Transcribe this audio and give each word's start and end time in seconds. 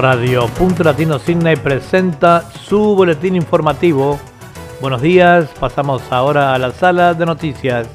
Radio 0.00 0.46
Punto 0.56 0.82
Latino 0.82 1.18
presenta 1.62 2.50
su 2.52 2.96
boletín 2.96 3.36
informativo. 3.36 4.18
Buenos 4.80 5.02
días, 5.02 5.50
pasamos 5.60 6.00
ahora 6.10 6.54
a 6.54 6.58
la 6.58 6.72
sala 6.72 7.12
de 7.12 7.26
noticias. 7.26 7.86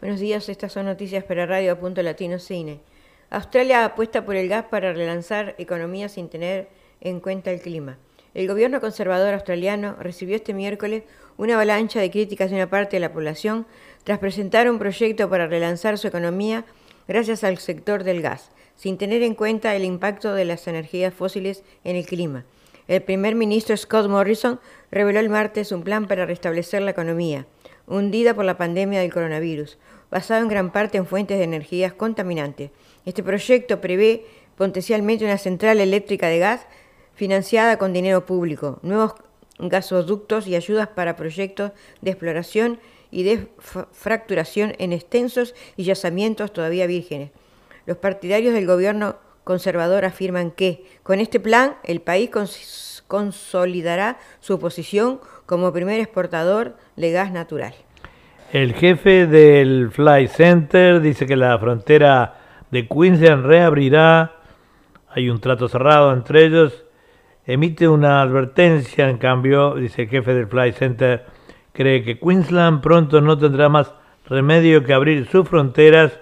Buenos 0.00 0.18
días, 0.18 0.48
estas 0.48 0.72
son 0.72 0.86
noticias 0.86 1.24
para 1.24 1.44
Radio 1.44 1.78
Punto 1.78 2.02
Latino 2.02 2.38
Cine. 2.38 2.80
Australia 3.28 3.84
apuesta 3.84 4.24
por 4.24 4.36
el 4.36 4.48
gas 4.48 4.64
para 4.70 4.94
relanzar 4.94 5.54
economía 5.58 6.08
sin 6.08 6.30
tener 6.30 6.70
en 7.02 7.20
cuenta 7.20 7.50
el 7.50 7.60
clima. 7.60 7.98
El 8.32 8.48
gobierno 8.48 8.80
conservador 8.80 9.34
australiano 9.34 9.96
recibió 10.00 10.36
este 10.36 10.54
miércoles 10.54 11.02
una 11.36 11.56
avalancha 11.56 12.00
de 12.00 12.10
críticas 12.10 12.48
de 12.48 12.56
una 12.56 12.70
parte 12.70 12.96
de 12.96 13.00
la 13.00 13.12
población 13.12 13.66
tras 14.04 14.18
presentar 14.18 14.70
un 14.70 14.78
proyecto 14.78 15.28
para 15.28 15.48
relanzar 15.48 15.98
su 15.98 16.08
economía 16.08 16.64
gracias 17.06 17.44
al 17.44 17.58
sector 17.58 18.04
del 18.04 18.22
gas, 18.22 18.50
sin 18.82 18.98
tener 18.98 19.22
en 19.22 19.36
cuenta 19.36 19.76
el 19.76 19.84
impacto 19.84 20.34
de 20.34 20.44
las 20.44 20.66
energías 20.66 21.14
fósiles 21.14 21.62
en 21.84 21.94
el 21.94 22.04
clima. 22.04 22.44
El 22.88 23.00
primer 23.00 23.36
ministro 23.36 23.76
Scott 23.76 24.08
Morrison 24.08 24.58
reveló 24.90 25.20
el 25.20 25.28
martes 25.28 25.70
un 25.70 25.84
plan 25.84 26.08
para 26.08 26.26
restablecer 26.26 26.82
la 26.82 26.90
economía, 26.90 27.46
hundida 27.86 28.34
por 28.34 28.44
la 28.44 28.58
pandemia 28.58 28.98
del 28.98 29.12
coronavirus, 29.12 29.78
basado 30.10 30.42
en 30.42 30.48
gran 30.48 30.72
parte 30.72 30.98
en 30.98 31.06
fuentes 31.06 31.38
de 31.38 31.44
energías 31.44 31.92
contaminantes. 31.92 32.72
Este 33.06 33.22
proyecto 33.22 33.80
prevé 33.80 34.26
potencialmente 34.56 35.24
una 35.24 35.38
central 35.38 35.78
eléctrica 35.78 36.26
de 36.26 36.40
gas 36.40 36.66
financiada 37.14 37.78
con 37.78 37.92
dinero 37.92 38.26
público, 38.26 38.80
nuevos 38.82 39.14
gasoductos 39.60 40.48
y 40.48 40.56
ayudas 40.56 40.88
para 40.88 41.14
proyectos 41.14 41.70
de 42.00 42.10
exploración 42.10 42.80
y 43.12 43.22
de 43.22 43.46
fracturación 43.92 44.74
en 44.78 44.92
extensos 44.92 45.54
y 45.76 45.84
yacimientos 45.84 46.52
todavía 46.52 46.88
vírgenes. 46.88 47.30
Los 47.86 47.96
partidarios 47.96 48.54
del 48.54 48.66
gobierno 48.66 49.16
conservador 49.44 50.04
afirman 50.04 50.50
que 50.52 50.84
con 51.02 51.20
este 51.20 51.40
plan 51.40 51.74
el 51.84 52.00
país 52.00 52.30
consolidará 53.08 54.18
su 54.40 54.58
posición 54.58 55.20
como 55.46 55.72
primer 55.72 56.00
exportador 56.00 56.76
de 56.96 57.10
gas 57.10 57.32
natural. 57.32 57.74
El 58.52 58.74
jefe 58.74 59.26
del 59.26 59.90
Fly 59.90 60.28
Center 60.28 61.00
dice 61.00 61.26
que 61.26 61.36
la 61.36 61.58
frontera 61.58 62.38
de 62.70 62.86
Queensland 62.86 63.46
reabrirá. 63.46 64.32
Hay 65.08 65.28
un 65.28 65.40
trato 65.40 65.68
cerrado 65.68 66.12
entre 66.12 66.44
ellos. 66.44 66.84
Emite 67.46 67.88
una 67.88 68.22
advertencia, 68.22 69.08
en 69.08 69.18
cambio, 69.18 69.74
dice 69.74 70.02
el 70.02 70.08
jefe 70.08 70.34
del 70.34 70.46
Fly 70.46 70.72
Center, 70.72 71.24
cree 71.72 72.04
que 72.04 72.18
Queensland 72.20 72.80
pronto 72.80 73.20
no 73.20 73.36
tendrá 73.36 73.68
más 73.68 73.92
remedio 74.26 74.84
que 74.84 74.92
abrir 74.92 75.26
sus 75.28 75.48
fronteras 75.48 76.20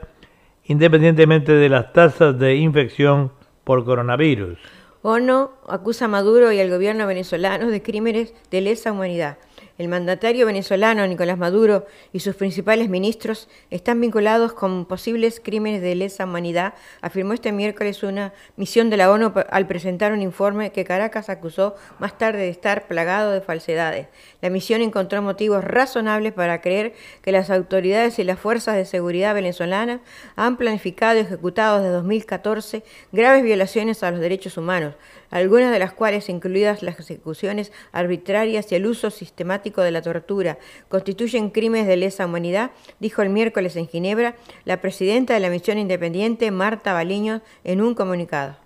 independientemente 0.70 1.50
de 1.52 1.68
las 1.68 1.92
tasas 1.92 2.38
de 2.38 2.54
infección 2.54 3.32
por 3.64 3.84
coronavirus. 3.84 4.56
ONU 5.02 5.50
acusa 5.66 6.04
a 6.04 6.08
Maduro 6.08 6.52
y 6.52 6.60
al 6.60 6.70
gobierno 6.70 7.08
venezolano 7.08 7.72
de 7.72 7.82
crímenes 7.82 8.34
de 8.52 8.60
lesa 8.60 8.92
humanidad. 8.92 9.38
El 9.80 9.88
mandatario 9.88 10.44
venezolano 10.44 11.06
Nicolás 11.06 11.38
Maduro 11.38 11.86
y 12.12 12.20
sus 12.20 12.36
principales 12.36 12.90
ministros 12.90 13.48
están 13.70 13.98
vinculados 13.98 14.52
con 14.52 14.84
posibles 14.84 15.40
crímenes 15.42 15.80
de 15.80 15.94
lesa 15.94 16.24
humanidad, 16.24 16.74
afirmó 17.00 17.32
este 17.32 17.50
miércoles 17.50 18.02
una 18.02 18.34
misión 18.58 18.90
de 18.90 18.98
la 18.98 19.10
ONU 19.10 19.32
al 19.50 19.66
presentar 19.66 20.12
un 20.12 20.20
informe 20.20 20.70
que 20.70 20.84
Caracas 20.84 21.30
acusó 21.30 21.76
más 21.98 22.18
tarde 22.18 22.40
de 22.40 22.50
estar 22.50 22.88
plagado 22.88 23.32
de 23.32 23.40
falsedades. 23.40 24.08
La 24.42 24.50
misión 24.50 24.82
encontró 24.82 25.22
motivos 25.22 25.64
razonables 25.64 26.34
para 26.34 26.60
creer 26.60 26.92
que 27.22 27.32
las 27.32 27.48
autoridades 27.48 28.18
y 28.18 28.24
las 28.24 28.38
fuerzas 28.38 28.76
de 28.76 28.84
seguridad 28.84 29.34
venezolanas 29.34 30.02
han 30.36 30.58
planificado 30.58 31.16
y 31.16 31.22
ejecutado 31.22 31.78
desde 31.78 31.92
2014 31.92 32.82
graves 33.12 33.42
violaciones 33.42 34.02
a 34.02 34.10
los 34.10 34.20
derechos 34.20 34.58
humanos, 34.58 34.94
algunas 35.30 35.72
de 35.72 35.78
las 35.78 35.92
cuales, 35.92 36.28
incluidas 36.28 36.82
las 36.82 36.98
ejecuciones 36.98 37.72
arbitrarias 37.92 38.70
y 38.70 38.74
el 38.74 38.86
uso 38.86 39.10
sistemático 39.10 39.80
de 39.82 39.92
la 39.92 40.02
tortura, 40.02 40.58
constituyen 40.88 41.50
crímenes 41.50 41.86
de 41.86 41.96
lesa 41.96 42.26
humanidad, 42.26 42.72
dijo 42.98 43.22
el 43.22 43.30
miércoles 43.30 43.76
en 43.76 43.88
Ginebra 43.88 44.34
la 44.64 44.80
presidenta 44.80 45.34
de 45.34 45.40
la 45.40 45.50
misión 45.50 45.78
independiente, 45.78 46.50
Marta 46.50 46.92
Baliño, 46.92 47.40
en 47.64 47.80
un 47.80 47.94
comunicado. 47.94 48.56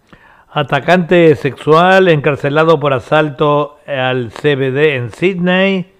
Atacante 0.51 1.35
sexual 1.35 2.09
encarcelado 2.09 2.79
por 2.79 2.93
asalto 2.93 3.79
al 3.87 4.31
CBD 4.31 4.95
en 4.95 5.11
Sydney. 5.11 5.93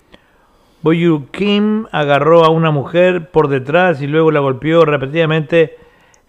Boyu 0.81 1.29
Kim 1.33 1.87
agarró 1.91 2.45
a 2.45 2.51
una 2.51 2.71
mujer 2.71 3.31
por 3.31 3.49
detrás 3.49 4.01
y 4.01 4.07
luego 4.07 4.31
la 4.31 4.41
golpeó 4.41 4.85
repetidamente 4.85 5.77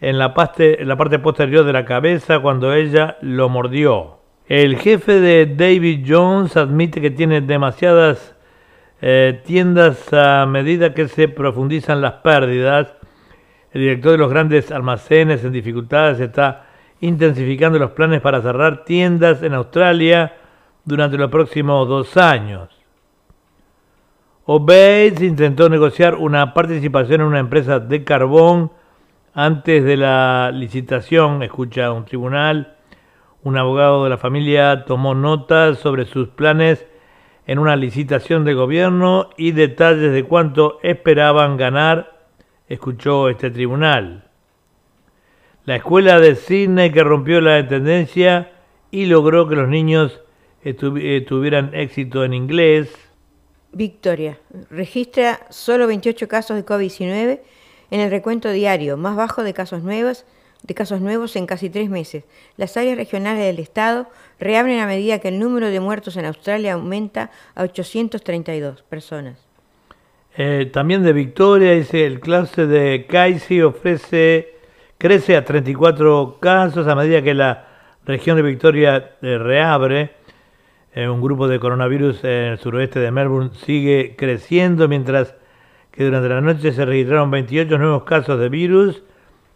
en 0.01 0.17
la 0.17 0.33
parte 0.33 1.19
posterior 1.19 1.65
de 1.65 1.73
la 1.73 1.85
cabeza 1.85 2.39
cuando 2.39 2.73
ella 2.73 3.17
lo 3.21 3.47
mordió. 3.47 4.14
El 4.47 4.77
jefe 4.77 5.19
de 5.19 5.47
David 5.47 6.05
Jones 6.07 6.55
admite 6.55 7.01
que 7.01 7.09
tiene 7.09 7.41
demasiadas 7.41 8.35
eh, 9.01 9.41
tiendas 9.43 10.13
a 10.13 10.45
medida 10.45 10.93
que 10.93 11.07
se 11.07 11.27
profundizan 11.27 11.99
las 11.99 12.13
pérdidas. 12.13 12.93
El 13.71 13.81
director 13.81 14.11
de 14.11 14.17
los 14.19 14.29
grandes 14.29 14.71
almacenes 14.71 15.43
en 15.43 15.51
dificultades 15.51 16.19
está 16.19 16.67
intensificando 17.01 17.79
los 17.79 17.91
planes 17.91 18.21
para 18.21 18.39
cerrar 18.39 18.85
tiendas 18.85 19.41
en 19.41 19.55
Australia 19.55 20.33
durante 20.83 21.17
los 21.17 21.31
próximos 21.31 21.87
dos 21.87 22.15
años. 22.15 22.69
Obeys 24.45 25.21
intentó 25.21 25.69
negociar 25.69 26.13
una 26.13 26.53
participación 26.53 27.21
en 27.21 27.27
una 27.27 27.39
empresa 27.39 27.79
de 27.79 28.03
carbón 28.03 28.71
antes 29.33 29.83
de 29.83 29.97
la 29.97 30.51
licitación, 30.53 31.41
escucha 31.41 31.91
un 31.91 32.05
tribunal 32.05 32.74
un 33.45 33.57
abogado 33.57 34.03
de 34.03 34.09
la 34.09 34.17
familia 34.17 34.85
tomó 34.85 35.13
notas 35.13 35.77
sobre 35.77 36.05
sus 36.05 36.29
planes 36.29 36.87
en 37.45 37.59
una 37.59 37.75
licitación 37.75 38.43
de 38.43 38.55
gobierno 38.55 39.29
y 39.37 39.51
detalles 39.51 40.11
de 40.11 40.23
cuánto 40.23 40.79
esperaban 40.81 41.55
ganar, 41.55 42.25
escuchó 42.67 43.29
este 43.29 43.51
tribunal. 43.51 44.31
La 45.65 45.75
escuela 45.75 46.19
de 46.19 46.35
Sydney 46.35 46.91
que 46.91 47.03
rompió 47.03 47.39
la 47.39 47.67
tendencia 47.67 48.51
y 48.89 49.05
logró 49.05 49.47
que 49.47 49.55
los 49.55 49.69
niños 49.69 50.21
tuvieran 51.27 51.69
éxito 51.75 52.25
en 52.25 52.33
inglés. 52.33 52.95
Victoria 53.71 54.39
registra 54.71 55.41
solo 55.51 55.85
28 55.85 56.27
casos 56.27 56.57
de 56.57 56.65
COVID-19 56.65 57.41
en 57.91 57.99
el 57.99 58.09
recuento 58.09 58.49
diario, 58.49 58.97
más 58.97 59.15
bajo 59.15 59.43
de 59.43 59.53
casos 59.53 59.83
nuevos 59.83 60.25
de 60.67 60.73
casos 60.73 61.01
nuevos 61.01 61.35
en 61.35 61.45
casi 61.45 61.69
tres 61.69 61.89
meses. 61.89 62.23
Las 62.57 62.77
áreas 62.77 62.97
regionales 62.97 63.43
del 63.43 63.59
Estado 63.59 64.07
reabren 64.39 64.79
a 64.79 64.87
medida 64.87 65.19
que 65.19 65.27
el 65.27 65.39
número 65.39 65.67
de 65.69 65.79
muertos 65.79 66.17
en 66.17 66.25
Australia 66.25 66.73
aumenta 66.73 67.31
a 67.53 67.63
832 67.63 68.81
personas. 68.83 69.45
Eh, 70.37 70.69
también 70.73 71.03
de 71.03 71.13
Victoria, 71.13 71.71
dice 71.73 72.05
el 72.05 72.19
clase 72.19 72.65
de 72.67 73.05
Casey 73.07 73.61
ofrece, 73.61 74.55
crece 74.97 75.37
a 75.37 75.45
34 75.45 76.39
casos 76.41 76.87
a 76.87 76.95
medida 76.95 77.21
que 77.21 77.33
la 77.33 77.67
región 78.05 78.35
de 78.35 78.43
Victoria 78.43 79.11
eh, 79.21 79.37
reabre. 79.37 80.11
Eh, 80.93 81.07
un 81.07 81.21
grupo 81.21 81.47
de 81.47 81.59
coronavirus 81.59 82.23
en 82.23 82.51
el 82.51 82.57
suroeste 82.57 82.99
de 82.99 83.11
Melbourne 83.11 83.51
sigue 83.65 84.15
creciendo, 84.17 84.87
mientras 84.87 85.35
que 85.91 86.03
durante 86.03 86.29
la 86.29 86.41
noche 86.41 86.71
se 86.73 86.85
registraron 86.85 87.31
28 87.31 87.77
nuevos 87.77 88.03
casos 88.03 88.39
de 88.39 88.49
virus 88.49 89.03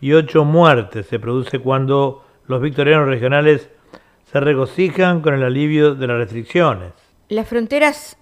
y 0.02 0.14
ocho 0.14 0.46
muertes 0.46 1.08
se 1.08 1.20
produce 1.20 1.60
cuando 1.60 2.26
los 2.48 2.62
victorianos 2.62 3.08
regionales 3.08 3.70
se 4.32 4.40
regocijan 4.40 5.22
con 5.22 5.34
el 5.34 5.44
alivio 5.44 5.96
de 5.96 6.08
las 6.08 6.18
restricciones. 6.18 6.94
Las 7.28 7.48
fronteras 7.48 8.18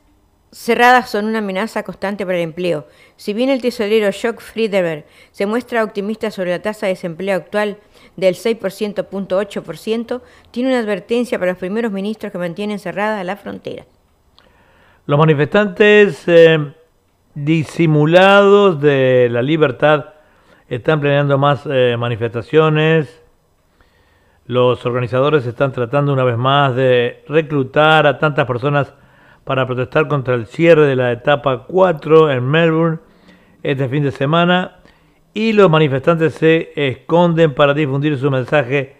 cerradas 0.52 1.10
son 1.10 1.26
una 1.26 1.40
amenaza 1.40 1.84
constante 1.84 2.26
para 2.26 2.38
el 2.38 2.44
empleo. 2.44 2.88
Si 3.16 3.34
bien 3.34 3.50
el 3.50 3.62
tesorero 3.62 4.10
Jock 4.12 4.40
Friedberg 4.40 5.06
se 5.32 5.46
muestra 5.46 5.84
optimista 5.84 6.32
sobre 6.32 6.52
la 6.52 6.62
tasa 6.62 6.86
de 6.86 6.94
desempleo 6.94 7.36
actual 7.36 7.78
del 8.16 8.36
6%.8%, 8.36 10.22
tiene 10.52 10.70
una 10.70 10.80
advertencia 10.80 11.38
para 11.38 11.52
los 11.52 11.60
primeros 11.60 11.92
ministros 11.92 12.32
que 12.32 12.38
mantienen 12.38 12.80
cerrada 12.80 13.24
la 13.24 13.36
frontera. 13.36 13.86
Los 15.06 15.20
manifestantes 15.20 16.24
eh, 16.28 16.74
disimulados 17.34 18.82
de 18.82 19.30
la 19.32 19.42
libertad 19.42 20.17
están 20.70 21.00
planeando 21.00 21.38
más 21.38 21.66
eh, 21.66 21.96
manifestaciones. 21.98 23.24
Los 24.46 24.86
organizadores 24.86 25.46
están 25.46 25.72
tratando 25.72 26.14
una 26.14 26.24
vez 26.24 26.38
más 26.38 26.76
de 26.76 27.24
reclutar 27.28 28.08
a 28.08 28.18
tantas 28.18 28.46
personas 28.46 28.94
para 29.44 29.66
protestar 29.66 30.08
contra 30.08 30.36
el 30.36 30.46
cierre 30.46 30.86
de 30.86 30.96
la 30.96 31.12
etapa 31.12 31.66
4 31.68 32.32
en 32.32 32.46
Melbourne 32.46 33.00
este 33.64 33.90
fin 33.90 34.04
de 34.04 34.12
semana 34.12 34.80
y 35.34 35.54
los 35.54 35.70
manifestantes 35.70 36.34
se 36.34 36.72
esconden 36.76 37.54
para 37.54 37.74
difundir 37.74 38.18
su 38.18 38.32
mensaje 38.32 38.96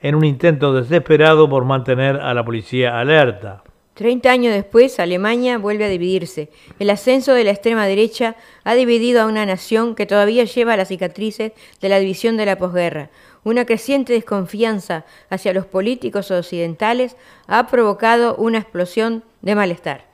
en 0.00 0.14
un 0.14 0.24
intento 0.24 0.72
desesperado 0.72 1.48
por 1.48 1.64
mantener 1.64 2.16
a 2.16 2.32
la 2.32 2.44
policía 2.44 2.98
alerta. 2.98 3.62
Treinta 4.00 4.30
años 4.30 4.54
después, 4.54 4.98
Alemania 4.98 5.58
vuelve 5.58 5.84
a 5.84 5.88
dividirse. 5.90 6.48
El 6.78 6.88
ascenso 6.88 7.34
de 7.34 7.44
la 7.44 7.50
extrema 7.50 7.84
derecha 7.84 8.34
ha 8.64 8.72
dividido 8.72 9.20
a 9.20 9.26
una 9.26 9.44
nación 9.44 9.94
que 9.94 10.06
todavía 10.06 10.44
lleva 10.44 10.78
las 10.78 10.88
cicatrices 10.88 11.52
de 11.82 11.88
la 11.90 11.98
división 11.98 12.38
de 12.38 12.46
la 12.46 12.56
posguerra. 12.56 13.10
Una 13.44 13.66
creciente 13.66 14.14
desconfianza 14.14 15.04
hacia 15.28 15.52
los 15.52 15.66
políticos 15.66 16.30
occidentales 16.30 17.18
ha 17.46 17.66
provocado 17.66 18.36
una 18.36 18.56
explosión 18.56 19.22
de 19.42 19.54
malestar. 19.54 20.06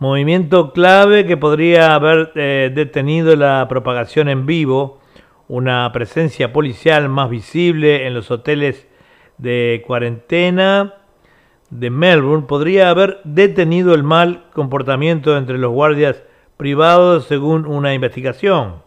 Movimiento 0.00 0.72
clave 0.72 1.26
que 1.26 1.36
podría 1.36 1.94
haber 1.94 2.32
eh, 2.34 2.72
detenido 2.74 3.36
la 3.36 3.66
propagación 3.68 4.28
en 4.28 4.46
vivo, 4.46 4.98
una 5.46 5.88
presencia 5.92 6.52
policial 6.52 7.08
más 7.08 7.30
visible 7.30 8.08
en 8.08 8.14
los 8.14 8.32
hoteles 8.32 8.88
de 9.38 9.84
cuarentena 9.86 10.94
de 11.70 11.90
Melbourne 11.90 12.46
podría 12.46 12.90
haber 12.90 13.20
detenido 13.24 13.94
el 13.94 14.02
mal 14.02 14.44
comportamiento 14.52 15.36
entre 15.36 15.58
los 15.58 15.72
guardias 15.72 16.22
privados 16.56 17.26
según 17.26 17.66
una 17.66 17.94
investigación. 17.94 18.82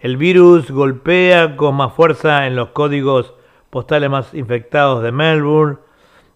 El 0.00 0.16
virus 0.16 0.70
golpea 0.70 1.56
con 1.56 1.76
más 1.76 1.92
fuerza 1.92 2.46
en 2.46 2.56
los 2.56 2.70
códigos 2.70 3.34
postales 3.70 4.10
más 4.10 4.34
infectados 4.34 5.02
de 5.02 5.12
Melbourne. 5.12 5.78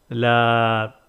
La 0.09 1.01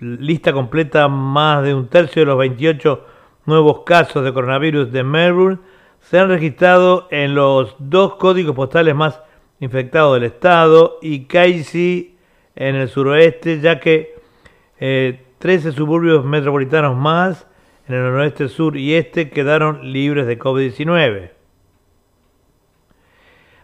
lista 0.00 0.52
completa 0.52 1.06
más 1.06 1.62
de 1.62 1.74
un 1.74 1.86
tercio 1.88 2.22
de 2.22 2.26
los 2.26 2.38
28 2.38 3.06
nuevos 3.46 3.82
casos 3.84 4.24
de 4.24 4.32
coronavirus 4.32 4.90
de 4.90 5.04
Melbourne 5.04 5.58
se 6.00 6.18
han 6.18 6.28
registrado 6.28 7.06
en 7.10 7.34
los 7.34 7.76
dos 7.78 8.16
códigos 8.16 8.56
postales 8.56 8.94
más 8.94 9.20
infectados 9.60 10.14
del 10.14 10.24
estado 10.24 10.98
y 11.02 11.26
Casey 11.26 12.16
en 12.60 12.76
el 12.76 12.90
suroeste, 12.90 13.58
ya 13.60 13.80
que 13.80 14.14
13 14.78 15.68
eh, 15.68 15.72
suburbios 15.72 16.26
metropolitanos 16.26 16.94
más 16.94 17.46
en 17.88 17.94
el 17.94 18.02
noroeste, 18.02 18.48
sur 18.48 18.76
y 18.76 18.94
este 18.94 19.30
quedaron 19.30 19.92
libres 19.92 20.26
de 20.26 20.38
COVID-19. 20.38 21.30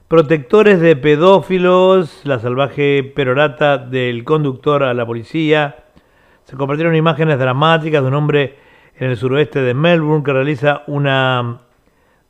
Protectores 0.09 0.81
de 0.81 0.97
pedófilos, 0.97 2.23
la 2.25 2.39
salvaje 2.39 3.05
perorata 3.15 3.77
del 3.77 4.25
conductor 4.25 4.83
a 4.83 4.95
la 4.95 5.05
policía. 5.05 5.85
Se 6.45 6.57
compartieron 6.57 6.97
imágenes 6.97 7.39
dramáticas 7.39 8.01
de 8.01 8.09
un 8.09 8.15
hombre 8.15 8.57
en 8.97 9.11
el 9.11 9.19
suroeste 9.19 9.61
de 9.61 9.75
Melbourne 9.75 10.25
que 10.25 10.33
realiza 10.33 10.85
una 10.87 11.61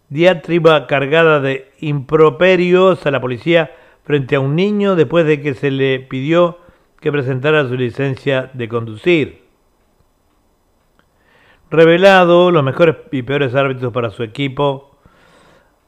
diatriba 0.09 0.89
cargada 0.89 1.39
de 1.39 1.71
improperios 1.79 3.07
a 3.07 3.13
la 3.13 3.21
policía 3.21 3.71
frente 4.07 4.37
a 4.37 4.41
un 4.41 4.55
niño 4.55 4.95
después 4.95 5.27
de 5.27 5.43
que 5.43 5.55
se 5.55 5.73
le 5.73 5.99
pidió 5.99 6.59
que 7.01 7.11
presentara 7.11 7.69
su 7.69 7.75
licencia 7.75 8.51
de 8.55 8.69
conducir. 8.69 9.45
Revelado 11.71 12.53
los 12.53 12.63
mejores 12.63 12.97
y 13.11 13.23
peores 13.23 13.57
árbitros 13.57 13.93
para 13.93 14.11
su 14.11 14.23
equipo, 14.23 14.97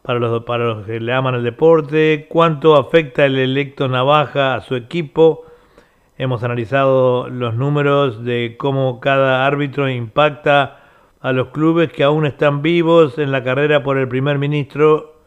para 0.02 0.18
los, 0.18 0.42
para 0.42 0.64
los 0.64 0.84
que 0.84 0.98
le 0.98 1.12
aman 1.12 1.36
el 1.36 1.44
deporte, 1.44 2.26
cuánto 2.28 2.74
afecta 2.74 3.24
el 3.24 3.38
electo 3.38 3.86
Navaja 3.86 4.56
a 4.56 4.62
su 4.62 4.74
equipo. 4.74 5.44
Hemos 6.16 6.42
analizado 6.42 7.28
los 7.28 7.54
números 7.54 8.24
de 8.24 8.56
cómo 8.58 8.98
cada 8.98 9.46
árbitro 9.46 9.88
impacta 9.88 10.80
a 11.20 11.32
los 11.32 11.48
clubes 11.48 11.92
que 11.92 12.02
aún 12.02 12.26
están 12.26 12.62
vivos 12.62 13.16
en 13.18 13.30
la 13.30 13.44
carrera 13.44 13.84
por 13.84 13.96
el 13.96 14.08
primer 14.08 14.38
ministro 14.38 15.17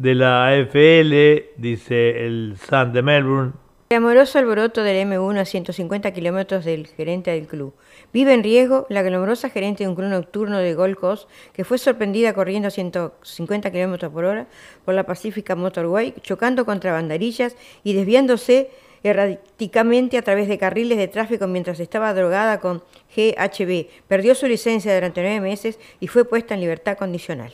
de 0.00 0.14
la 0.14 0.46
AFL, 0.46 1.60
dice 1.60 2.24
el 2.24 2.56
Sun 2.56 2.94
de 2.94 3.02
Melbourne. 3.02 3.52
El 3.90 3.98
amoroso 3.98 4.38
alboroto 4.38 4.82
del 4.82 5.06
M1 5.06 5.40
a 5.40 5.44
150 5.44 6.10
kilómetros 6.12 6.64
del 6.64 6.86
gerente 6.86 7.32
del 7.32 7.46
club. 7.46 7.74
Vive 8.10 8.32
en 8.32 8.42
riesgo 8.42 8.86
la 8.88 9.02
glamorosa 9.02 9.50
gerente 9.50 9.84
de 9.84 9.90
un 9.90 9.96
club 9.96 10.08
nocturno 10.08 10.56
de 10.56 10.72
Gold 10.72 10.96
Coast 10.96 11.28
que 11.52 11.64
fue 11.64 11.76
sorprendida 11.76 12.32
corriendo 12.32 12.68
a 12.68 12.70
150 12.70 13.70
kilómetros 13.70 14.10
por 14.10 14.24
hora 14.24 14.46
por 14.86 14.94
la 14.94 15.04
Pacifica 15.04 15.54
Motorway, 15.54 16.14
chocando 16.22 16.64
contra 16.64 16.92
banderillas 16.92 17.54
y 17.84 17.92
desviándose 17.92 18.70
erráticamente 19.02 20.16
a 20.16 20.22
través 20.22 20.48
de 20.48 20.56
carriles 20.56 20.96
de 20.96 21.08
tráfico 21.08 21.46
mientras 21.46 21.78
estaba 21.78 22.14
drogada 22.14 22.58
con 22.58 22.82
GHB. 23.14 23.86
Perdió 24.08 24.34
su 24.34 24.46
licencia 24.46 24.94
durante 24.94 25.20
nueve 25.20 25.42
meses 25.42 25.78
y 26.00 26.06
fue 26.06 26.24
puesta 26.24 26.54
en 26.54 26.60
libertad 26.60 26.96
condicional. 26.96 27.52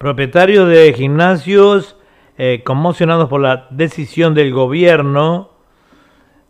Propietarios 0.00 0.66
de 0.66 0.94
gimnasios 0.94 1.94
eh, 2.38 2.62
conmocionados 2.64 3.28
por 3.28 3.42
la 3.42 3.66
decisión 3.68 4.32
del 4.32 4.50
gobierno, 4.50 5.50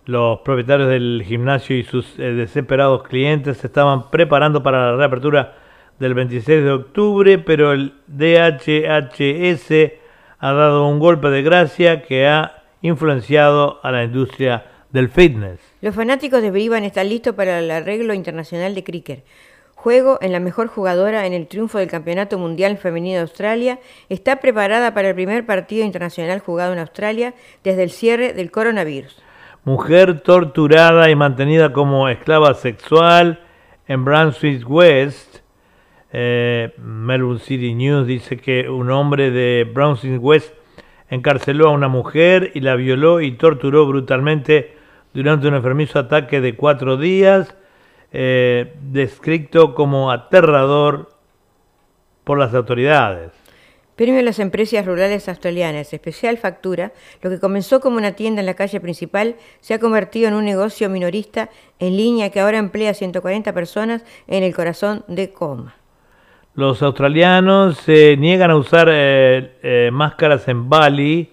los 0.04 0.42
propietarios 0.42 0.88
del 0.88 1.24
gimnasio 1.26 1.76
y 1.76 1.82
sus 1.82 2.16
eh, 2.20 2.32
desesperados 2.32 3.02
clientes 3.02 3.56
se 3.56 3.66
estaban 3.66 4.08
preparando 4.12 4.62
para 4.62 4.92
la 4.92 4.96
reapertura 4.96 5.56
del 5.98 6.14
26 6.14 6.62
de 6.62 6.70
octubre, 6.70 7.38
pero 7.38 7.72
el 7.72 7.94
DHHS 8.06 9.94
ha 10.38 10.52
dado 10.52 10.86
un 10.86 11.00
golpe 11.00 11.28
de 11.30 11.42
gracia 11.42 12.02
que 12.02 12.28
ha 12.28 12.62
influenciado 12.82 13.80
a 13.82 13.90
la 13.90 14.04
industria 14.04 14.64
del 14.92 15.08
fitness. 15.08 15.58
Los 15.80 15.96
fanáticos 15.96 16.40
de 16.40 16.52
Brivan 16.52 16.84
están 16.84 17.08
listos 17.08 17.34
para 17.34 17.58
el 17.58 17.68
arreglo 17.72 18.14
internacional 18.14 18.76
de 18.76 18.84
cricket. 18.84 19.24
Juego 19.82 20.18
en 20.20 20.32
la 20.32 20.40
mejor 20.40 20.66
jugadora 20.66 21.26
en 21.26 21.32
el 21.32 21.46
triunfo 21.46 21.78
del 21.78 21.88
Campeonato 21.88 22.36
Mundial 22.36 22.76
Femenino 22.76 23.14
de 23.14 23.22
Australia, 23.22 23.78
está 24.10 24.36
preparada 24.36 24.92
para 24.92 25.08
el 25.08 25.14
primer 25.14 25.46
partido 25.46 25.86
internacional 25.86 26.40
jugado 26.40 26.74
en 26.74 26.80
Australia 26.80 27.32
desde 27.64 27.84
el 27.84 27.90
cierre 27.90 28.34
del 28.34 28.50
coronavirus. 28.50 29.16
Mujer 29.64 30.20
torturada 30.20 31.08
y 31.08 31.16
mantenida 31.16 31.72
como 31.72 32.10
esclava 32.10 32.52
sexual 32.52 33.40
en 33.88 34.04
Brunswick 34.04 34.68
West. 34.68 35.38
Eh, 36.12 36.74
Melbourne 36.76 37.40
City 37.40 37.72
News 37.72 38.06
dice 38.06 38.36
que 38.36 38.68
un 38.68 38.90
hombre 38.90 39.30
de 39.30 39.64
Brunswick 39.64 40.22
West 40.22 40.52
encarceló 41.08 41.68
a 41.68 41.72
una 41.72 41.88
mujer 41.88 42.50
y 42.52 42.60
la 42.60 42.76
violó 42.76 43.22
y 43.22 43.32
torturó 43.32 43.86
brutalmente 43.86 44.76
durante 45.14 45.48
un 45.48 45.54
enfermizo 45.54 45.98
ataque 45.98 46.42
de 46.42 46.54
cuatro 46.54 46.98
días 46.98 47.56
eh, 48.12 48.74
descrito 48.82 49.74
como 49.74 50.10
aterrador 50.10 51.10
por 52.24 52.38
las 52.38 52.54
autoridades. 52.54 53.32
Premio 54.00 54.18
a 54.18 54.22
las 54.22 54.38
empresas 54.38 54.86
rurales 54.86 55.28
australianas, 55.28 55.92
especial 55.92 56.38
factura, 56.38 56.92
lo 57.20 57.28
que 57.28 57.38
comenzó 57.38 57.80
como 57.80 57.98
una 57.98 58.12
tienda 58.12 58.40
en 58.40 58.46
la 58.46 58.54
calle 58.54 58.80
principal 58.80 59.36
se 59.60 59.74
ha 59.74 59.78
convertido 59.78 60.28
en 60.28 60.34
un 60.34 60.46
negocio 60.46 60.88
minorista 60.88 61.50
en 61.78 61.98
línea 61.98 62.30
que 62.30 62.40
ahora 62.40 62.56
emplea 62.56 62.94
140 62.94 63.52
personas 63.52 64.02
en 64.26 64.42
el 64.42 64.54
corazón 64.54 65.04
de 65.06 65.32
Coma. 65.32 65.74
Los 66.54 66.82
australianos 66.82 67.76
se 67.76 68.16
niegan 68.16 68.50
a 68.50 68.56
usar 68.56 68.88
eh, 68.90 69.58
eh, 69.62 69.90
máscaras 69.92 70.48
en 70.48 70.68
Bali. 70.68 71.30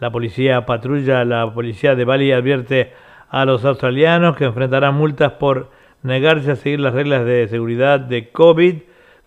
La 0.00 0.10
policía 0.10 0.66
patrulla, 0.66 1.24
la 1.24 1.54
policía 1.54 1.94
de 1.94 2.04
Bali 2.04 2.32
advierte 2.32 2.92
a 3.30 3.44
los 3.44 3.64
australianos 3.64 4.36
que 4.36 4.44
enfrentarán 4.44 4.96
multas 4.96 5.32
por 5.34 5.70
negarse 6.04 6.52
a 6.52 6.56
seguir 6.56 6.80
las 6.80 6.94
reglas 6.94 7.24
de 7.24 7.48
seguridad 7.48 7.98
de 7.98 8.30
COVID, 8.30 8.76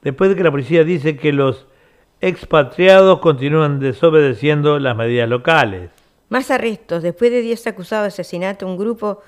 después 0.03 0.29
de 0.29 0.35
que 0.35 0.43
la 0.43 0.51
policía 0.51 0.83
dice 0.83 1.17
que 1.17 1.33
los 1.33 1.65
expatriados 2.21 3.19
continúan 3.19 3.79
desobedeciendo 3.79 4.79
las 4.79 4.95
medidas 4.95 5.27
locales. 5.27 5.89
Más 6.29 6.51
arrestos. 6.51 7.03
Después 7.03 7.31
de 7.31 7.41
10 7.41 7.67
acusados 7.67 8.03
de 8.03 8.07
asesinato, 8.09 8.67
un 8.67 8.77
grupo 8.77 9.21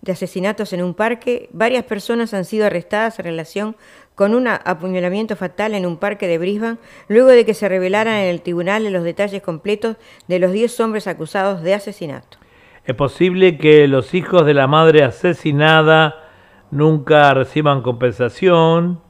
de 0.00 0.12
asesinatos 0.12 0.72
en 0.72 0.82
un 0.82 0.94
parque, 0.94 1.48
varias 1.52 1.84
personas 1.84 2.32
han 2.32 2.44
sido 2.46 2.66
arrestadas 2.66 3.18
en 3.18 3.26
relación 3.26 3.76
con 4.14 4.34
un 4.34 4.48
apuñalamiento 4.48 5.36
fatal 5.36 5.74
en 5.74 5.84
un 5.86 5.98
parque 5.98 6.26
de 6.26 6.38
Brisbane, 6.38 6.78
luego 7.08 7.28
de 7.28 7.44
que 7.44 7.52
se 7.52 7.68
revelaran 7.68 8.16
en 8.16 8.28
el 8.28 8.40
tribunal 8.40 8.90
los 8.90 9.04
detalles 9.04 9.42
completos 9.42 9.96
de 10.26 10.38
los 10.38 10.52
10 10.52 10.80
hombres 10.80 11.06
acusados 11.06 11.62
de 11.62 11.74
asesinato. 11.74 12.38
Es 12.86 12.94
posible 12.94 13.58
que 13.58 13.88
los 13.88 14.14
hijos 14.14 14.46
de 14.46 14.54
la 14.54 14.66
madre 14.66 15.02
asesinada 15.02 16.23
nunca 16.70 17.32
reciban 17.34 17.82
compensación. 17.82 19.00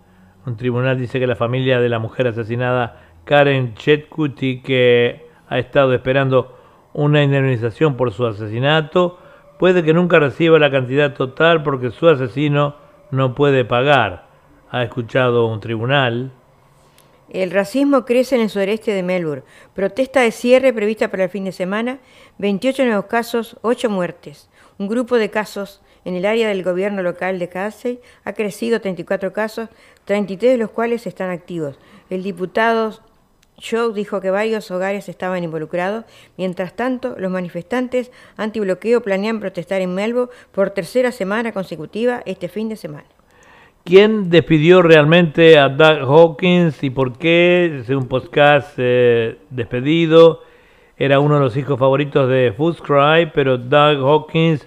Un 0.47 0.57
tribunal 0.57 0.99
dice 0.99 1.19
que 1.19 1.27
la 1.27 1.37
familia 1.37 1.81
de 1.81 1.89
la 1.89 1.99
mujer 1.99 2.29
asesinada, 2.29 3.01
Karen 3.25 3.75
Chetkuti, 3.75 4.61
que 4.61 5.27
ha 5.49 5.59
estado 5.59 5.95
esperando 5.95 6.57
una 6.93 7.23
indemnización 7.23 7.97
por 7.97 8.13
su 8.13 8.27
asesinato, 8.27 9.19
puede 9.59 9.83
que 9.83 9.95
nunca 9.95 10.19
reciba 10.19 10.59
la 10.59 10.71
cantidad 10.71 11.15
total 11.15 11.63
porque 11.63 11.91
su 11.91 12.09
asesino 12.09 12.77
no 13.11 13.35
puede 13.35 13.65
pagar, 13.65 14.27
ha 14.71 14.83
escuchado 14.83 15.47
un 15.47 15.61
tribunal. 15.61 16.33
El 17.31 17.51
racismo 17.51 18.05
crece 18.05 18.37
en 18.37 18.43
el 18.43 18.51
sureste 18.51 18.93
de 18.93 19.03
Melbourne. 19.03 19.45
Protesta 19.75 20.21
de 20.21 20.31
cierre 20.31 20.73
prevista 20.73 21.11
para 21.11 21.25
el 21.25 21.31
fin 21.31 21.45
de 21.45 21.53
semana. 21.53 21.99
28 22.39 22.85
nuevos 22.85 23.07
casos, 23.07 23.57
8 23.63 23.89
muertes. 23.89 24.51
Un 24.79 24.89
grupo 24.89 25.17
de 25.17 25.31
casos 25.31 25.83
en 26.05 26.15
el 26.15 26.27
área 26.27 26.49
del 26.49 26.63
gobierno 26.63 27.03
local 27.03 27.39
de 27.39 27.49
Casey 27.49 28.01
ha 28.25 28.33
crecido 28.33 28.81
34 28.81 29.33
casos, 29.33 29.69
33 30.05 30.53
de 30.53 30.59
los 30.59 30.71
cuales 30.71 31.07
están 31.07 31.31
activos. 31.31 31.79
El 32.11 32.23
diputado 32.23 32.99
Show 33.59 33.93
dijo 33.93 34.21
que 34.21 34.31
varios 34.31 34.71
hogares 34.71 35.09
estaban 35.09 35.45
involucrados. 35.45 36.05
Mientras 36.37 36.75
tanto, 36.75 37.15
los 37.19 37.31
manifestantes 37.31 38.11
antibloqueo 38.37 39.03
planean 39.03 39.41
protestar 39.41 39.81
en 39.81 39.95
Melbourne 39.95 40.33
por 40.53 40.71
tercera 40.71 41.13
semana 41.13 41.53
consecutiva 41.53 42.23
este 42.27 42.49
fin 42.49 42.69
de 42.69 42.77
semana. 42.77 43.07
¿Quién 43.85 44.31
despidió 44.31 44.83
realmente 44.83 45.59
a 45.59 45.69
Doug 45.69 46.11
Hawkins 46.11 46.83
y 46.83 46.91
por 46.91 47.19
qué? 47.19 47.81
Es 47.81 47.91
un 47.91 48.09
podcast 48.09 48.75
eh, 48.79 49.39
despedido. 49.51 50.43
Era 50.97 51.21
uno 51.21 51.35
de 51.35 51.41
los 51.41 51.57
hijos 51.57 51.79
favoritos 51.79 52.29
de 52.29 52.55
Footscry, 52.57 53.31
pero 53.35 53.59
Doug 53.59 53.99
Hawkins 54.07 54.67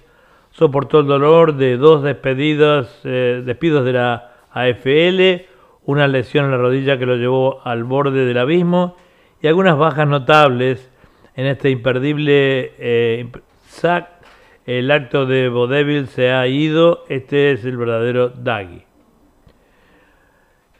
soportó 0.58 1.00
el 1.00 1.06
dolor 1.06 1.54
de 1.54 1.76
dos 1.76 2.02
despedidos, 2.02 2.88
eh, 3.04 3.42
despidos 3.44 3.84
de 3.84 3.92
la 3.92 4.32
AFL, 4.50 5.46
una 5.84 6.08
lesión 6.08 6.46
en 6.46 6.50
la 6.50 6.56
rodilla 6.56 6.98
que 6.98 7.06
lo 7.06 7.14
llevó 7.14 7.60
al 7.64 7.84
borde 7.84 8.24
del 8.24 8.38
abismo 8.38 8.96
y 9.40 9.46
algunas 9.46 9.78
bajas 9.78 10.08
notables 10.08 10.90
en 11.36 11.46
este 11.46 11.70
imperdible 11.70 12.72
eh, 12.78 13.28
sack. 13.68 14.18
El 14.66 14.90
acto 14.90 15.26
de 15.26 15.48
Vodevil 15.48 16.08
se 16.08 16.32
ha 16.32 16.46
ido. 16.48 17.04
Este 17.08 17.52
es 17.52 17.64
el 17.64 17.76
verdadero 17.76 18.28
Dougie. 18.28 18.84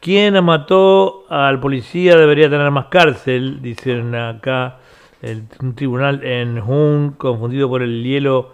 Quien 0.01 0.45
mató 0.45 1.25
al 1.31 1.61
policía 1.61 2.17
debería 2.17 2.51
tener 2.51 2.71
más 2.73 2.87
cárcel, 2.87 3.63
dicen 3.63 4.15
acá 4.15 4.79
el, 5.23 5.45
un 5.63 5.75
tribunal 5.75 6.25
en 6.25 6.59
Hun, 6.59 7.13
confundido 7.13 7.69
por 7.69 7.83
el 7.83 8.03
hielo 8.03 8.53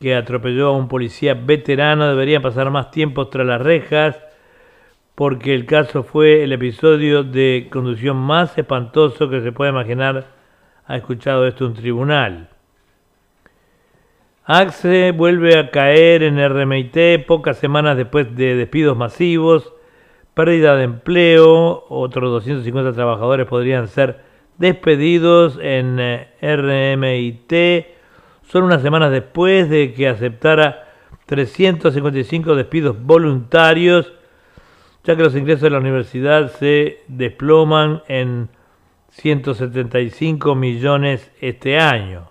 que 0.00 0.14
atropelló 0.14 0.68
a 0.68 0.76
un 0.76 0.88
policía 0.88 1.34
veterano, 1.34 2.08
debería 2.08 2.40
pasar 2.40 2.70
más 2.70 2.90
tiempo 2.90 3.28
tras 3.28 3.46
las 3.46 3.60
rejas, 3.60 4.20
porque 5.14 5.54
el 5.54 5.66
caso 5.66 6.02
fue 6.02 6.42
el 6.42 6.52
episodio 6.52 7.22
de 7.22 7.68
conducción 7.70 8.16
más 8.16 8.56
espantoso 8.58 9.30
que 9.30 9.40
se 9.40 9.52
puede 9.52 9.70
imaginar. 9.70 10.26
Ha 10.86 10.96
escuchado 10.96 11.46
esto 11.46 11.66
un 11.66 11.74
tribunal. 11.74 12.48
Axe 14.44 15.12
vuelve 15.12 15.58
a 15.58 15.70
caer 15.70 16.22
en 16.22 16.38
RMIT 16.46 17.26
pocas 17.26 17.58
semanas 17.58 17.96
después 17.96 18.36
de 18.36 18.56
despidos 18.56 18.96
masivos 18.96 19.72
pérdida 20.34 20.76
de 20.76 20.84
empleo, 20.84 21.84
otros 21.88 22.30
250 22.30 22.92
trabajadores 22.92 23.46
podrían 23.46 23.88
ser 23.88 24.20
despedidos 24.58 25.58
en 25.62 25.98
eh, 26.00 26.28
RMIT, 26.42 27.86
solo 28.48 28.66
unas 28.66 28.82
semanas 28.82 29.10
después 29.10 29.68
de 29.68 29.92
que 29.92 30.08
aceptara 30.08 30.88
355 31.26 32.54
despidos 32.54 32.96
voluntarios, 33.02 34.12
ya 35.04 35.16
que 35.16 35.22
los 35.22 35.36
ingresos 35.36 35.62
de 35.62 35.70
la 35.70 35.78
universidad 35.78 36.50
se 36.52 37.00
desploman 37.08 38.02
en 38.08 38.48
175 39.10 40.54
millones 40.54 41.30
este 41.40 41.78
año. 41.78 42.30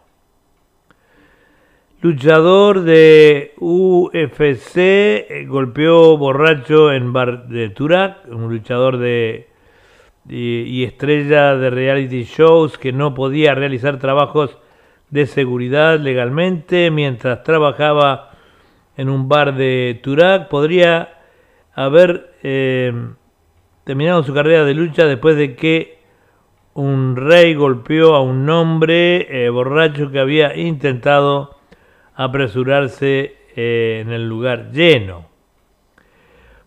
Luchador 2.02 2.82
de 2.82 3.54
UFC, 3.60 4.76
eh, 4.76 5.46
golpeó 5.48 6.18
borracho 6.18 6.92
en 6.92 7.14
bar 7.14 7.48
de 7.48 7.70
Turak, 7.70 8.28
un 8.28 8.50
luchador 8.50 8.98
de, 8.98 9.48
y 10.28 10.84
estrella 10.84 11.56
de 11.56 11.70
reality 11.70 12.24
shows 12.24 12.78
que 12.78 12.92
no 12.92 13.14
podía 13.14 13.56
realizar 13.56 14.00
trabajos 14.00 14.58
de 15.14 15.28
seguridad 15.28 16.00
legalmente 16.00 16.90
mientras 16.90 17.44
trabajaba 17.44 18.32
en 18.98 19.10
un 19.10 19.30
bar 19.30 19.56
de 19.56 20.00
Turak. 20.02 20.50
Podría 20.50 21.20
haber 21.76 22.34
eh, 22.42 22.92
terminado 23.84 24.24
su 24.24 24.34
carrera 24.34 24.66
de 24.66 24.74
lucha 24.74 25.06
después 25.06 25.38
de 25.38 25.56
que 25.56 26.00
un 26.74 27.16
rey 27.16 27.54
golpeó 27.54 28.16
a 28.16 28.22
un 28.22 28.50
hombre 28.50 29.46
eh, 29.46 29.50
borracho 29.50 30.10
que 30.10 30.20
había 30.20 30.58
intentado 30.58 31.58
apresurarse 32.16 33.38
eh, 33.56 34.00
en 34.02 34.12
el 34.12 34.28
lugar 34.28 34.72
lleno. 34.72 35.28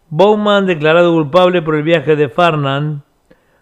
Bowman 0.08 0.66
declarado 0.66 1.12
culpable 1.12 1.62
por 1.62 1.74
el 1.74 1.82
viaje 1.82 2.14
de 2.14 2.28
Farnan. 2.28 3.02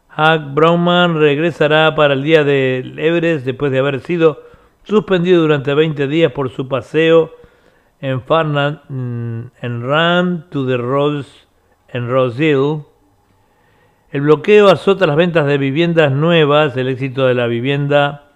Hack 0.08 0.52
Brownman 0.52 1.18
regresará 1.18 1.94
para 1.94 2.12
el 2.12 2.22
día 2.22 2.44
del 2.44 2.98
Everest 2.98 3.46
después 3.46 3.72
de 3.72 3.78
haber 3.78 4.00
sido 4.00 4.52
suspendido 4.84 5.42
durante 5.42 5.74
20 5.74 6.06
días 6.06 6.32
por 6.32 6.50
su 6.50 6.68
paseo 6.68 7.32
en 8.00 8.20
Farnan 8.22 8.82
mm, 8.88 9.64
en 9.64 9.82
Run 9.82 10.46
to 10.50 10.66
the 10.66 10.76
Rose 10.76 11.30
en 11.88 12.08
Rose 12.08 12.44
Hill. 12.44 12.82
El 14.10 14.20
bloqueo 14.20 14.68
azota 14.68 15.06
las 15.06 15.16
ventas 15.16 15.46
de 15.46 15.58
viviendas 15.58 16.12
nuevas, 16.12 16.76
el 16.76 16.88
éxito 16.88 17.26
de 17.26 17.34
la 17.34 17.46
vivienda 17.46 18.32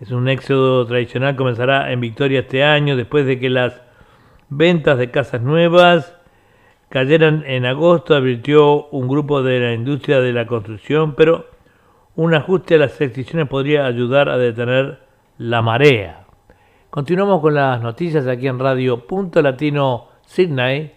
es 0.00 0.10
un 0.12 0.28
éxodo 0.28 0.86
tradicional, 0.86 1.36
comenzará 1.36 1.92
en 1.92 2.00
Victoria 2.00 2.40
este 2.40 2.64
año, 2.64 2.96
después 2.96 3.26
de 3.26 3.38
que 3.38 3.50
las 3.50 3.82
ventas 4.48 4.98
de 4.98 5.10
casas 5.10 5.42
nuevas 5.42 6.16
cayeran 6.88 7.44
en 7.46 7.66
agosto, 7.66 8.14
advirtió 8.14 8.86
un 8.88 9.08
grupo 9.08 9.42
de 9.42 9.60
la 9.60 9.72
industria 9.74 10.20
de 10.20 10.32
la 10.32 10.46
construcción, 10.46 11.14
pero 11.14 11.46
un 12.16 12.34
ajuste 12.34 12.76
a 12.76 12.78
las 12.78 12.98
restricciones 12.98 13.48
podría 13.48 13.86
ayudar 13.86 14.28
a 14.28 14.38
detener 14.38 15.09
la 15.40 15.62
marea. 15.62 16.26
Continuamos 16.90 17.40
con 17.40 17.54
las 17.54 17.80
noticias 17.80 18.26
aquí 18.26 18.46
en 18.46 18.58
Radio 18.58 19.06
Punto 19.06 19.40
Latino 19.40 20.08
Sydney. 20.26 20.92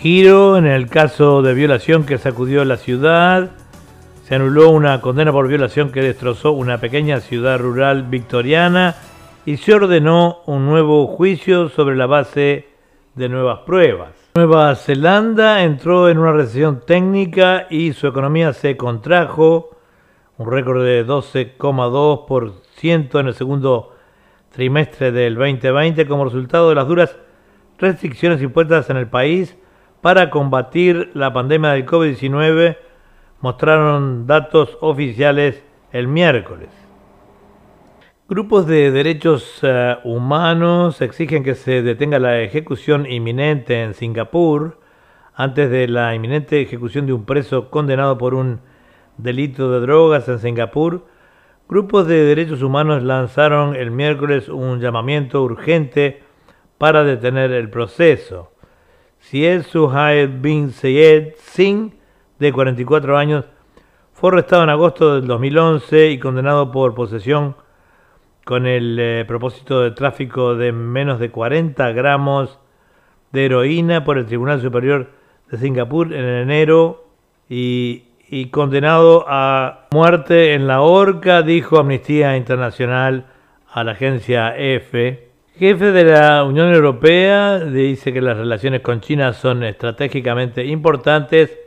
Giro 0.00 0.56
en 0.56 0.66
el 0.66 0.88
caso 0.88 1.42
de 1.42 1.52
violación 1.52 2.06
que 2.06 2.16
sacudió 2.16 2.64
la 2.64 2.78
ciudad. 2.78 3.50
Se 4.28 4.34
anuló 4.34 4.68
una 4.68 5.00
condena 5.00 5.32
por 5.32 5.48
violación 5.48 5.90
que 5.90 6.02
destrozó 6.02 6.52
una 6.52 6.76
pequeña 6.76 7.20
ciudad 7.20 7.58
rural 7.58 8.02
victoriana 8.02 8.94
y 9.46 9.56
se 9.56 9.72
ordenó 9.72 10.42
un 10.44 10.66
nuevo 10.66 11.06
juicio 11.06 11.70
sobre 11.70 11.96
la 11.96 12.04
base 12.04 12.68
de 13.14 13.28
nuevas 13.30 13.60
pruebas. 13.60 14.10
Nueva 14.34 14.74
Zelanda 14.74 15.62
entró 15.62 16.10
en 16.10 16.18
una 16.18 16.32
recesión 16.32 16.82
técnica 16.84 17.68
y 17.70 17.94
su 17.94 18.06
economía 18.06 18.52
se 18.52 18.76
contrajo, 18.76 19.70
un 20.36 20.52
récord 20.52 20.84
de 20.84 21.06
12,2% 21.06 23.20
en 23.20 23.28
el 23.28 23.34
segundo 23.34 23.96
trimestre 24.50 25.10
del 25.10 25.36
2020 25.36 26.06
como 26.06 26.26
resultado 26.26 26.68
de 26.68 26.74
las 26.74 26.86
duras 26.86 27.16
restricciones 27.78 28.42
impuestas 28.42 28.90
en 28.90 28.98
el 28.98 29.06
país 29.06 29.56
para 30.02 30.28
combatir 30.28 31.12
la 31.14 31.32
pandemia 31.32 31.70
del 31.70 31.86
COVID-19 31.86 32.87
mostraron 33.40 34.26
datos 34.26 34.76
oficiales 34.80 35.62
el 35.92 36.08
miércoles. 36.08 36.68
Grupos 38.28 38.66
de 38.66 38.90
derechos 38.90 39.60
eh, 39.62 39.96
humanos 40.04 41.00
exigen 41.00 41.42
que 41.42 41.54
se 41.54 41.82
detenga 41.82 42.18
la 42.18 42.42
ejecución 42.42 43.06
inminente 43.10 43.82
en 43.82 43.94
Singapur 43.94 44.78
antes 45.34 45.70
de 45.70 45.88
la 45.88 46.14
inminente 46.14 46.60
ejecución 46.60 47.06
de 47.06 47.14
un 47.14 47.24
preso 47.24 47.70
condenado 47.70 48.18
por 48.18 48.34
un 48.34 48.60
delito 49.16 49.70
de 49.70 49.80
drogas 49.80 50.28
en 50.28 50.40
Singapur. 50.40 51.06
Grupos 51.68 52.06
de 52.06 52.24
derechos 52.24 52.62
humanos 52.62 53.02
lanzaron 53.02 53.76
el 53.76 53.90
miércoles 53.90 54.48
un 54.48 54.80
llamamiento 54.80 55.42
urgente 55.42 56.22
para 56.76 57.04
detener 57.04 57.52
el 57.52 57.70
proceso. 57.70 58.52
Syed 59.20 59.62
Suhail 59.62 60.28
bin 60.28 60.70
Sayed 60.70 61.34
Singh, 61.38 61.97
de 62.38 62.52
44 62.52 63.16
años, 63.16 63.44
fue 64.12 64.30
arrestado 64.30 64.64
en 64.64 64.70
agosto 64.70 65.14
del 65.14 65.26
2011 65.26 66.10
y 66.10 66.18
condenado 66.18 66.72
por 66.72 66.94
posesión 66.94 67.56
con 68.44 68.66
el 68.66 68.98
eh, 68.98 69.24
propósito 69.26 69.82
de 69.82 69.90
tráfico 69.90 70.54
de 70.54 70.72
menos 70.72 71.18
de 71.20 71.30
40 71.30 71.92
gramos 71.92 72.58
de 73.32 73.46
heroína 73.46 74.04
por 74.04 74.18
el 74.18 74.26
Tribunal 74.26 74.60
Superior 74.60 75.10
de 75.50 75.58
Singapur 75.58 76.12
en 76.12 76.24
enero 76.24 77.04
y, 77.48 78.04
y 78.28 78.46
condenado 78.46 79.24
a 79.28 79.86
muerte 79.90 80.54
en 80.54 80.66
la 80.66 80.80
horca, 80.80 81.42
dijo 81.42 81.78
Amnistía 81.78 82.36
Internacional 82.36 83.26
a 83.70 83.84
la 83.84 83.92
agencia 83.92 84.56
EFE 84.56 85.28
jefe 85.58 85.90
de 85.90 86.04
la 86.04 86.44
Unión 86.44 86.72
Europea 86.72 87.58
dice 87.58 88.12
que 88.12 88.20
las 88.20 88.36
relaciones 88.36 88.80
con 88.80 89.00
China 89.00 89.32
son 89.32 89.64
estratégicamente 89.64 90.64
importantes, 90.64 91.58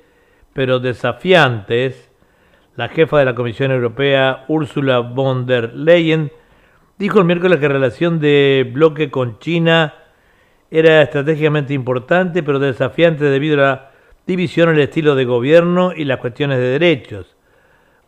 pero 0.53 0.79
desafiantes. 0.79 2.09
La 2.75 2.89
jefa 2.89 3.19
de 3.19 3.25
la 3.25 3.35
Comisión 3.35 3.71
Europea, 3.71 4.45
Ursula 4.47 4.99
von 4.99 5.45
der 5.45 5.73
Leyen, 5.73 6.31
dijo 6.97 7.19
el 7.19 7.25
miércoles 7.25 7.59
que 7.59 7.67
la 7.67 7.73
relación 7.73 8.19
de 8.19 8.69
bloque 8.73 9.11
con 9.11 9.39
China 9.39 9.93
era 10.69 11.01
estratégicamente 11.01 11.73
importante, 11.73 12.43
pero 12.43 12.59
desafiante 12.59 13.25
debido 13.25 13.55
a 13.55 13.67
la 13.67 13.91
división 14.25 14.69
en 14.69 14.75
el 14.75 14.81
estilo 14.81 15.15
de 15.15 15.25
gobierno 15.25 15.91
y 15.95 16.05
las 16.05 16.19
cuestiones 16.19 16.59
de 16.59 16.79
derechos. 16.79 17.35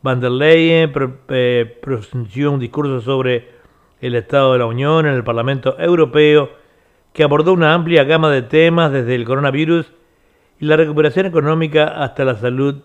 Van 0.02 0.20
der 0.20 0.32
Leyen 0.32 0.92
eh, 1.30 1.80
pronunció 1.82 2.52
un 2.52 2.60
discurso 2.60 3.02
sobre 3.02 3.50
el 4.02 4.16
Estado 4.16 4.54
de 4.54 4.60
la 4.60 4.66
Unión 4.66 5.06
en 5.06 5.14
el 5.14 5.24
Parlamento 5.24 5.80
Europeo 5.80 6.50
que 7.14 7.24
abordó 7.24 7.54
una 7.54 7.74
amplia 7.74 8.04
gama 8.04 8.30
de 8.30 8.42
temas 8.42 8.92
desde 8.92 9.16
el 9.16 9.24
coronavirus 9.24 9.94
y 10.60 10.66
la 10.66 10.78
recuperación 10.78 11.26
económica 11.26 11.86
hasta 12.04 12.26
la 12.26 12.36
salud 12.36 12.84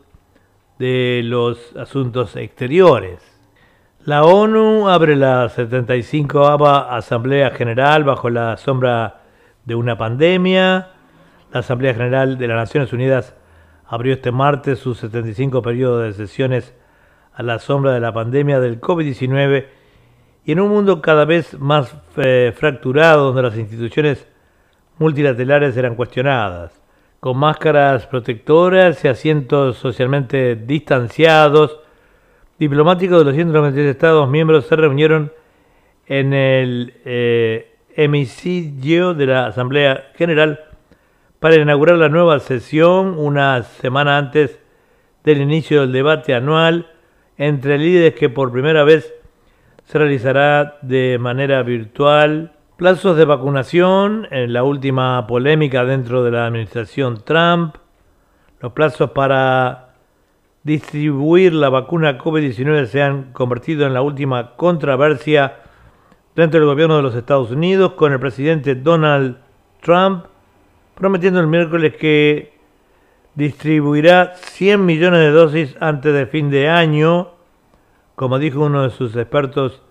de 0.79 1.23
los 1.25 1.77
asuntos 1.77 2.37
exteriores. 2.37 3.21
La 4.05 4.25
ONU 4.25 4.89
abre 4.89 5.17
la 5.17 5.49
75 5.49 6.47
Asamblea 6.91 7.51
General 7.51 8.05
bajo 8.05 8.31
la 8.31 8.57
sombra 8.57 9.23
de 9.65 9.75
una 9.75 9.99
pandemia. 9.99 10.89
La 11.53 11.61
Asamblea 11.61 11.93
General 11.95 12.39
de 12.39 12.49
las 12.49 12.57
Naciones 12.57 12.93
Unidas 12.93 13.35
abrió 13.87 14.15
este 14.15 14.33
martes 14.33 14.79
su 14.79 14.95
75 14.95 15.63
periodo 15.63 16.01
de 16.01 16.13
sesiones 16.13 16.75
a 17.35 17.43
la 17.43 17.59
sombra 17.59 17.93
de 17.93 18.01
la 18.01 18.13
pandemia 18.13 18.61
del 18.61 18.81
COVID-19 18.81 19.67
y 20.45 20.53
en 20.53 20.61
un 20.61 20.71
mundo 20.71 21.03
cada 21.03 21.25
vez 21.25 21.59
más 21.59 21.95
eh, 22.17 22.55
fracturado 22.57 23.27
donde 23.27 23.43
las 23.43 23.57
instituciones 23.59 24.27
multilaterales 24.99 25.77
eran 25.77 25.95
cuestionadas, 25.95 26.81
con 27.21 27.37
máscaras 27.37 28.07
protectoras 28.07 29.05
y 29.05 29.09
asientos 29.09 29.77
socialmente 29.77 30.57
distanciados, 30.57 31.81
diplomáticos 32.59 33.19
de 33.19 33.25
los 33.25 33.35
193 33.35 33.91
Estados 33.91 34.29
miembros 34.29 34.67
se 34.67 34.77
reunieron 34.77 35.33
en 36.07 36.33
el 36.33 36.95
eh, 37.05 37.77
hemiciclo 37.95 39.15
de 39.15 39.27
la 39.27 39.47
Asamblea 39.47 40.13
General 40.15 40.61
para 41.41 41.57
inaugurar 41.57 41.97
la 41.99 42.09
nueva 42.09 42.41
sesión 42.41 43.19
una 43.19 43.63
semana 43.63 44.19
antes 44.19 44.59
del 45.25 45.41
inicio 45.41 45.83
del 45.83 45.93
debate 45.93 46.35
anual 46.35 46.87
entre 47.37 47.79
líderes 47.79 48.15
que 48.15 48.29
por 48.29 48.51
primera 48.51 48.83
vez 48.85 49.15
se 49.85 49.99
realizará 49.99 50.79
de 50.83 51.19
manera 51.19 51.63
virtual. 51.63 52.53
Plazos 52.79 53.17
de 53.17 53.25
vacunación 53.25 54.29
en 54.31 54.53
la 54.53 54.63
última 54.63 55.27
polémica 55.27 55.85
dentro 55.85 56.23
de 56.23 56.31
la 56.31 56.47
administración 56.47 57.25
Trump. 57.25 57.75
Los 58.61 58.71
plazos 58.71 59.11
para 59.11 59.97
distribuir 60.63 61.55
la 61.55 61.71
vacuna 61.71 62.17
COVID-19 62.19 62.87
se 62.87 63.03
han 63.03 63.33
convertido 63.33 63.85
en 63.85 63.95
la 63.95 64.01
última 64.01 64.55
controversia 64.55 65.57
dentro 66.37 66.61
del 66.61 66.69
gobierno 66.69 66.95
de 66.99 67.03
los 67.03 67.17
Estados 67.17 67.51
Unidos, 67.51 67.95
con 67.95 68.13
el 68.13 68.21
presidente 68.21 68.77
Donald 68.77 69.39
Trump 69.81 70.27
prometiendo 70.95 71.41
el 71.41 71.49
miércoles 71.49 71.97
que 71.97 72.53
distribuirá 73.35 74.37
100 74.37 74.87
millones 74.87 75.19
de 75.19 75.31
dosis 75.33 75.77
antes 75.81 76.15
de 76.15 76.27
fin 76.27 76.49
de 76.49 76.69
año, 76.69 77.33
como 78.15 78.39
dijo 78.39 78.61
uno 78.61 78.85
de 78.85 78.91
sus 78.91 79.17
expertos 79.17 79.83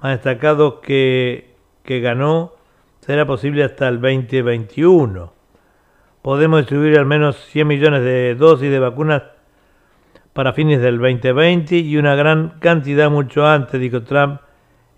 más 0.00 0.12
destacados 0.12 0.76
que, 0.80 1.49
que 1.90 1.98
ganó, 1.98 2.52
será 3.00 3.26
posible 3.26 3.64
hasta 3.64 3.88
el 3.88 4.00
2021. 4.00 5.32
Podemos 6.22 6.60
distribuir 6.60 6.96
al 6.96 7.04
menos 7.04 7.34
100 7.46 7.66
millones 7.66 8.04
de 8.04 8.36
dosis 8.36 8.70
de 8.70 8.78
vacunas 8.78 9.24
para 10.32 10.52
fines 10.52 10.80
del 10.80 10.98
2020 10.98 11.78
y 11.78 11.96
una 11.96 12.14
gran 12.14 12.60
cantidad 12.60 13.10
mucho 13.10 13.44
antes, 13.44 13.80
dijo 13.80 14.04
Trump 14.04 14.40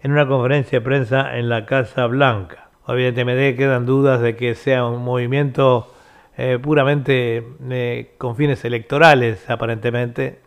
en 0.02 0.12
una 0.12 0.28
conferencia 0.28 0.80
de 0.80 0.84
prensa 0.84 1.38
en 1.38 1.48
la 1.48 1.64
Casa 1.64 2.04
Blanca. 2.04 2.68
Obviamente 2.84 3.56
quedan 3.56 3.86
dudas 3.86 4.20
de 4.20 4.36
que 4.36 4.54
sea 4.54 4.84
un 4.84 5.02
movimiento 5.02 5.94
eh, 6.36 6.58
puramente 6.60 7.42
eh, 7.70 8.12
con 8.18 8.36
fines 8.36 8.66
electorales, 8.66 9.48
aparentemente. 9.48 10.40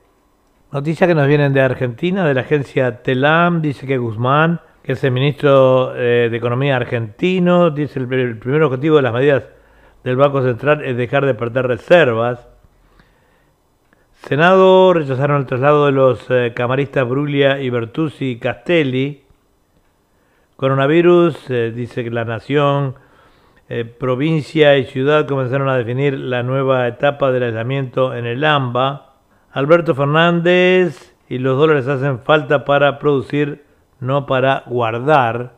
Noticias 0.71 1.07
que 1.07 1.15
nos 1.15 1.25
vienen 1.25 1.53
de 1.53 1.61
Argentina, 1.61 2.23
de 2.23 2.35
la 2.35 2.41
agencia 2.41 3.01
TELAM, 3.01 3.63
dice 3.63 3.87
que 3.87 3.97
Guzmán, 3.97 4.61
que 4.85 4.91
es 4.91 5.03
el 5.03 5.09
ministro 5.09 5.95
eh, 5.95 6.27
de 6.29 6.37
Economía 6.37 6.75
argentino, 6.75 7.71
dice 7.71 7.97
el, 7.97 8.13
el 8.13 8.37
primer 8.37 8.61
objetivo 8.61 8.97
de 8.97 9.01
las 9.01 9.13
medidas 9.13 9.43
del 10.03 10.15
Banco 10.15 10.43
Central 10.43 10.85
es 10.85 10.95
dejar 10.95 11.25
de 11.25 11.33
perder 11.33 11.65
reservas. 11.65 12.47
Senado 14.27 14.93
rechazaron 14.93 15.37
el 15.41 15.47
traslado 15.47 15.87
de 15.87 15.91
los 15.91 16.29
eh, 16.29 16.53
camaristas 16.55 17.09
Bruglia 17.09 17.59
y 17.59 17.71
Bertuzzi 17.71 18.37
Castelli. 18.37 19.23
Coronavirus, 20.55 21.49
eh, 21.49 21.71
dice 21.75 22.03
que 22.03 22.11
la 22.11 22.23
nación, 22.23 22.93
provincia 23.97 24.77
y 24.77 24.85
ciudad 24.85 25.27
comenzaron 25.27 25.67
a 25.67 25.77
definir 25.77 26.19
la 26.19 26.43
nueva 26.43 26.87
etapa 26.87 27.31
del 27.31 27.41
aislamiento 27.41 28.13
en 28.13 28.27
el 28.27 28.43
AMBA. 28.43 29.15
Alberto 29.51 29.95
Fernández 29.95 31.15
y 31.27 31.39
los 31.39 31.57
dólares 31.57 31.87
hacen 31.87 32.19
falta 32.19 32.63
para 32.63 32.99
producir, 32.99 33.64
no 34.05 34.25
para 34.25 34.63
guardar. 34.67 35.53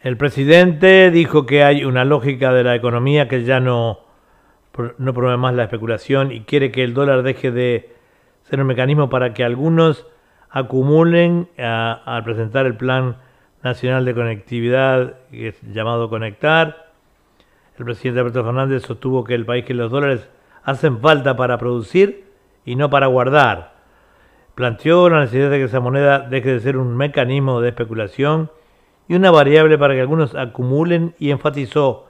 El 0.00 0.16
presidente 0.16 1.10
dijo 1.10 1.44
que 1.44 1.64
hay 1.64 1.84
una 1.84 2.04
lógica 2.04 2.52
de 2.52 2.64
la 2.64 2.74
economía 2.74 3.28
que 3.28 3.44
ya 3.44 3.60
no, 3.60 4.00
no 4.98 5.12
promueve 5.12 5.36
más 5.36 5.54
la 5.54 5.64
especulación 5.64 6.32
y 6.32 6.42
quiere 6.42 6.70
que 6.70 6.84
el 6.84 6.94
dólar 6.94 7.22
deje 7.22 7.50
de 7.50 7.92
ser 8.44 8.60
un 8.60 8.66
mecanismo 8.66 9.10
para 9.10 9.34
que 9.34 9.44
algunos 9.44 10.06
acumulen 10.50 11.48
al 11.58 12.24
presentar 12.24 12.66
el 12.66 12.76
Plan 12.76 13.16
Nacional 13.62 14.04
de 14.04 14.14
Conectividad, 14.14 15.16
que 15.30 15.48
es 15.48 15.60
llamado 15.62 16.08
Conectar. 16.08 16.92
El 17.78 17.84
presidente 17.84 18.20
Alberto 18.20 18.44
Fernández 18.44 18.82
sostuvo 18.82 19.24
que 19.24 19.34
el 19.34 19.44
país 19.44 19.64
que 19.64 19.74
los 19.74 19.90
dólares 19.90 20.28
hacen 20.62 21.00
falta 21.00 21.36
para 21.36 21.58
producir 21.58 22.24
y 22.64 22.76
no 22.76 22.90
para 22.90 23.06
guardar. 23.06 23.77
Planteó 24.58 25.08
la 25.08 25.20
necesidad 25.20 25.50
de 25.50 25.58
que 25.58 25.64
esa 25.66 25.78
moneda 25.78 26.18
deje 26.18 26.54
de 26.54 26.58
ser 26.58 26.78
un 26.78 26.96
mecanismo 26.96 27.60
de 27.60 27.68
especulación 27.68 28.50
y 29.06 29.14
una 29.14 29.30
variable 29.30 29.78
para 29.78 29.94
que 29.94 30.00
algunos 30.00 30.34
acumulen 30.34 31.14
y 31.20 31.30
enfatizó 31.30 32.06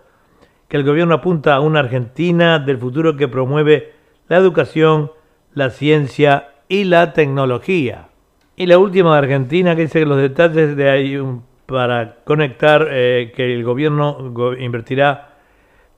que 0.66 0.78
el 0.78 0.84
gobierno 0.84 1.12
apunta 1.12 1.54
a 1.54 1.60
una 1.60 1.80
Argentina 1.80 2.58
del 2.58 2.78
futuro 2.78 3.18
que 3.18 3.28
promueve 3.28 3.92
la 4.28 4.38
educación, 4.38 5.12
la 5.52 5.68
ciencia 5.68 6.48
y 6.70 6.84
la 6.84 7.12
tecnología. 7.12 8.08
Y 8.56 8.64
la 8.64 8.78
última 8.78 9.12
de 9.12 9.18
Argentina 9.18 9.76
que 9.76 9.82
dice 9.82 9.98
que 9.98 10.06
los 10.06 10.16
detalles 10.16 10.74
de 10.74 10.88
ahí 10.88 11.22
para 11.66 12.16
conectar 12.24 12.88
eh, 12.90 13.30
que 13.36 13.52
el 13.52 13.62
gobierno 13.62 14.32
invertirá 14.58 15.34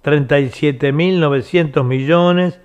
37.900 0.02 1.84
millones. 1.84 2.60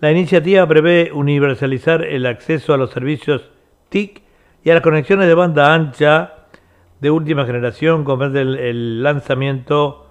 La 0.00 0.10
iniciativa 0.10 0.66
prevé 0.66 1.10
universalizar 1.12 2.04
el 2.04 2.26
acceso 2.26 2.74
a 2.74 2.76
los 2.76 2.90
servicios 2.90 3.50
TIC 3.88 4.22
y 4.62 4.70
a 4.70 4.74
las 4.74 4.82
conexiones 4.82 5.26
de 5.26 5.34
banda 5.34 5.72
ancha 5.72 6.34
de 7.00 7.10
última 7.10 7.46
generación, 7.46 8.04
comprende 8.04 8.42
el, 8.42 8.58
el 8.58 9.02
lanzamiento 9.02 10.06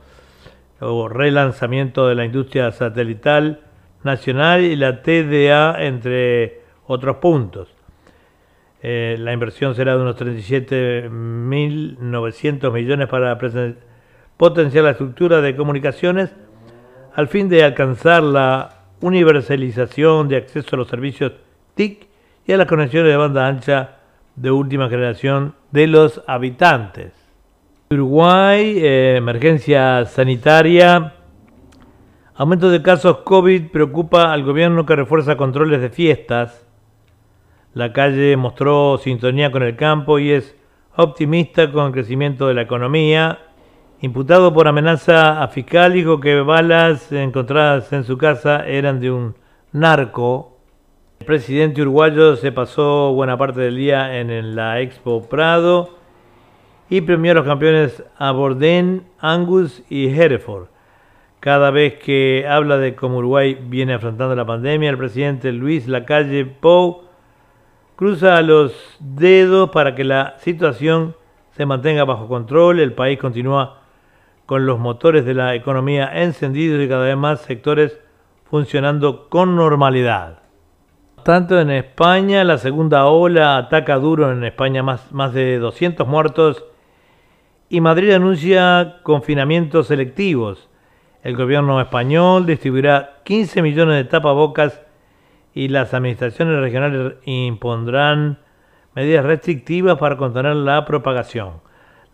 o 0.80 1.08
relanzamiento 1.08 2.08
de 2.08 2.16
la 2.16 2.26
industria 2.26 2.72
satelital 2.72 3.62
nacional 4.04 4.64
y 4.64 4.76
la 4.76 5.02
TDA, 5.02 5.84
entre 5.84 6.62
otros 6.86 7.18
puntos. 7.18 7.70
Eh, 8.82 9.18
la 9.20 9.34
inversión 9.34 9.74
será 9.74 9.96
de 9.96 10.02
unos 10.04 10.16
37.900 10.16 12.72
millones 12.72 13.08
para 13.08 13.36
potenciar 14.38 14.84
la 14.84 14.92
estructura 14.92 15.42
de 15.42 15.56
comunicaciones 15.56 16.36
al 17.16 17.28
fin 17.28 17.50
de 17.50 17.64
alcanzar 17.64 18.22
la 18.22 18.75
universalización 19.06 20.28
de 20.28 20.38
acceso 20.38 20.76
a 20.76 20.80
los 20.80 20.88
servicios 20.88 21.34
TIC 21.76 22.08
y 22.46 22.54
a 22.54 22.58
las 22.58 22.68
conexiones 22.68 23.12
de 23.12 23.18
banda 23.18 23.48
ancha 23.48 23.98
de 24.36 24.52
última 24.52 24.90
generación 24.90 25.56
de 25.72 25.88
los 25.88 26.22
habitantes. 26.28 27.14
Uruguay, 27.90 28.78
eh, 28.78 29.16
emergencia 29.18 30.06
sanitaria 30.06 31.14
Aumento 32.38 32.70
de 32.70 32.82
casos 32.82 33.20
COVID 33.20 33.72
preocupa 33.72 34.34
al 34.34 34.44
gobierno 34.44 34.86
que 34.86 34.98
refuerza 34.98 35.38
controles 35.38 35.80
de 35.80 35.90
fiestas. 35.90 36.68
La 37.74 37.94
calle 37.94 38.36
mostró 38.36 38.98
sintonía 38.98 39.54
con 39.54 39.64
el 39.64 39.78
campo 39.78 40.20
y 40.20 40.32
es 40.32 40.54
optimista 40.98 41.72
con 41.72 41.86
el 41.86 41.92
crecimiento 41.94 42.50
de 42.50 42.54
la 42.56 42.64
economía. 42.64 43.40
Imputado 44.02 44.54
por 44.54 44.68
amenaza 44.68 45.42
a 45.42 45.48
fiscal, 45.48 45.94
dijo 45.94 46.20
que 46.20 46.42
balas 46.42 47.14
encontradas 47.14 47.94
en 47.94 48.04
su 48.04 48.18
casa 48.18 48.68
eran 48.68 49.00
de 49.00 49.10
un 49.10 49.36
narco. 49.72 50.58
El 51.22 51.26
presidente 51.26 51.82
uruguayo 51.82 52.36
se 52.36 52.52
pasó 52.52 53.14
buena 53.14 53.38
parte 53.38 53.62
del 53.62 53.78
día 53.78 54.20
en 54.20 54.54
la 54.54 54.82
Expo 54.82 55.30
Prado 55.30 55.92
y 56.90 57.02
premió 57.02 57.32
a 57.32 57.36
los 57.36 57.46
campeones 57.46 58.04
Abordén, 58.18 59.06
Angus 59.20 59.82
y 59.90 60.10
Hereford. 60.10 60.68
Cada 61.40 61.72
vez 61.72 61.94
que 61.94 62.46
habla 62.50 62.78
de 62.78 62.96
cómo 62.96 63.20
Uruguay 63.20 63.58
viene 63.62 63.94
afrontando 63.94 64.36
la 64.36 64.46
pandemia, 64.46 64.90
el 64.90 64.98
presidente 64.98 65.54
Luis 65.54 65.88
Lacalle 65.88 66.46
Pou 66.46 67.04
cruza 67.96 68.42
los 68.42 68.98
dedos 69.00 69.70
para 69.70 69.96
que 69.96 70.04
la 70.04 70.36
situación 70.40 71.16
se 71.52 71.66
mantenga 71.66 72.04
bajo 72.04 72.28
control. 72.28 72.82
El 72.82 72.92
país 72.92 73.18
continúa 73.18 73.85
con 74.46 74.66
los 74.66 74.80
motores 74.80 75.26
de 75.26 75.34
la 75.34 75.56
economía 75.56 76.10
encendidos 76.22 76.84
y 76.84 76.88
cada 76.88 77.06
vez 77.06 77.18
más 77.18 77.42
sectores 77.42 78.00
funcionando 78.50 79.30
con 79.30 79.56
normalidad. 79.56 80.40
Tanto 81.24 81.60
en 81.60 81.72
España, 81.72 82.44
la 82.44 82.60
segunda 82.60 83.08
ola 83.08 83.58
ataca 83.58 83.96
duro 83.98 84.32
en 84.32 84.44
España, 84.44 84.84
más, 84.84 85.12
más 85.12 85.34
de 85.34 85.58
200 85.58 86.08
muertos, 86.08 86.64
y 87.68 87.82
Madrid 87.82 88.12
anuncia 88.12 88.98
confinamientos 89.02 89.88
selectivos. 89.88 90.70
El 91.24 91.36
gobierno 91.36 91.82
español 91.82 92.46
distribuirá 92.46 93.22
15 93.24 93.64
millones 93.64 93.96
de 93.96 94.04
tapabocas 94.04 94.80
y 95.56 95.70
las 95.70 95.96
administraciones 95.96 96.60
regionales 96.60 97.16
impondrán 97.26 98.38
medidas 98.94 99.26
restrictivas 99.26 99.98
para 99.98 100.18
contener 100.18 100.56
la 100.56 100.86
propagación. 100.86 101.65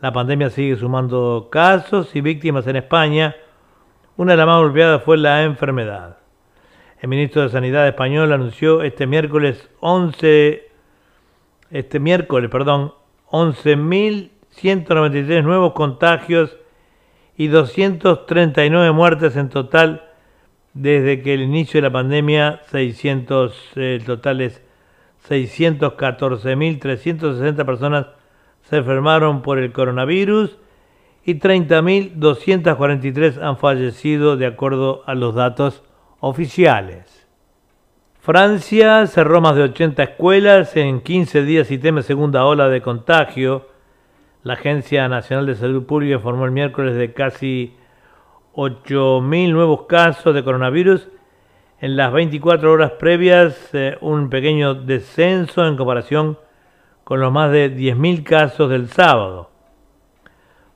La 0.01 0.11
pandemia 0.11 0.49
sigue 0.49 0.75
sumando 0.75 1.47
casos 1.51 2.15
y 2.15 2.21
víctimas 2.21 2.65
en 2.65 2.75
España. 2.75 3.35
Una 4.17 4.33
de 4.33 4.37
las 4.37 4.47
más 4.47 4.59
golpeadas 4.59 5.03
fue 5.03 5.15
la 5.15 5.43
enfermedad. 5.43 6.17
El 6.99 7.09
ministro 7.09 7.43
de 7.43 7.49
Sanidad 7.49 7.87
español 7.87 8.33
anunció 8.33 8.81
este 8.81 9.05
miércoles 9.05 9.69
11 9.79 10.71
este 11.69 11.99
miércoles, 11.99 12.49
perdón, 12.49 12.95
11.193 13.29 15.43
nuevos 15.43 15.73
contagios 15.73 16.57
y 17.37 17.45
239 17.47 18.91
muertes 18.93 19.35
en 19.35 19.49
total 19.49 20.09
desde 20.73 21.21
que 21.21 21.35
el 21.35 21.41
inicio 21.41 21.77
de 21.77 21.83
la 21.87 21.93
pandemia, 21.93 22.61
600 22.71 23.71
eh, 23.75 23.99
totales 24.05 24.63
614.360 25.29 27.65
personas 27.65 28.07
se 28.71 28.77
enfermaron 28.77 29.41
por 29.41 29.60
el 29.60 29.73
coronavirus 29.73 30.57
y 31.25 31.36
30.243 31.36 33.43
han 33.43 33.57
fallecido 33.57 34.38
de 34.38 34.45
acuerdo 34.45 35.03
a 35.07 35.13
los 35.13 35.36
datos 35.36 35.84
oficiales. 36.21 37.27
Francia 38.21 39.05
cerró 39.07 39.41
más 39.41 39.57
de 39.57 39.63
80 39.63 40.03
escuelas 40.03 40.77
en 40.77 41.01
15 41.01 41.43
días 41.43 41.69
y 41.69 41.79
teme 41.79 42.01
segunda 42.01 42.45
ola 42.45 42.69
de 42.69 42.81
contagio. 42.81 43.67
La 44.41 44.53
Agencia 44.53 45.10
Nacional 45.10 45.47
de 45.47 45.55
Salud 45.55 45.86
Pública 45.86 46.15
informó 46.15 46.45
el 46.45 46.51
miércoles 46.51 46.95
de 46.95 47.12
casi 47.12 47.75
8.000 48.55 49.51
nuevos 49.51 49.81
casos 49.88 50.34
de 50.34 50.45
coronavirus. 50.45 51.10
En 51.81 51.97
las 51.97 52.13
24 52.13 52.71
horas 52.71 52.91
previas, 52.91 53.69
eh, 53.73 53.97
un 53.99 54.29
pequeño 54.29 54.75
descenso 54.75 55.67
en 55.67 55.75
comparación 55.75 56.36
con 56.36 56.50
los 57.09 57.31
más 57.31 57.51
de 57.51 57.75
10.000 57.75 58.23
casos 58.23 58.69
del 58.69 58.87
sábado. 58.87 59.49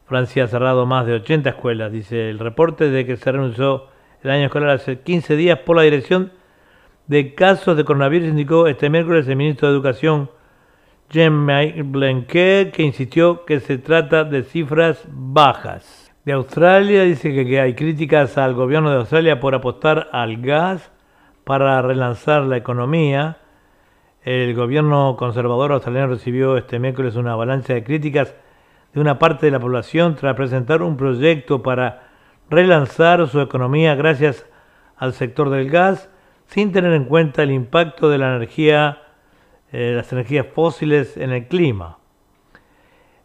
Francia 0.05 0.43
ha 0.43 0.47
cerrado 0.47 0.85
más 0.85 1.05
de 1.05 1.13
80 1.13 1.49
escuelas, 1.49 1.91
dice 1.91 2.29
el 2.29 2.39
reporte 2.39 2.89
de 2.89 3.05
que 3.05 3.17
se 3.17 3.31
renunció 3.31 3.85
el 4.21 4.31
año 4.31 4.45
escolar 4.45 4.69
hace 4.69 4.99
15 4.99 5.35
días 5.35 5.59
por 5.59 5.77
la 5.77 5.83
dirección 5.83 6.31
de 7.07 7.33
casos 7.33 7.77
de 7.77 7.85
coronavirus, 7.85 8.29
indicó 8.29 8.67
este 8.67 8.89
miércoles 8.89 9.27
el 9.27 9.35
ministro 9.35 9.67
de 9.67 9.75
Educación, 9.75 10.29
Jean 11.09 11.45
Blanquet, 11.91 12.71
que 12.71 12.83
insistió 12.83 13.45
que 13.45 13.59
se 13.59 13.77
trata 13.77 14.23
de 14.23 14.43
cifras 14.43 15.05
bajas. 15.07 16.11
De 16.25 16.33
Australia 16.33 17.03
dice 17.03 17.31
que, 17.31 17.59
hay 17.59 17.75
críticas 17.75 18.37
al 18.39 18.55
gobierno 18.55 18.89
de 18.89 18.97
Australia 18.97 19.39
por 19.39 19.53
apostar 19.53 20.09
al 20.11 20.37
gas 20.37 20.91
para 21.43 21.79
relanzar 21.83 22.41
la 22.43 22.57
economía. 22.57 23.37
El 24.25 24.55
gobierno 24.55 25.17
conservador 25.19 25.71
australiano 25.71 26.07
recibió 26.07 26.57
este 26.57 26.79
miércoles 26.79 27.15
una 27.15 27.33
avalancha 27.33 27.75
de 27.75 27.83
críticas 27.83 28.33
de 28.91 28.99
una 28.99 29.19
parte 29.19 29.45
de 29.45 29.51
la 29.51 29.59
población 29.59 30.15
tras 30.15 30.35
presentar 30.35 30.81
un 30.81 30.97
proyecto 30.97 31.61
para 31.61 32.07
relanzar 32.49 33.27
su 33.27 33.39
economía 33.39 33.93
gracias 33.93 34.47
al 34.97 35.13
sector 35.13 35.51
del 35.51 35.69
gas 35.69 36.09
sin 36.47 36.71
tener 36.71 36.93
en 36.93 37.05
cuenta 37.05 37.43
el 37.43 37.51
impacto 37.51 38.09
de 38.09 38.17
la 38.17 38.35
energía, 38.35 39.03
eh, 39.71 39.93
las 39.95 40.11
energías 40.11 40.47
fósiles 40.47 41.17
en 41.17 41.29
el 41.29 41.47
clima. 41.47 41.99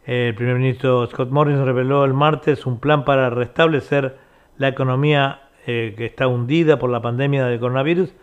El 0.05 0.35
primer 0.35 0.57
ministro 0.57 1.07
Scott 1.07 1.31
Morrison 1.31 1.65
reveló 1.65 2.05
el 2.05 2.13
martes 2.13 2.67
un 2.67 2.79
plan 2.79 3.05
para 3.05 3.31
restablecer 3.31 4.19
la 4.57 4.67
economía 4.67 5.49
eh, 5.65 5.95
que 5.97 6.05
está 6.05 6.27
hundida 6.27 6.77
por 6.77 6.91
la 6.91 7.01
pandemia 7.01 7.47
del 7.47 7.59
coronavirus, 7.59 8.13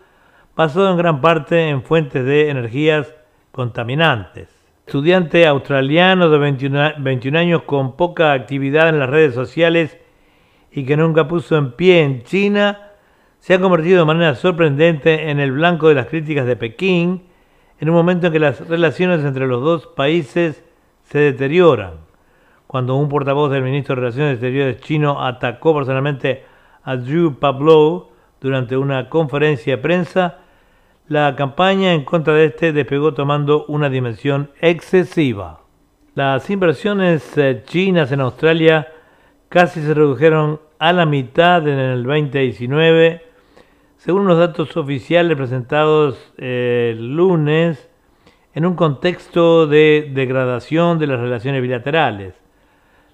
basado 0.59 0.91
en 0.91 0.97
gran 0.97 1.21
parte 1.21 1.69
en 1.69 1.83
fuentes 1.83 2.25
de 2.25 2.49
energías 2.49 3.15
contaminantes. 3.53 4.49
Estudiante 4.85 5.47
australiano 5.47 6.29
de 6.29 6.37
21, 6.37 6.95
21 6.97 7.39
años 7.39 7.61
con 7.61 7.95
poca 7.95 8.33
actividad 8.33 8.89
en 8.89 8.99
las 8.99 9.09
redes 9.09 9.33
sociales 9.33 9.97
y 10.73 10.83
que 10.83 10.97
nunca 10.97 11.29
puso 11.29 11.55
en 11.55 11.71
pie 11.71 12.03
en 12.03 12.23
China, 12.23 12.89
se 13.39 13.53
ha 13.53 13.61
convertido 13.61 13.99
de 13.99 14.05
manera 14.05 14.35
sorprendente 14.35 15.29
en 15.29 15.39
el 15.39 15.53
blanco 15.53 15.87
de 15.87 15.95
las 15.95 16.07
críticas 16.07 16.45
de 16.45 16.57
Pekín, 16.57 17.23
en 17.79 17.89
un 17.89 17.95
momento 17.95 18.27
en 18.27 18.33
que 18.33 18.39
las 18.39 18.67
relaciones 18.67 19.23
entre 19.23 19.47
los 19.47 19.63
dos 19.63 19.87
países 19.87 20.65
se 21.03 21.19
deterioran. 21.19 21.93
Cuando 22.67 22.97
un 22.97 23.07
portavoz 23.07 23.49
del 23.49 23.63
ministro 23.63 23.95
de 23.95 24.01
Relaciones 24.01 24.33
Exteriores 24.33 24.81
chino 24.81 25.25
atacó 25.25 25.73
personalmente 25.73 26.43
a 26.83 26.97
Zhu 26.97 27.39
Pablo 27.39 28.09
durante 28.41 28.75
una 28.75 29.07
conferencia 29.07 29.77
de 29.77 29.81
prensa, 29.81 30.39
la 31.09 31.35
campaña 31.35 31.93
en 31.93 32.05
contra 32.05 32.35
de 32.35 32.45
este 32.45 32.71
despegó 32.71 33.15
tomando 33.15 33.65
una 33.65 33.89
dimensión 33.89 34.51
excesiva. 34.61 35.61
Las 36.13 36.47
inversiones 36.51 37.35
eh, 37.35 37.63
chinas 37.65 38.11
en 38.11 38.21
Australia 38.21 38.87
casi 39.49 39.81
se 39.81 39.95
redujeron 39.95 40.61
a 40.77 40.93
la 40.93 41.07
mitad 41.07 41.67
en 41.67 41.79
el 41.79 42.03
2019, 42.03 43.23
según 43.97 44.27
los 44.27 44.37
datos 44.37 44.77
oficiales 44.77 45.35
presentados 45.35 46.31
eh, 46.37 46.93
el 46.95 47.15
lunes, 47.15 47.89
en 48.53 48.67
un 48.67 48.75
contexto 48.75 49.65
de 49.65 50.11
degradación 50.13 50.99
de 50.99 51.07
las 51.07 51.19
relaciones 51.19 51.63
bilaterales. 51.63 52.35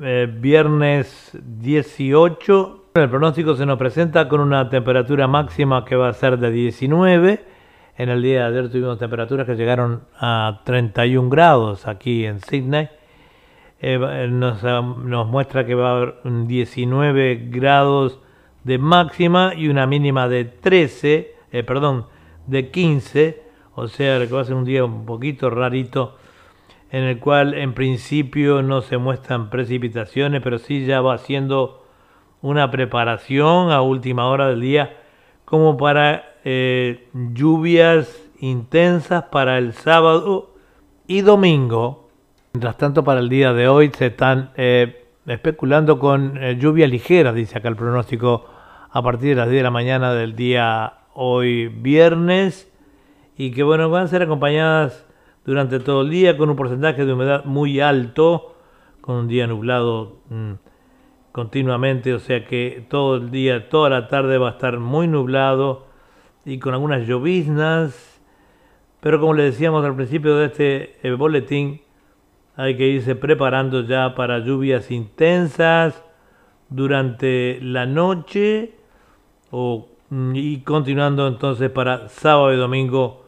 eh, 0.04 0.28
viernes 0.32 1.32
18, 1.42 2.86
el 2.94 3.10
pronóstico 3.10 3.56
se 3.56 3.66
nos 3.66 3.78
presenta 3.80 4.28
con 4.28 4.42
una 4.42 4.70
temperatura 4.70 5.28
máxima 5.28 5.86
que 5.86 5.96
va 5.96 6.10
a 6.10 6.14
ser 6.14 6.38
de 6.38 6.52
19 6.52 7.54
en 7.96 8.10
el 8.10 8.24
día 8.24 8.50
de 8.50 8.58
ayer 8.58 8.72
tuvimos 8.72 8.98
temperaturas 8.98 9.46
que 9.46 9.56
llegaron 9.56 10.02
a 10.20 10.62
31 10.64 11.30
grados 11.30 11.88
aquí 11.88 12.26
en 12.26 12.40
Sydney. 12.40 12.90
Eh, 13.80 14.28
nos, 14.32 14.64
nos, 14.64 15.28
muestra 15.28 15.66
que 15.66 15.76
va 15.76 15.90
a 15.90 15.96
haber 15.98 16.16
19 16.24 17.50
grados 17.52 18.20
de 18.64 18.80
máxima 18.80 19.54
y 19.56 19.68
una 19.68 19.86
mínima 19.86 20.28
de 20.28 20.46
13, 20.46 21.36
eh, 21.52 21.64
perdón, 21.64 22.08
de 22.48 22.72
15, 22.72 23.44
o 23.76 23.88
sea 23.88 24.20
que 24.26 24.34
va 24.34 24.42
a 24.42 24.46
ser 24.46 24.56
un 24.56 24.66
día 24.66 24.86
un 24.86 25.06
poquito 25.06 25.50
rarito 25.52 26.18
en 26.94 27.06
el 27.06 27.20
cual 27.20 27.56
en 27.56 27.74
principio 27.74 28.62
no 28.62 28.82
se 28.82 28.98
muestran 28.98 29.50
precipitaciones, 29.50 30.44
pero 30.44 30.60
sí 30.60 30.86
ya 30.86 31.02
va 31.02 31.16
haciendo 31.16 31.84
una 32.44 32.70
preparación 32.70 33.72
a 33.72 33.82
última 33.82 34.28
hora 34.28 34.48
del 34.50 34.62
día 34.62 34.96
como 35.44 35.76
para 35.76 36.36
eh, 36.44 37.08
lluvias 37.14 38.22
intensas 38.40 39.24
para 39.24 39.58
el 39.58 39.74
sábado 39.74 40.54
y 41.08 41.22
domingo. 41.22 42.10
Mientras 42.54 42.78
tanto, 42.78 43.04
para 43.04 43.22
el 43.22 43.30
día 43.30 43.54
de 43.54 43.68
hoy 43.68 43.90
se 43.98 44.08
están 44.08 44.52
eh, 44.56 45.08
especulando 45.26 45.98
con 45.98 46.38
eh, 46.38 46.58
lluvias 46.60 46.92
ligeras, 46.92 47.34
dice 47.34 47.58
acá 47.58 47.70
el 47.70 47.76
pronóstico, 47.76 48.46
a 48.92 49.02
partir 49.02 49.30
de 49.30 49.36
las 49.36 49.50
10 49.50 49.62
de 49.62 49.64
la 49.64 49.72
mañana 49.72 50.14
del 50.14 50.36
día 50.36 50.94
hoy 51.16 51.70
viernes, 51.70 52.72
y 53.36 53.50
que 53.50 53.64
bueno, 53.64 53.90
van 53.90 54.04
a 54.04 54.08
ser 54.08 54.22
acompañadas 54.22 55.08
durante 55.46 55.80
todo 55.80 56.02
el 56.02 56.10
día 56.10 56.38
con 56.38 56.50
un 56.50 56.56
porcentaje 56.56 57.06
de 57.06 57.14
humedad 57.14 57.46
muy 57.46 57.80
alto, 57.80 58.56
con 59.02 59.16
un 59.16 59.28
día 59.28 59.48
nublado 59.48 60.18
mm, 60.30 60.54
continuamente, 61.32 62.14
o 62.14 62.20
sea 62.20 62.46
que 62.46 62.86
todo 62.90 63.18
el 63.18 63.32
día, 63.32 63.70
toda 63.70 63.90
la 63.90 64.08
tarde 64.08 64.38
va 64.38 64.50
a 64.50 64.52
estar 64.52 64.80
muy 64.80 65.08
nublado 65.08 65.88
y 66.46 66.60
con 66.60 66.74
algunas 66.74 67.08
lloviznas, 67.08 68.22
pero 69.02 69.20
como 69.20 69.34
le 69.34 69.44
decíamos 69.44 69.84
al 69.86 69.96
principio 69.96 70.38
de 70.38 70.46
este 70.46 70.98
eh, 71.04 71.12
boletín, 71.12 71.82
hay 72.56 72.78
que 72.78 72.88
irse 72.88 73.16
preparando 73.16 73.82
ya 73.82 74.14
para 74.16 74.40
lluvias 74.40 74.92
intensas 74.92 76.04
durante 76.70 77.60
la 77.62 77.86
noche 77.86 78.76
mm, 79.52 80.36
y 80.36 80.62
continuando 80.62 81.28
entonces 81.28 81.70
para 81.72 82.08
sábado 82.10 82.54
y 82.54 82.58
domingo 82.58 83.23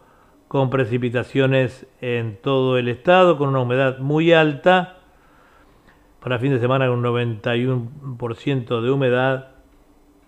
con 0.56 0.70
precipitaciones 0.70 1.86
en 2.00 2.38
todo 2.42 2.78
el 2.78 2.88
estado, 2.88 3.38
con 3.38 3.50
una 3.50 3.60
humedad 3.60 4.00
muy 4.00 4.32
alta, 4.32 5.00
para 6.22 6.40
fin 6.40 6.54
de 6.54 6.62
semana 6.62 6.88
con 6.88 7.06
un 7.06 7.90
91% 8.00 8.80
de 8.80 8.90
humedad 8.90 9.50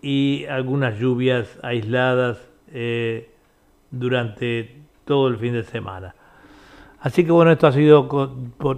y 0.01 0.43
algunas 0.49 0.99
lluvias 0.99 1.57
aisladas 1.63 2.45
eh, 2.73 3.31
durante 3.89 4.81
todo 5.05 5.29
el 5.29 5.37
fin 5.37 5.53
de 5.53 5.63
semana. 5.63 6.13
Así 6.99 7.23
que 7.23 7.31
bueno, 7.31 7.51
esto 7.51 7.67
ha 7.67 7.71
sido 7.71 8.09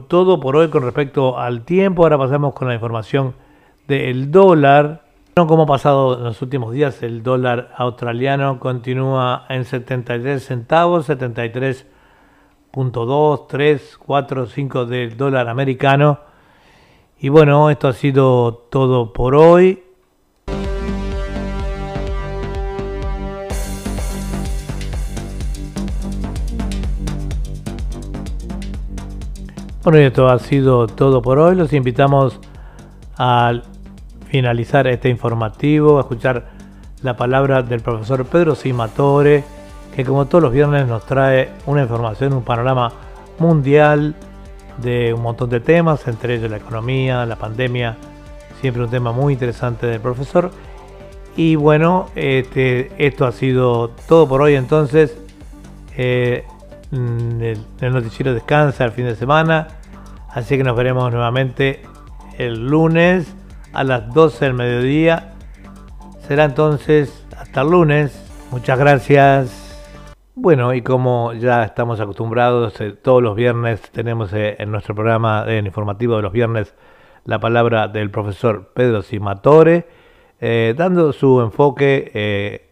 todo 0.07 0.39
por 0.39 0.55
hoy 0.55 0.69
con 0.69 0.83
respecto 0.83 1.39
al 1.39 1.65
tiempo. 1.65 2.03
Ahora 2.03 2.19
pasamos 2.19 2.53
con 2.53 2.67
la 2.67 2.75
información 2.75 3.33
del 3.87 4.29
dólar. 4.29 5.08
Como 5.47 5.63
ha 5.63 5.65
pasado 5.65 6.17
en 6.17 6.25
los 6.25 6.41
últimos 6.41 6.73
días, 6.73 7.01
el 7.01 7.23
dólar 7.23 7.73
australiano 7.77 8.59
continúa 8.59 9.45
en 9.47 9.63
73 9.63 10.43
centavos, 10.43 11.09
73.2, 11.09 13.47
3, 13.47 13.99
4, 14.05 14.45
5 14.47 14.85
del 14.85 15.15
dólar 15.15 15.47
americano. 15.47 16.19
Y 17.19 17.29
bueno, 17.29 17.69
esto 17.69 17.87
ha 17.87 17.93
sido 17.93 18.65
todo 18.69 19.13
por 19.13 19.35
hoy. 19.35 19.81
Bueno, 29.83 29.99
esto 29.99 30.27
ha 30.27 30.39
sido 30.39 30.87
todo 30.87 31.21
por 31.21 31.39
hoy. 31.39 31.55
Los 31.55 31.71
invitamos 31.73 32.39
a 33.17 33.53
finalizar 34.29 34.87
este 34.87 35.09
informativo, 35.09 35.99
escuchar 35.99 36.49
la 37.01 37.17
palabra 37.17 37.63
del 37.63 37.81
profesor 37.81 38.25
Pedro 38.25 38.55
Simatore, 38.55 39.43
que 39.95 40.05
como 40.05 40.25
todos 40.27 40.43
los 40.43 40.53
viernes 40.53 40.87
nos 40.87 41.05
trae 41.05 41.49
una 41.65 41.81
información, 41.81 42.33
un 42.33 42.43
panorama 42.43 42.91
mundial 43.39 44.15
de 44.81 45.13
un 45.13 45.21
montón 45.21 45.49
de 45.49 45.59
temas, 45.59 46.07
entre 46.07 46.35
ellos 46.35 46.49
la 46.49 46.57
economía, 46.57 47.25
la 47.25 47.35
pandemia, 47.35 47.97
siempre 48.61 48.83
un 48.83 48.89
tema 48.89 49.11
muy 49.11 49.33
interesante 49.33 49.87
del 49.87 49.99
profesor. 49.99 50.51
Y 51.35 51.55
bueno, 51.55 52.07
este, 52.15 52.91
esto 52.97 53.25
ha 53.25 53.31
sido 53.31 53.89
todo 54.07 54.27
por 54.27 54.41
hoy 54.41 54.55
entonces. 54.55 55.17
Eh, 55.95 56.45
Mm, 56.91 57.41
el, 57.43 57.93
noticiero 57.93 58.33
descansa 58.33 58.83
el 58.83 58.91
fin 58.91 59.05
de 59.05 59.15
semana, 59.15 59.67
así 60.29 60.57
que 60.57 60.63
nos 60.63 60.75
veremos 60.75 61.11
nuevamente 61.11 61.83
el 62.39 62.67
lunes 62.67 63.35
a 63.73 63.83
las 63.83 64.13
12 64.13 64.45
del 64.45 64.53
mediodía. 64.53 65.33
Será 66.27 66.45
entonces 66.45 67.25
hasta 67.37 67.61
el 67.61 67.69
lunes. 67.69 68.25
Muchas 68.51 68.77
gracias. 68.79 69.69
Bueno, 70.41 70.73
y 70.73 70.81
como 70.81 71.33
ya 71.33 71.65
estamos 71.65 71.99
acostumbrados, 71.99 72.79
eh, 72.79 72.93
todos 72.93 73.21
los 73.21 73.35
viernes 73.35 73.81
tenemos 73.91 74.31
eh, 74.31 74.55
en 74.57 74.71
nuestro 74.71 74.95
programa 74.95 75.43
en 75.47 75.65
informativo 75.65 76.15
de 76.15 76.21
los 76.21 76.31
viernes 76.31 76.75
la 77.25 77.39
palabra 77.39 77.89
del 77.89 78.09
profesor 78.09 78.71
Pedro 78.73 79.01
Simatore, 79.01 79.85
eh, 80.39 80.73
dando 80.77 81.11
su 81.11 81.41
enfoque 81.41 82.69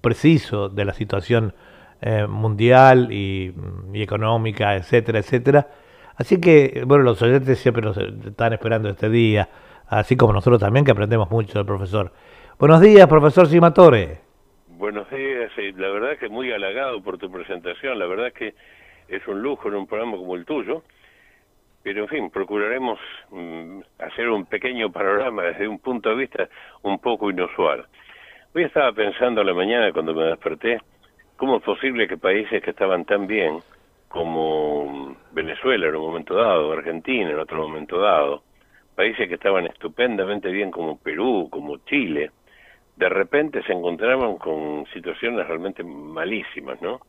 preciso 0.00 0.68
de 0.68 0.84
la 0.84 0.92
situación 0.92 1.54
mundial 2.28 3.12
y, 3.12 3.54
económica, 3.94 4.74
etcétera, 4.74 5.20
etcétera. 5.20 5.68
Así 6.16 6.40
que, 6.40 6.82
bueno, 6.84 7.04
los 7.04 7.22
oyentes 7.22 7.60
siempre 7.60 7.82
nos 7.82 7.96
están 7.96 8.52
esperando 8.54 8.88
este 8.88 9.08
día, 9.08 9.48
así 9.90 10.16
como 10.16 10.32
nosotros 10.32 10.60
también 10.60 10.84
que 10.84 10.92
aprendemos 10.92 11.30
mucho 11.30 11.58
del 11.58 11.66
profesor. 11.66 12.12
Buenos 12.58 12.80
días, 12.80 13.06
profesor 13.08 13.46
Simatore. 13.46 14.20
Buenos 14.68 15.10
días, 15.10 15.52
la 15.76 15.88
verdad 15.88 16.16
que 16.18 16.28
muy 16.28 16.50
halagado 16.52 17.02
por 17.02 17.18
tu 17.18 17.30
presentación, 17.30 17.98
la 17.98 18.06
verdad 18.06 18.32
que 18.32 18.54
es 19.08 19.26
un 19.28 19.42
lujo 19.42 19.68
en 19.68 19.74
un 19.74 19.86
programa 19.86 20.16
como 20.16 20.34
el 20.36 20.46
tuyo, 20.46 20.82
pero 21.82 22.04
en 22.04 22.08
fin, 22.08 22.30
procuraremos 22.30 22.98
mm, 23.30 23.80
hacer 23.98 24.30
un 24.30 24.46
pequeño 24.46 24.90
panorama 24.90 25.42
desde 25.42 25.68
un 25.68 25.78
punto 25.78 26.08
de 26.10 26.14
vista 26.14 26.48
un 26.82 26.98
poco 26.98 27.30
inusual. 27.30 27.84
Hoy 28.54 28.64
estaba 28.64 28.92
pensando 28.92 29.42
a 29.42 29.44
la 29.44 29.54
mañana 29.54 29.92
cuando 29.92 30.14
me 30.14 30.24
desperté, 30.24 30.80
¿Cómo 31.40 31.56
es 31.56 31.62
posible 31.62 32.06
que 32.06 32.18
países 32.18 32.62
que 32.62 32.68
estaban 32.68 33.06
tan 33.06 33.26
bien 33.26 33.60
como 34.08 35.16
Venezuela 35.32 35.88
en 35.88 35.96
un 35.96 36.02
momento 36.02 36.34
dado, 36.34 36.70
Argentina 36.70 37.30
en 37.30 37.38
otro 37.38 37.66
momento 37.66 37.98
dado, 37.98 38.42
países 39.00 39.28
que 39.28 39.36
estaban 39.36 39.64
estupendamente 39.64 40.50
bien 40.50 40.70
como 40.70 40.98
Perú, 40.98 41.48
como 41.50 41.78
Chile, 41.86 42.32
de 42.96 43.08
repente 43.08 43.62
se 43.62 43.72
encontraban 43.72 44.36
con 44.36 44.84
situaciones 44.92 45.46
realmente 45.46 45.82
malísimas, 45.82 46.82
¿no? 46.82 47.00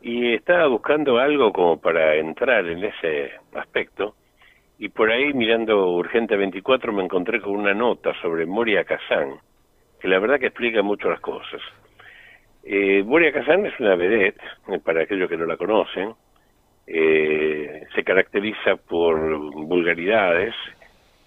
Y 0.00 0.34
estaba 0.34 0.68
buscando 0.68 1.18
algo 1.18 1.52
como 1.52 1.80
para 1.80 2.14
entrar 2.14 2.64
en 2.68 2.84
ese 2.84 3.32
aspecto, 3.54 4.14
y 4.78 4.88
por 4.90 5.10
ahí 5.10 5.34
mirando 5.34 5.90
Urgente 5.90 6.36
24 6.36 6.92
me 6.92 7.02
encontré 7.02 7.40
con 7.40 7.56
una 7.56 7.74
nota 7.74 8.14
sobre 8.22 8.46
Moria 8.46 8.84
Kazán, 8.84 9.40
que 10.00 10.06
la 10.06 10.20
verdad 10.20 10.38
que 10.38 10.46
explica 10.46 10.82
mucho 10.82 11.10
las 11.10 11.18
cosas. 11.18 11.60
Eh, 12.62 13.02
Moria 13.04 13.32
Kazan 13.32 13.66
es 13.66 13.74
una 13.80 13.96
vedette, 13.96 14.40
eh, 14.68 14.78
para 14.78 15.02
aquellos 15.02 15.28
que 15.28 15.36
no 15.36 15.46
la 15.46 15.56
conocen. 15.56 16.14
Eh, 16.86 17.84
se 17.92 18.04
caracteriza 18.04 18.76
por 18.76 19.18
vulgaridades, 19.66 20.54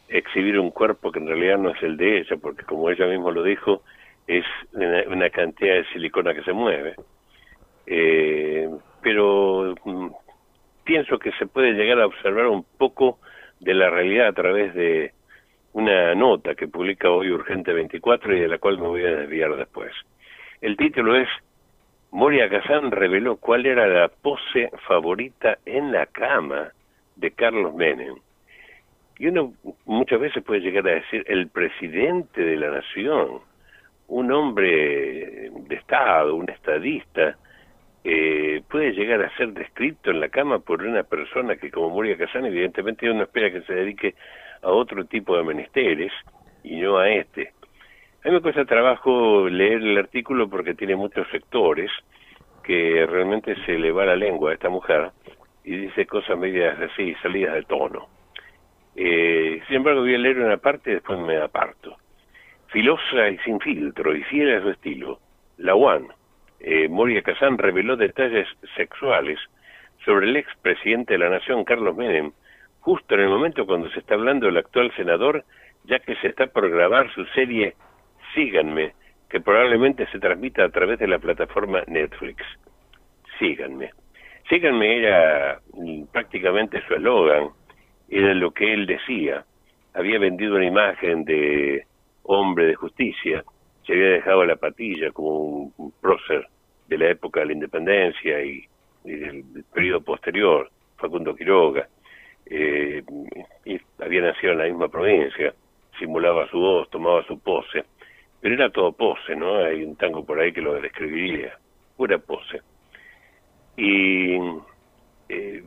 exhibir 0.09 0.59
un 0.59 0.71
cuerpo 0.71 1.11
que 1.11 1.19
en 1.19 1.27
realidad 1.27 1.57
no 1.57 1.69
es 1.69 1.81
el 1.83 1.97
de 1.97 2.19
ella, 2.19 2.37
porque 2.41 2.63
como 2.63 2.89
ella 2.89 3.05
misma 3.07 3.31
lo 3.31 3.43
dijo, 3.43 3.83
es 4.27 4.45
una, 4.73 5.29
cantidad 5.29 5.75
de 5.75 5.85
silicona 5.85 6.33
que 6.33 6.43
se 6.43 6.53
mueve. 6.53 6.95
Eh, 7.87 8.69
pero 9.01 9.75
mm, 9.83 10.07
pienso 10.83 11.17
que 11.17 11.31
se 11.33 11.47
puede 11.47 11.73
llegar 11.73 11.99
a 11.99 12.05
observar 12.05 12.47
un 12.47 12.63
poco 12.77 13.19
de 13.59 13.73
la 13.73 13.89
realidad 13.89 14.27
a 14.27 14.33
través 14.33 14.73
de 14.73 15.13
una 15.73 16.15
nota 16.15 16.55
que 16.55 16.67
publica 16.67 17.09
hoy 17.09 17.31
Urgente 17.31 17.73
24 17.73 18.35
y 18.35 18.39
de 18.39 18.47
la 18.47 18.57
cual 18.57 18.77
me 18.77 18.87
voy 18.87 19.03
a 19.03 19.15
desviar 19.15 19.55
después. 19.55 19.91
El 20.61 20.77
título 20.77 21.15
es 21.15 21.29
Moria 22.11 22.49
Kazan 22.49 22.91
reveló 22.91 23.37
cuál 23.37 23.65
era 23.65 23.87
la 23.87 24.07
pose 24.07 24.71
favorita 24.87 25.59
en 25.65 25.91
la 25.91 26.07
cama 26.07 26.71
de 27.15 27.31
Carlos 27.31 27.75
Menem. 27.75 28.15
Y 29.19 29.27
uno 29.27 29.53
muchas 29.85 30.19
veces 30.19 30.41
puede 30.43 30.61
llegar 30.61 30.87
a 30.87 30.95
decir 30.95 31.25
el 31.27 31.49
presidente 31.49 32.41
de 32.41 32.55
la 32.55 32.71
nación, 32.71 33.41
un 34.07 34.31
hombre 34.31 35.51
de 35.51 35.75
Estado, 35.75 36.33
un 36.35 36.49
estadista, 36.49 37.37
eh, 38.05 38.61
puede 38.69 38.93
llegar 38.93 39.21
a 39.21 39.35
ser 39.35 39.51
descrito 39.51 40.09
en 40.09 40.21
la 40.21 40.29
cama 40.29 40.59
por 40.59 40.81
una 40.81 41.03
persona 41.03 41.57
que 41.57 41.69
como 41.69 41.89
Moria 41.89 42.17
Kazan 42.17 42.45
evidentemente 42.45 43.11
uno 43.11 43.23
espera 43.23 43.51
que 43.51 43.61
se 43.63 43.73
dedique 43.73 44.15
a 44.61 44.69
otro 44.69 45.03
tipo 45.03 45.35
de 45.35 45.43
menesteres 45.43 46.13
y 46.63 46.77
no 46.77 46.97
a 46.97 47.09
este. 47.09 47.51
A 48.23 48.29
mí 48.29 48.35
me 48.35 48.41
cuesta 48.41 48.63
trabajo 48.63 49.49
leer 49.49 49.81
el 49.81 49.97
artículo 49.97 50.49
porque 50.49 50.75
tiene 50.75 50.95
muchos 50.95 51.27
sectores 51.29 51.91
que 52.63 53.05
realmente 53.05 53.55
se 53.65 53.77
le 53.77 53.91
va 53.91 54.05
la 54.05 54.15
lengua 54.15 54.51
a 54.51 54.53
esta 54.53 54.69
mujer 54.69 55.11
y 55.65 55.75
dice 55.75 56.05
cosas 56.05 56.37
medias 56.37 56.79
así, 56.79 57.13
salidas 57.21 57.55
de 57.55 57.63
tono. 57.63 58.18
Eh, 58.95 59.61
sin 59.67 59.77
embargo, 59.77 60.01
voy 60.01 60.15
a 60.15 60.17
leer 60.17 60.39
una 60.39 60.57
parte 60.57 60.91
y 60.91 60.93
después 60.95 61.19
me 61.19 61.37
aparto. 61.37 61.97
Filosa 62.67 63.29
y 63.29 63.37
sin 63.39 63.59
filtro 63.59 64.15
y 64.15 64.23
fiel 64.23 64.55
a 64.55 64.61
su 64.61 64.69
estilo, 64.69 65.19
la 65.57 65.75
One, 65.75 66.07
eh, 66.59 66.87
Moria 66.87 67.21
Kazan 67.21 67.57
reveló 67.57 67.95
detalles 67.95 68.47
sexuales 68.75 69.39
sobre 70.05 70.27
el 70.27 70.35
expresidente 70.35 71.13
de 71.13 71.19
la 71.19 71.29
Nación, 71.29 71.63
Carlos 71.63 71.95
Menem, 71.95 72.31
justo 72.81 73.15
en 73.15 73.21
el 73.21 73.29
momento 73.29 73.65
cuando 73.65 73.89
se 73.91 73.99
está 73.99 74.15
hablando 74.15 74.45
del 74.45 74.57
actual 74.57 74.91
senador, 74.95 75.43
ya 75.85 75.99
que 75.99 76.15
se 76.15 76.27
está 76.27 76.47
por 76.47 76.69
grabar 76.69 77.11
su 77.13 77.25
serie 77.27 77.75
síganme, 78.33 78.93
que 79.29 79.39
probablemente 79.39 80.07
se 80.07 80.19
transmita 80.19 80.63
a 80.63 80.69
través 80.69 80.99
de 80.99 81.07
la 81.07 81.19
plataforma 81.19 81.83
Netflix. 81.87 82.43
Síganme. 83.37 83.91
Síganme 84.49 84.97
era 84.97 85.59
mm, 85.73 86.03
prácticamente 86.11 86.81
su 86.87 86.95
eslogan, 86.95 87.49
era 88.09 88.33
lo 88.33 88.51
que 88.51 88.73
él 88.73 88.85
decía. 88.85 89.45
había 89.93 90.19
vendido 90.19 90.55
una 90.55 90.65
imagen 90.65 91.25
de 91.25 91.85
hombre 92.23 92.67
de 92.67 92.75
justicia, 92.75 93.43
se 93.85 93.93
había 93.93 94.09
dejado 94.09 94.45
la 94.45 94.55
patilla 94.55 95.11
como 95.11 95.71
un, 95.75 95.93
prócer 96.01 96.47
de 96.87 96.97
la 96.97 97.09
época 97.09 97.39
de 97.39 97.47
la 97.47 97.53
independencia 97.53 98.43
y, 98.43 98.63
del, 99.03 99.43
periodo 99.73 100.01
posterior, 100.01 100.69
Facundo 100.97 101.35
Quiroga, 101.35 101.87
eh, 102.45 103.03
y 103.65 103.79
había 103.99 104.21
nacido 104.21 104.53
en 104.53 104.59
la 104.59 104.65
misma 104.65 104.89
provincia, 104.89 105.53
simulaba 105.97 106.49
su 106.49 106.59
voz, 106.59 106.89
tomaba 106.89 107.25
su 107.25 107.39
pose, 107.39 107.83
pero 108.41 108.55
era 108.55 108.69
todo 108.69 108.91
pose, 108.91 109.35
¿no? 109.35 109.57
Hay 109.57 109.83
un 109.83 109.95
tango 109.95 110.25
por 110.25 110.39
ahí 110.39 110.51
que 110.53 110.61
lo 110.61 110.79
describiría, 110.79 111.57
pura 111.97 112.17
pose. 112.17 112.61
Y 113.75 114.35
eh, 115.29 115.63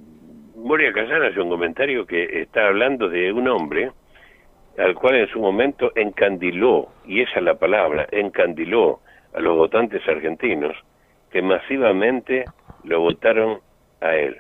Moria 0.63 0.93
Casana 0.93 1.27
hace 1.27 1.41
un 1.41 1.49
comentario 1.49 2.07
que 2.07 2.41
está 2.41 2.69
hablando 2.69 3.09
de 3.09 3.33
un 3.33 3.49
hombre 3.49 3.91
al 4.79 4.95
cual 4.95 5.17
en 5.17 5.27
su 5.27 5.41
momento 5.41 5.91
encandiló, 5.97 6.89
y 7.05 7.21
esa 7.21 7.41
es 7.41 7.43
la 7.43 7.57
palabra, 7.57 8.07
encandiló 8.13 9.01
a 9.35 9.41
los 9.41 9.57
votantes 9.57 10.07
argentinos 10.07 10.77
que 11.33 11.43
masivamente 11.43 12.45
lo 12.85 13.01
votaron 13.01 13.59
a 14.01 14.15
él. 14.15 14.37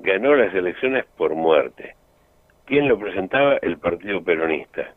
Ganó 0.00 0.34
las 0.34 0.54
elecciones 0.54 1.06
por 1.16 1.34
muerte. 1.34 1.94
¿Quién 2.66 2.86
lo 2.86 2.98
presentaba? 2.98 3.56
El 3.62 3.78
Partido 3.78 4.22
Peronista. 4.22 4.92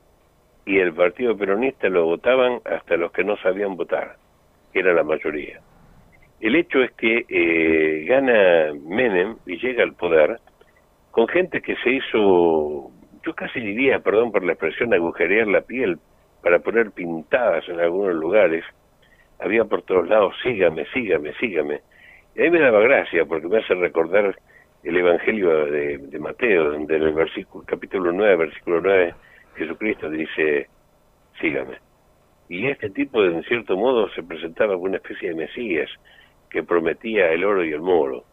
Y 0.66 0.80
el 0.80 0.94
Partido 0.94 1.38
Peronista 1.38 1.88
lo 1.88 2.04
votaban 2.04 2.60
hasta 2.66 2.98
los 2.98 3.14
que 3.14 3.24
no 3.24 3.38
sabían 3.38 3.78
votar, 3.78 4.18
que 4.74 4.80
era 4.80 4.94
la 4.94 5.04
mayoría. 5.04 5.62
El 6.42 6.58
hecho 6.58 6.84
es 6.84 6.92
que 6.92 7.26
eh, 7.30 8.06
gana 8.06 8.74
Menem 8.86 9.38
y 9.46 9.58
llega 9.58 9.84
al 9.84 9.94
poder 9.94 10.40
con 11.18 11.28
gente 11.30 11.64
que 11.64 11.76
se 11.78 11.94
hizo 11.94 12.92
yo 13.26 13.34
casi 13.34 13.60
diría, 13.60 13.98
perdón 14.02 14.32
por 14.32 14.44
la 14.44 14.52
expresión, 14.52 14.94
agujerear 14.94 15.48
la 15.48 15.62
piel 15.62 15.98
para 16.44 16.60
poner 16.60 16.92
pintadas 16.92 17.68
en 17.70 17.80
algunos 17.80 18.14
lugares. 18.14 18.64
Había 19.40 19.66
por 19.66 19.82
todos 19.82 20.08
lados, 20.08 20.36
sígame, 20.44 20.86
sígame, 20.94 21.34
sígame. 21.40 21.82
Y 22.36 22.42
a 22.42 22.44
mí 22.44 22.52
me 22.52 22.60
daba 22.60 22.82
gracia 22.82 23.26
porque 23.26 23.48
me 23.48 23.58
hace 23.58 23.74
recordar 23.74 24.38
el 24.84 24.96
Evangelio 24.96 25.66
de, 25.66 26.20
Mateo, 26.20 26.74
donde 26.74 26.98
en 26.98 27.02
el 27.02 27.14
versículo, 27.14 27.66
capítulo 27.66 28.12
9, 28.12 28.36
versículo 28.36 28.82
9, 28.82 29.16
Jesucristo 29.56 30.12
dice, 30.12 30.68
sígame. 31.42 31.80
Y 32.48 32.68
este 32.68 32.92
tipo, 32.92 33.26
en 33.26 33.42
cierto 33.42 33.76
modo, 33.76 34.08
se 34.12 34.22
presentaba 34.22 34.76
como 34.76 34.86
una 34.86 34.98
especie 34.98 35.30
de 35.30 35.36
Mesías 35.36 35.90
que 36.52 36.62
prometía 36.62 37.32
el 37.32 37.44
oro 37.44 37.66
y 37.66 37.74
el 37.74 37.82
moro. 37.82 38.24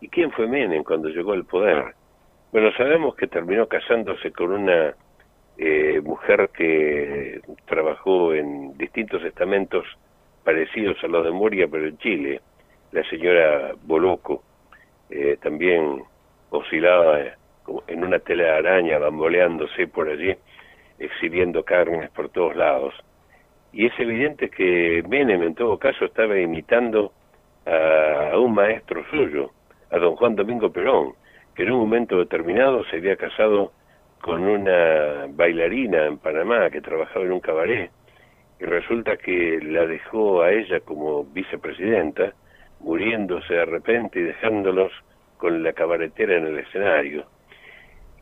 ¿Y 0.00 0.08
quién 0.08 0.30
fue 0.30 0.46
Menem 0.46 0.82
cuando 0.82 1.10
llegó 1.10 1.34
al 1.34 1.44
poder? 1.44 1.94
Bueno, 2.56 2.72
sabemos 2.72 3.14
que 3.16 3.26
terminó 3.26 3.68
casándose 3.68 4.32
con 4.32 4.50
una 4.50 4.94
eh, 5.58 6.00
mujer 6.02 6.48
que 6.56 7.42
trabajó 7.66 8.32
en 8.32 8.78
distintos 8.78 9.22
estamentos 9.24 9.84
parecidos 10.42 10.96
a 11.04 11.06
los 11.06 11.22
de 11.22 11.32
Moria, 11.32 11.68
pero 11.70 11.86
en 11.86 11.98
Chile, 11.98 12.40
la 12.92 13.06
señora 13.10 13.74
Boloco, 13.82 14.42
eh, 15.10 15.36
también 15.42 16.02
oscilaba 16.48 17.18
en 17.88 18.02
una 18.02 18.20
tela 18.20 18.44
de 18.44 18.50
araña, 18.52 19.00
bamboleándose 19.00 19.86
por 19.88 20.08
allí, 20.08 20.34
exhibiendo 20.98 21.62
carnes 21.62 22.08
por 22.08 22.30
todos 22.30 22.56
lados. 22.56 22.94
Y 23.70 23.84
es 23.84 23.92
evidente 24.00 24.48
que 24.48 25.04
Menem, 25.06 25.42
en 25.42 25.54
todo 25.54 25.78
caso, 25.78 26.06
estaba 26.06 26.38
imitando 26.38 27.12
a 27.66 28.38
un 28.38 28.54
maestro 28.54 29.04
suyo, 29.10 29.50
a 29.90 29.98
don 29.98 30.16
Juan 30.16 30.36
Domingo 30.36 30.72
Perón, 30.72 31.12
que 31.56 31.62
en 31.62 31.72
un 31.72 31.80
momento 31.80 32.18
determinado 32.18 32.84
se 32.84 32.96
había 32.96 33.16
casado 33.16 33.72
con 34.20 34.42
una 34.42 35.26
bailarina 35.30 36.04
en 36.04 36.18
Panamá 36.18 36.68
que 36.70 36.82
trabajaba 36.82 37.24
en 37.24 37.32
un 37.32 37.40
cabaret 37.40 37.90
y 38.60 38.64
resulta 38.64 39.16
que 39.16 39.58
la 39.62 39.86
dejó 39.86 40.42
a 40.42 40.52
ella 40.52 40.80
como 40.80 41.24
vicepresidenta, 41.24 42.32
muriéndose 42.80 43.54
de 43.54 43.64
repente 43.64 44.20
y 44.20 44.24
dejándolos 44.24 44.92
con 45.38 45.62
la 45.62 45.72
cabaretera 45.72 46.36
en 46.36 46.46
el 46.46 46.58
escenario. 46.58 47.26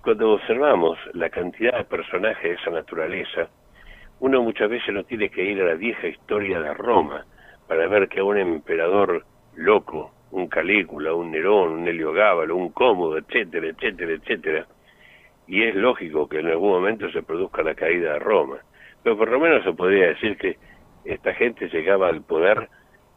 Cuando 0.03 0.33
observamos 0.33 0.99
la 1.15 1.31
cantidad 1.31 1.79
de 1.79 1.85
personajes 1.85 2.43
de 2.43 2.55
esa 2.55 2.71
naturaleza, 2.71 3.49
uno 4.21 4.43
muchas 4.43 4.69
veces 4.69 4.95
no 4.95 5.05
tiene 5.05 5.29
que 5.29 5.45
ir 5.45 5.61
a 5.61 5.67
la 5.67 5.75
vieja 5.75 6.07
historia 6.07 6.61
de 6.61 6.75
Roma 6.75 7.25
para 7.67 7.89
ver 7.89 8.09
que 8.09 8.21
a 8.21 8.25
un 8.25 8.39
emperador 8.39 9.25
loco, 9.55 10.13
un 10.35 10.49
Calícula, 10.49 11.15
un 11.15 11.31
Nerón, 11.31 11.73
un 11.73 11.89
Heliogábalo, 11.89 12.57
un 12.57 12.71
Cómodo, 12.71 13.17
etcétera, 13.19 13.69
etcétera, 13.69 14.13
etcétera. 14.15 14.67
Y 15.47 15.63
es 15.63 15.75
lógico 15.77 16.29
que 16.29 16.41
en 16.41 16.49
algún 16.49 16.71
momento 16.71 17.09
se 17.11 17.23
produzca 17.23 17.63
la 17.63 17.75
caída 17.75 18.15
de 18.15 18.19
Roma. 18.19 18.59
Pero 19.03 19.17
por 19.17 19.31
lo 19.31 19.39
menos 19.39 19.63
se 19.63 19.73
podría 19.73 20.09
decir 20.09 20.37
que 20.37 20.57
esta 21.05 21.35
gente 21.35 21.69
llegaba 21.69 22.09
al 22.09 22.23
poder 22.23 22.69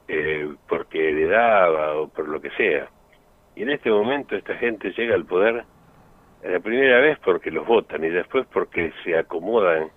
eh, 0.08 0.48
porque 0.70 1.10
heredaba 1.10 1.96
o 1.96 2.08
por 2.08 2.28
lo 2.28 2.40
que 2.40 2.52
sea. 2.52 2.88
Y 3.56 3.64
en 3.64 3.72
este 3.72 3.90
momento 3.90 4.36
esta 4.36 4.56
gente 4.56 4.92
llega 4.92 5.16
al 5.16 5.26
poder 5.26 5.64
la 6.44 6.60
primera 6.60 7.00
vez 7.00 7.18
porque 7.24 7.50
los 7.50 7.66
votan 7.66 8.04
y 8.04 8.10
después 8.10 8.46
porque 8.54 8.94
se 9.04 9.18
acomodan 9.18 9.90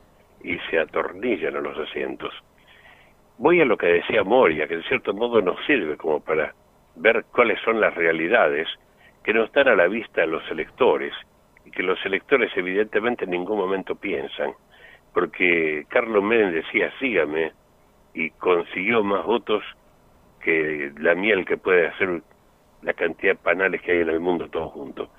y 0.43 0.57
se 0.71 0.79
atornillan 0.79 1.55
a 1.55 1.61
los 1.61 1.77
asientos. 1.79 2.33
Voy 3.37 3.61
a 3.61 3.67
lo 3.67 3.77
que 3.77 3.87
decía 3.89 4.25
Moria, 4.25 4.67
que 4.67 4.75
en 4.75 4.83
cierto 4.85 5.13
modo 5.13 5.43
nos 5.43 5.63
sirve 5.67 5.99
como 5.99 6.21
para 6.21 6.55
ver 6.97 7.25
cuáles 7.33 7.61
son 7.63 7.81
las 7.81 7.95
realidades 7.95 8.69
que 9.23 9.33
no 9.35 9.45
están 9.45 9.69
a 9.69 9.75
la 9.75 9.87
vista 9.87 10.23
de 10.23 10.27
los 10.27 10.49
electores 10.51 11.13
y 11.65 11.71
que 11.71 11.83
los 11.83 12.05
electores 12.05 12.51
evidentemente 12.57 13.25
en 13.25 13.31
ningún 13.31 13.59
momento 13.59 13.95
piensan, 13.95 14.53
porque 15.13 15.85
Carlos 15.89 16.23
Menem 16.23 16.53
decía 16.53 16.93
sígame 16.99 17.53
y 18.15 18.31
consiguió 18.31 19.03
más 19.03 19.25
votos 19.25 19.63
que 20.41 20.93
la 20.99 21.15
miel 21.15 21.45
que 21.45 21.57
puede 21.57 21.89
hacer 21.89 22.23
la 22.83 22.95
cantidad 22.95 23.33
de 23.33 23.39
panales 23.39 23.83
que 23.83 23.93
hay 23.93 23.99
en 24.01 24.09
el 24.09 24.21
mundo 24.21 24.49
todos 24.49 24.73
juntos. 24.73 25.11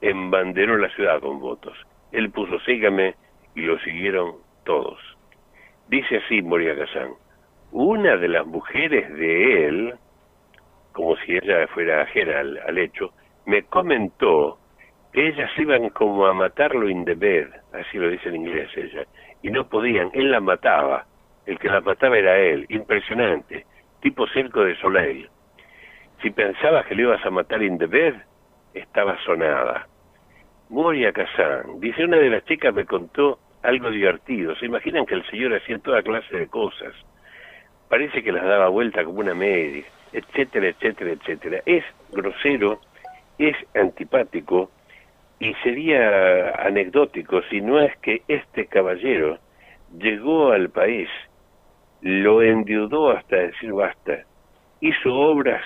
Embanderó 0.00 0.78
la 0.78 0.88
ciudad 0.90 1.20
con 1.20 1.40
votos. 1.40 1.76
Él 2.10 2.30
puso 2.30 2.58
sígame 2.60 3.14
y 3.54 3.62
lo 3.62 3.78
siguieron 3.80 4.36
todos. 4.64 4.98
Dice 5.88 6.18
así 6.18 6.40
Moria 6.42 6.76
Kazán, 6.76 7.10
una 7.70 8.16
de 8.16 8.28
las 8.28 8.46
mujeres 8.46 9.12
de 9.14 9.66
él, 9.66 9.94
como 10.92 11.16
si 11.16 11.36
ella 11.36 11.66
fuera 11.68 12.02
ajena 12.02 12.40
al, 12.40 12.78
hecho, 12.78 13.12
me 13.46 13.62
comentó 13.64 14.58
que 15.12 15.28
ellas 15.28 15.50
iban 15.58 15.90
como 15.90 16.26
a 16.26 16.32
matarlo 16.32 16.88
in 16.88 17.04
the 17.04 17.14
bed, 17.14 17.48
así 17.72 17.98
lo 17.98 18.08
dice 18.08 18.28
en 18.28 18.36
inglés 18.36 18.70
ella, 18.76 19.04
y 19.42 19.50
no 19.50 19.68
podían, 19.68 20.10
él 20.14 20.30
la 20.30 20.40
mataba, 20.40 21.06
el 21.46 21.58
que 21.58 21.68
la 21.68 21.80
mataba 21.80 22.16
era 22.16 22.38
él, 22.38 22.66
impresionante, 22.68 23.66
tipo 24.00 24.26
cerco 24.28 24.64
de 24.64 24.76
Soleil. 24.76 25.28
Si 26.22 26.30
pensabas 26.30 26.86
que 26.86 26.94
le 26.94 27.02
ibas 27.02 27.24
a 27.26 27.30
matar 27.30 27.62
in 27.62 27.78
the 27.78 27.86
bed, 27.86 28.14
estaba 28.72 29.18
sonada. 29.24 29.88
Moria 30.68 31.12
Kazan, 31.12 31.80
dice 31.80 32.04
una 32.04 32.16
de 32.16 32.30
las 32.30 32.44
chicas 32.44 32.72
me 32.72 32.86
contó 32.86 33.38
algo 33.62 33.90
divertido, 33.90 34.54
se 34.56 34.66
imaginan 34.66 35.04
que 35.04 35.14
el 35.14 35.26
señor 35.26 35.54
hacía 35.54 35.78
toda 35.78 36.02
clase 36.02 36.36
de 36.36 36.46
cosas, 36.46 36.94
parece 37.88 38.22
que 38.22 38.32
las 38.32 38.44
daba 38.44 38.68
vuelta 38.68 39.04
como 39.04 39.20
una 39.20 39.34
media 39.34 39.84
etcétera, 40.12 40.68
etcétera, 40.68 41.12
etcétera. 41.12 41.62
Es 41.66 41.84
grosero, 42.12 42.80
es 43.38 43.56
antipático 43.74 44.70
y 45.38 45.54
sería 45.62 46.50
anecdótico 46.64 47.42
si 47.50 47.60
no 47.60 47.80
es 47.80 47.96
que 47.98 48.22
este 48.28 48.66
caballero 48.66 49.38
llegó 49.98 50.52
al 50.52 50.70
país, 50.70 51.08
lo 52.00 52.42
endeudó 52.42 53.10
hasta 53.10 53.36
decir 53.36 53.72
basta, 53.72 54.24
hizo 54.80 55.14
obras 55.14 55.62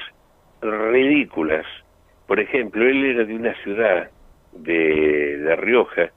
ridículas. 0.61 1.67
Por 2.27 2.41
ejemplo, 2.41 2.85
él 2.85 3.05
era 3.05 3.25
de 3.25 3.35
una 3.35 3.55
ciudad 3.63 4.11
de 4.53 5.37
La 5.41 5.57
Rioja, 5.57 6.11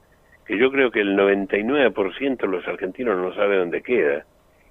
que 0.46 0.58
yo 0.58 0.70
creo 0.72 0.90
que 0.90 1.00
el 1.00 1.16
99% 1.16 2.38
de 2.38 2.48
los 2.48 2.66
argentinos 2.66 3.16
no 3.18 3.34
sabe 3.34 3.58
dónde 3.58 3.82
queda, 3.82 4.24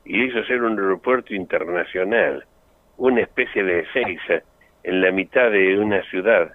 y 0.03 0.23
hizo 0.23 0.43
ser 0.45 0.63
un 0.63 0.77
aeropuerto 0.77 1.33
internacional 1.33 2.43
una 2.99 3.21
especie 3.21 3.63
de 3.63 3.79
Ezeiza 3.79 4.43
en 4.83 5.01
la 5.01 5.11
mitad 5.11 5.49
de 5.51 5.79
una 5.79 6.03
ciudad 6.03 6.51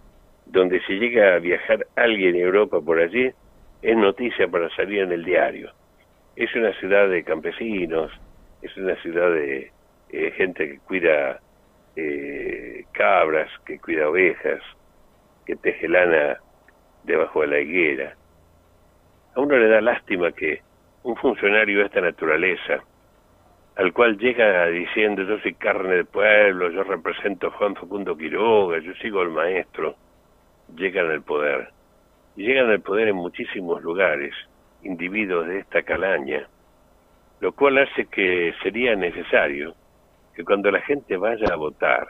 donde 0.46 0.80
si 0.82 0.94
llega 0.98 1.34
a 1.34 1.38
viajar 1.38 1.86
alguien 1.96 2.36
en 2.36 2.42
Europa 2.42 2.80
por 2.80 3.00
allí, 3.00 3.32
es 3.82 3.96
noticia 3.96 4.46
para 4.48 4.68
salir 4.76 5.00
en 5.00 5.12
el 5.12 5.24
diario. 5.24 5.72
Es 6.36 6.54
una 6.54 6.72
ciudad 6.74 7.08
de 7.08 7.24
campesinos, 7.24 8.12
es 8.60 8.76
una 8.76 8.94
ciudad 8.96 9.30
de 9.32 9.72
eh, 10.10 10.30
gente 10.32 10.68
que 10.68 10.78
cuida 10.80 11.40
eh, 11.96 12.84
cabras, 12.92 13.48
que 13.64 13.78
cuida 13.78 14.08
ovejas, 14.08 14.60
que 15.46 15.56
teje 15.56 15.88
lana 15.88 16.38
debajo 17.04 17.40
de 17.40 17.46
la 17.46 17.60
higuera. 17.60 18.14
A 19.34 19.40
uno 19.40 19.56
le 19.56 19.68
da 19.68 19.80
lástima 19.80 20.30
que 20.32 20.60
un 21.04 21.16
funcionario 21.16 21.78
de 21.78 21.86
esta 21.86 22.00
naturaleza, 22.00 22.84
al 23.76 23.92
cual 23.92 24.18
llega 24.18 24.66
diciendo 24.66 25.22
yo 25.22 25.38
soy 25.40 25.54
carne 25.54 25.96
del 25.96 26.06
pueblo, 26.06 26.70
yo 26.70 26.84
represento 26.84 27.48
a 27.48 27.50
Juan 27.50 27.74
Facundo 27.74 28.16
Quiroga, 28.16 28.78
yo 28.78 28.94
sigo 28.94 29.20
al 29.20 29.30
maestro, 29.30 29.96
llegan 30.76 31.10
al 31.10 31.22
poder. 31.22 31.70
Y 32.36 32.44
llegan 32.46 32.70
al 32.70 32.80
poder 32.80 33.08
en 33.08 33.16
muchísimos 33.16 33.82
lugares 33.82 34.34
individuos 34.82 35.46
de 35.46 35.58
esta 35.58 35.82
calaña, 35.82 36.46
lo 37.40 37.52
cual 37.52 37.78
hace 37.78 38.06
que 38.06 38.54
sería 38.62 38.94
necesario 38.96 39.74
que 40.34 40.44
cuando 40.44 40.70
la 40.70 40.80
gente 40.80 41.16
vaya 41.16 41.46
a 41.52 41.56
votar, 41.56 42.08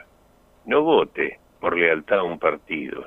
no 0.65 0.81
vote 0.81 1.39
por 1.59 1.77
lealtad 1.77 2.19
a 2.19 2.23
un 2.23 2.39
partido, 2.39 3.05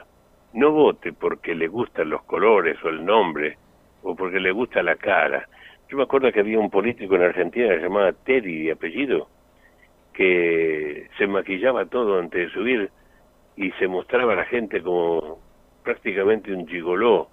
no 0.53 0.73
vote 0.73 1.13
porque 1.13 1.55
le 1.55 1.69
gustan 1.69 2.11
los 2.11 2.23
colores 2.25 2.77
o 2.85 2.89
el 2.89 3.05
nombre 3.05 3.57
o 4.03 4.15
porque 4.15 4.41
le 4.41 4.51
gusta 4.53 4.83
la 4.83 4.97
cara. 4.97 5.49
Yo 5.89 5.97
me 5.97 6.03
acuerdo 6.03 6.31
que 6.31 6.41
había 6.41 6.59
un 6.59 6.69
político 6.69 7.17
en 7.17 7.23
Argentina 7.23 7.69
que 7.69 7.77
se 7.77 7.83
llamaba 7.83 8.13
Teddy 8.13 8.65
de 8.65 8.73
apellido, 8.73 9.29
que 10.13 11.09
se 11.17 11.27
maquillaba 11.27 11.87
todo 11.87 12.19
antes 12.19 12.47
de 12.47 12.53
subir 12.53 12.91
y 13.57 13.71
se 13.73 13.89
mostraba 13.89 14.35
a 14.35 14.37
la 14.37 14.45
gente 14.45 14.83
como 14.83 15.39
prácticamente 15.83 16.53
un 16.53 16.69
gigoló 16.69 17.29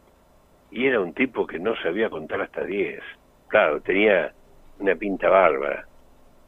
y 0.72 0.86
era 0.88 1.02
un 1.02 1.14
tipo 1.14 1.46
que 1.46 1.60
no 1.60 1.76
sabía 1.82 2.10
contar 2.10 2.42
hasta 2.42 2.64
10. 2.64 3.02
Claro, 3.50 3.82
tenía 3.82 4.32
una 4.80 4.96
pinta 4.96 5.30
bárbara, 5.30 5.86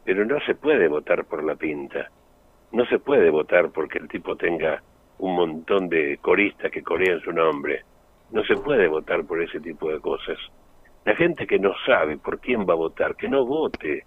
pero 0.05 0.24
no 0.24 0.39
se 0.45 0.55
puede 0.55 0.88
votar 0.88 1.26
por 1.26 1.43
la 1.43 1.55
pinta. 1.55 2.10
No 2.72 2.86
se 2.86 2.99
puede 2.99 3.30
votar 3.30 3.70
porque 3.72 3.97
el 3.97 4.08
tipo 4.08 4.38
tenga 4.38 4.82
un 5.20 5.36
montón 5.36 5.89
de 5.89 6.18
coristas 6.22 6.72
que 6.72 6.84
corean 6.84 7.20
su 7.20 7.34
nombre. 7.34 7.84
No 8.32 8.45
se 8.45 8.55
puede 8.55 8.88
votar 8.88 9.26
por 9.26 9.41
ese 9.41 9.60
tipo 9.60 9.91
de 9.91 9.99
cosas. 9.99 10.38
La 11.08 11.16
gente 11.16 11.47
que 11.47 11.58
no 11.58 11.72
sabe 11.86 12.18
por 12.18 12.41
quién 12.41 12.68
va 12.68 12.74
a 12.74 12.84
votar, 12.84 13.16
que 13.16 13.30
no 13.30 13.45
vote. 13.45 14.03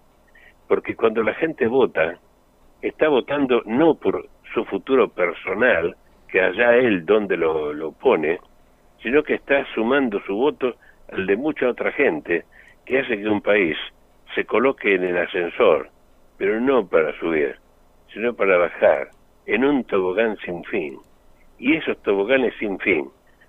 Porque 0.68 0.94
cuando 0.94 1.22
la 1.22 1.32
gente 1.32 1.66
vota, 1.66 2.18
está 2.82 3.08
votando 3.08 3.62
no 3.64 3.94
por 3.94 4.28
su 4.52 4.66
futuro 4.66 5.08
personal, 5.08 5.96
que 6.28 6.42
allá 6.42 6.76
él 6.76 7.06
donde 7.06 7.38
lo, 7.38 7.72
lo 7.72 7.92
pone, 7.92 8.38
sino 9.02 9.22
que 9.22 9.36
está 9.36 9.64
sumando 9.74 10.20
su 10.26 10.36
voto 10.36 10.74
al 11.10 11.26
de 11.26 11.38
mucha 11.38 11.70
otra 11.70 11.90
gente, 11.90 12.44
que 12.84 12.98
hace 12.98 13.16
que 13.16 13.28
un 13.30 13.40
país 13.40 13.78
se 14.34 14.44
coloque 14.44 14.94
en 14.94 15.04
el 15.04 15.16
ascensor, 15.16 15.88
pero 16.36 16.60
no 16.60 16.86
para 16.86 17.18
subir, 17.18 17.56
sino 18.12 18.34
para 18.34 18.58
bajar, 18.58 19.08
en 19.46 19.64
un 19.64 19.84
tobogán 19.84 20.36
sin 20.44 20.62
fin. 20.64 20.98
Y 21.58 21.76
esos 21.76 21.96
toboganes 22.02 22.52
sin 22.58 22.78
fin 22.78 23.08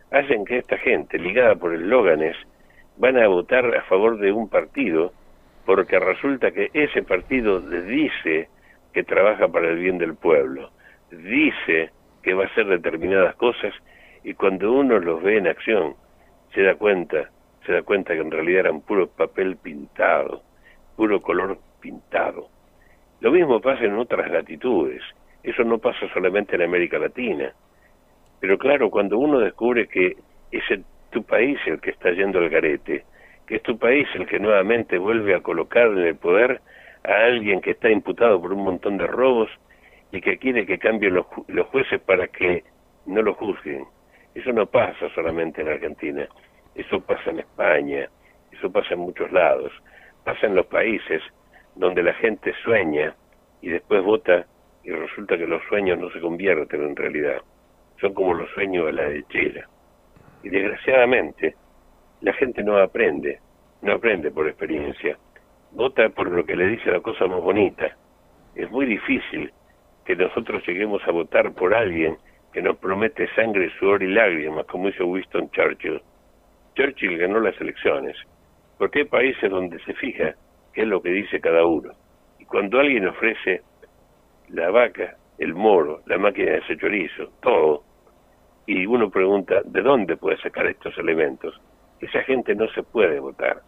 hacen 0.09 0.45
que 0.45 0.59
esta 0.59 0.77
gente, 0.77 1.19
ligada 1.19 1.55
por 1.55 1.75
eslóganes, 1.75 2.37
van 3.01 3.17
a 3.17 3.27
votar 3.27 3.65
a 3.75 3.81
favor 3.85 4.19
de 4.19 4.31
un 4.31 4.47
partido, 4.47 5.11
porque 5.65 5.97
resulta 5.99 6.51
que 6.51 6.69
ese 6.71 7.01
partido 7.01 7.59
dice 7.59 8.47
que 8.93 9.03
trabaja 9.03 9.47
para 9.47 9.69
el 9.69 9.79
bien 9.79 9.97
del 9.97 10.13
pueblo, 10.13 10.69
dice 11.09 11.89
que 12.21 12.35
va 12.35 12.43
a 12.43 12.47
hacer 12.47 12.67
determinadas 12.67 13.33
cosas 13.37 13.73
y 14.23 14.35
cuando 14.35 14.71
uno 14.71 14.99
los 14.99 15.23
ve 15.23 15.37
en 15.37 15.47
acción 15.47 15.95
se 16.53 16.61
da 16.61 16.75
cuenta, 16.75 17.31
se 17.65 17.73
da 17.73 17.81
cuenta 17.81 18.13
que 18.13 18.19
en 18.19 18.29
realidad 18.29 18.59
eran 18.67 18.81
puro 18.81 19.07
papel 19.07 19.57
pintado, 19.57 20.43
puro 20.95 21.23
color 21.23 21.57
pintado. 21.79 22.49
Lo 23.19 23.31
mismo 23.31 23.59
pasa 23.61 23.83
en 23.83 23.97
otras 23.97 24.29
latitudes, 24.29 25.01
eso 25.41 25.63
no 25.63 25.79
pasa 25.79 26.07
solamente 26.13 26.55
en 26.55 26.61
América 26.61 26.99
Latina. 26.99 27.51
Pero 28.39 28.59
claro, 28.59 28.91
cuando 28.91 29.17
uno 29.17 29.39
descubre 29.39 29.87
que 29.87 30.17
es 30.51 30.63
tu 31.11 31.23
país 31.23 31.59
el 31.67 31.79
que 31.79 31.91
está 31.91 32.11
yendo 32.11 32.39
al 32.39 32.49
garete, 32.49 33.05
que 33.45 33.57
es 33.57 33.63
tu 33.63 33.77
país 33.77 34.07
el 34.15 34.25
que 34.25 34.39
nuevamente 34.39 34.97
vuelve 34.97 35.35
a 35.35 35.41
colocar 35.41 35.87
en 35.87 35.99
el 35.99 36.15
poder 36.15 36.61
a 37.03 37.25
alguien 37.25 37.61
que 37.61 37.71
está 37.71 37.89
imputado 37.89 38.41
por 38.41 38.53
un 38.53 38.63
montón 38.63 38.97
de 38.97 39.07
robos 39.07 39.49
y 40.11 40.21
que 40.21 40.37
quiere 40.37 40.65
que 40.65 40.77
cambien 40.77 41.13
los, 41.13 41.25
jueces 41.67 42.01
para 42.01 42.27
que 42.27 42.63
no 43.05 43.21
lo 43.21 43.33
juzguen. 43.33 43.85
Eso 44.35 44.51
no 44.51 44.65
pasa 44.65 45.09
solamente 45.13 45.61
en 45.61 45.69
Argentina, 45.69 46.27
eso 46.75 47.01
pasa 47.01 47.29
en 47.29 47.39
España, 47.39 48.09
eso 48.51 48.71
pasa 48.71 48.93
en 48.93 49.01
muchos 49.01 49.31
lados, 49.31 49.71
pasa 50.23 50.47
en 50.47 50.55
los 50.55 50.65
países 50.67 51.21
donde 51.75 52.03
la 52.03 52.13
gente 52.13 52.53
sueña 52.63 53.15
y 53.61 53.69
después 53.69 54.03
vota 54.03 54.45
y 54.83 54.91
resulta 54.91 55.37
que 55.37 55.47
los 55.47 55.61
sueños 55.67 55.99
no 55.99 56.09
se 56.11 56.19
convierten 56.19 56.81
en 56.81 56.95
realidad, 56.95 57.41
son 57.99 58.13
como 58.13 58.33
los 58.33 58.49
sueños 58.51 58.85
de 58.87 58.93
la 58.93 59.07
lechera. 59.09 59.67
Y 60.43 60.49
desgraciadamente 60.49 61.55
la 62.21 62.33
gente 62.33 62.63
no 62.63 62.77
aprende, 62.77 63.39
no 63.81 63.93
aprende 63.93 64.31
por 64.31 64.47
experiencia, 64.47 65.17
vota 65.71 66.09
por 66.09 66.29
lo 66.29 66.45
que 66.45 66.55
le 66.55 66.67
dice 66.67 66.91
la 66.91 66.99
cosa 66.99 67.27
más 67.27 67.41
bonita. 67.41 67.95
Es 68.55 68.69
muy 68.69 68.85
difícil 68.85 69.51
que 70.05 70.15
nosotros 70.15 70.65
lleguemos 70.67 71.01
a 71.07 71.11
votar 71.11 71.51
por 71.53 71.73
alguien 71.73 72.17
que 72.53 72.61
nos 72.61 72.77
promete 72.77 73.27
sangre, 73.35 73.71
sudor 73.79 74.03
y 74.03 74.07
lágrimas, 74.07 74.65
como 74.65 74.89
hizo 74.89 75.05
Winston 75.05 75.49
Churchill. 75.51 76.01
Churchill 76.75 77.17
ganó 77.17 77.39
las 77.39 77.59
elecciones, 77.61 78.15
porque 78.77 78.99
hay 78.99 79.05
países 79.05 79.49
donde 79.49 79.79
se 79.83 79.93
fija 79.93 80.35
qué 80.73 80.81
es 80.81 80.87
lo 80.87 81.01
que 81.01 81.09
dice 81.09 81.39
cada 81.39 81.65
uno. 81.65 81.93
Y 82.39 82.45
cuando 82.45 82.79
alguien 82.79 83.07
ofrece 83.07 83.61
la 84.49 84.69
vaca, 84.69 85.15
el 85.37 85.53
moro, 85.53 86.01
la 86.05 86.17
máquina 86.17 86.51
de 86.51 86.57
ese 86.59 86.77
chorizo, 86.77 87.31
todo, 87.41 87.83
y 88.71 88.85
uno 88.85 89.09
pregunta, 89.09 89.61
¿de 89.65 89.81
dónde 89.81 90.15
puede 90.15 90.37
sacar 90.37 90.65
estos 90.65 90.97
elementos? 90.97 91.59
Esa 91.99 92.23
gente 92.23 92.55
no 92.55 92.69
se 92.69 92.83
puede 92.83 93.19
votar. 93.19 93.61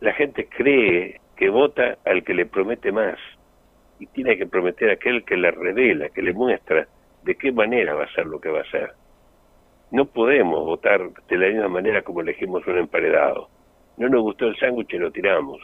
La 0.00 0.12
gente 0.12 0.46
cree 0.46 1.18
que 1.36 1.48
vota 1.48 1.96
al 2.04 2.22
que 2.22 2.34
le 2.34 2.44
promete 2.44 2.92
más 2.92 3.18
y 3.98 4.06
tiene 4.08 4.36
que 4.36 4.46
prometer 4.46 4.90
a 4.90 4.92
aquel 4.92 5.24
que 5.24 5.38
le 5.38 5.50
revela, 5.50 6.10
que 6.10 6.20
le 6.20 6.34
muestra 6.34 6.86
de 7.22 7.34
qué 7.34 7.50
manera 7.50 7.94
va 7.94 8.04
a 8.04 8.12
ser 8.12 8.26
lo 8.26 8.38
que 8.38 8.50
va 8.50 8.60
a 8.60 8.70
ser. 8.70 8.92
No 9.90 10.04
podemos 10.04 10.66
votar 10.66 11.00
de 11.26 11.36
la 11.38 11.48
misma 11.48 11.68
manera 11.68 12.02
como 12.02 12.20
elegimos 12.20 12.66
un 12.66 12.76
emparedado. 12.76 13.48
No 13.96 14.10
nos 14.10 14.20
gustó 14.20 14.48
el 14.48 14.56
sándwich 14.58 14.92
y 14.92 14.98
lo 14.98 15.10
tiramos. 15.10 15.62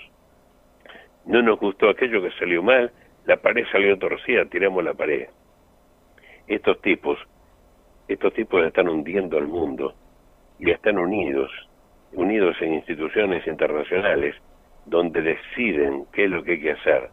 No 1.27 1.43
nos 1.43 1.61
gustó 1.61 1.91
aquello 1.91 2.23
que 2.23 2.31
salió 2.39 2.63
mal, 2.63 2.91
la 3.27 3.37
pared 3.37 3.67
salió 3.71 3.99
torcida, 3.99 4.47
tiramos 4.47 4.83
la 4.83 4.95
pared. 4.95 5.29
Estos 6.47 6.81
tipos, 6.81 7.19
estos 8.09 8.33
tipos 8.35 8.65
están 8.65 8.89
hundiendo 8.89 9.39
al 9.39 9.49
mundo 9.49 9.95
y 10.59 10.71
están 10.71 10.99
unidos, 10.99 11.51
unidos 12.13 12.57
en 12.61 12.75
instituciones 12.75 13.47
internacionales 13.47 14.35
donde 14.87 15.21
deciden 15.21 16.05
qué 16.13 16.25
es 16.25 16.31
lo 16.31 16.43
que 16.43 16.53
hay 16.53 16.61
que 16.61 16.73
hacer. 16.73 17.11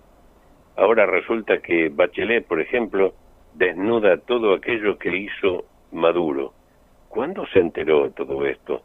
Ahora 0.76 1.06
resulta 1.06 1.60
que 1.60 1.90
Bachelet, 1.90 2.46
por 2.46 2.62
ejemplo, 2.62 3.14
desnuda 3.54 4.18
todo 4.18 4.54
aquello 4.54 4.98
que 4.98 5.16
hizo 5.16 5.66
Maduro. 5.92 6.54
¿Cuándo 7.10 7.46
se 7.48 7.60
enteró 7.60 8.06
de 8.06 8.12
todo 8.12 8.46
esto? 8.46 8.82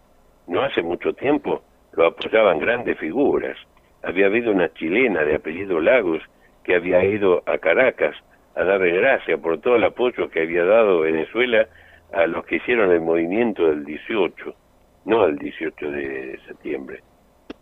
No 0.47 0.63
hace 0.63 0.83
mucho 0.83 1.13
tiempo 1.15 1.63
lo 1.93 2.07
apoyaban 2.07 2.59
grandes 2.59 2.99
figuras. 2.99 3.57
Había 4.03 4.27
habido 4.27 4.53
una 4.53 4.73
chilena 4.75 5.25
de 5.25 5.37
apellido 5.37 5.81
Lagos 5.81 6.23
que 6.63 6.75
había 6.75 7.03
ido 7.05 7.43
a 7.47 7.59
Caracas 7.59 8.15
a 8.55 8.65
darle 8.65 8.93
gracias 8.93 9.41
por 9.41 9.59
todo 9.61 9.77
el 9.77 9.85
apoyo 9.85 10.29
que 10.31 10.43
había 10.43 10.65
dado 10.65 11.01
Venezuela 11.01 11.69
a 12.13 12.27
los 12.27 12.45
que 12.47 12.57
hicieron 12.57 12.91
el 12.91 13.01
movimiento 13.01 13.67
del 13.67 13.85
18, 13.85 14.55
no 15.05 15.25
el 15.25 15.37
18 15.37 15.91
de 15.91 16.39
septiembre, 16.47 17.03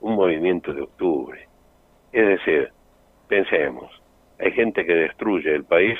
un 0.01 0.14
movimiento 0.14 0.72
de 0.72 0.82
octubre. 0.82 1.49
Es 2.12 2.26
decir, 2.26 2.70
pensemos, 3.28 3.90
hay 4.38 4.53
gente 4.53 4.84
que 4.84 4.94
destruye 4.94 5.55
el 5.55 5.64
país 5.64 5.99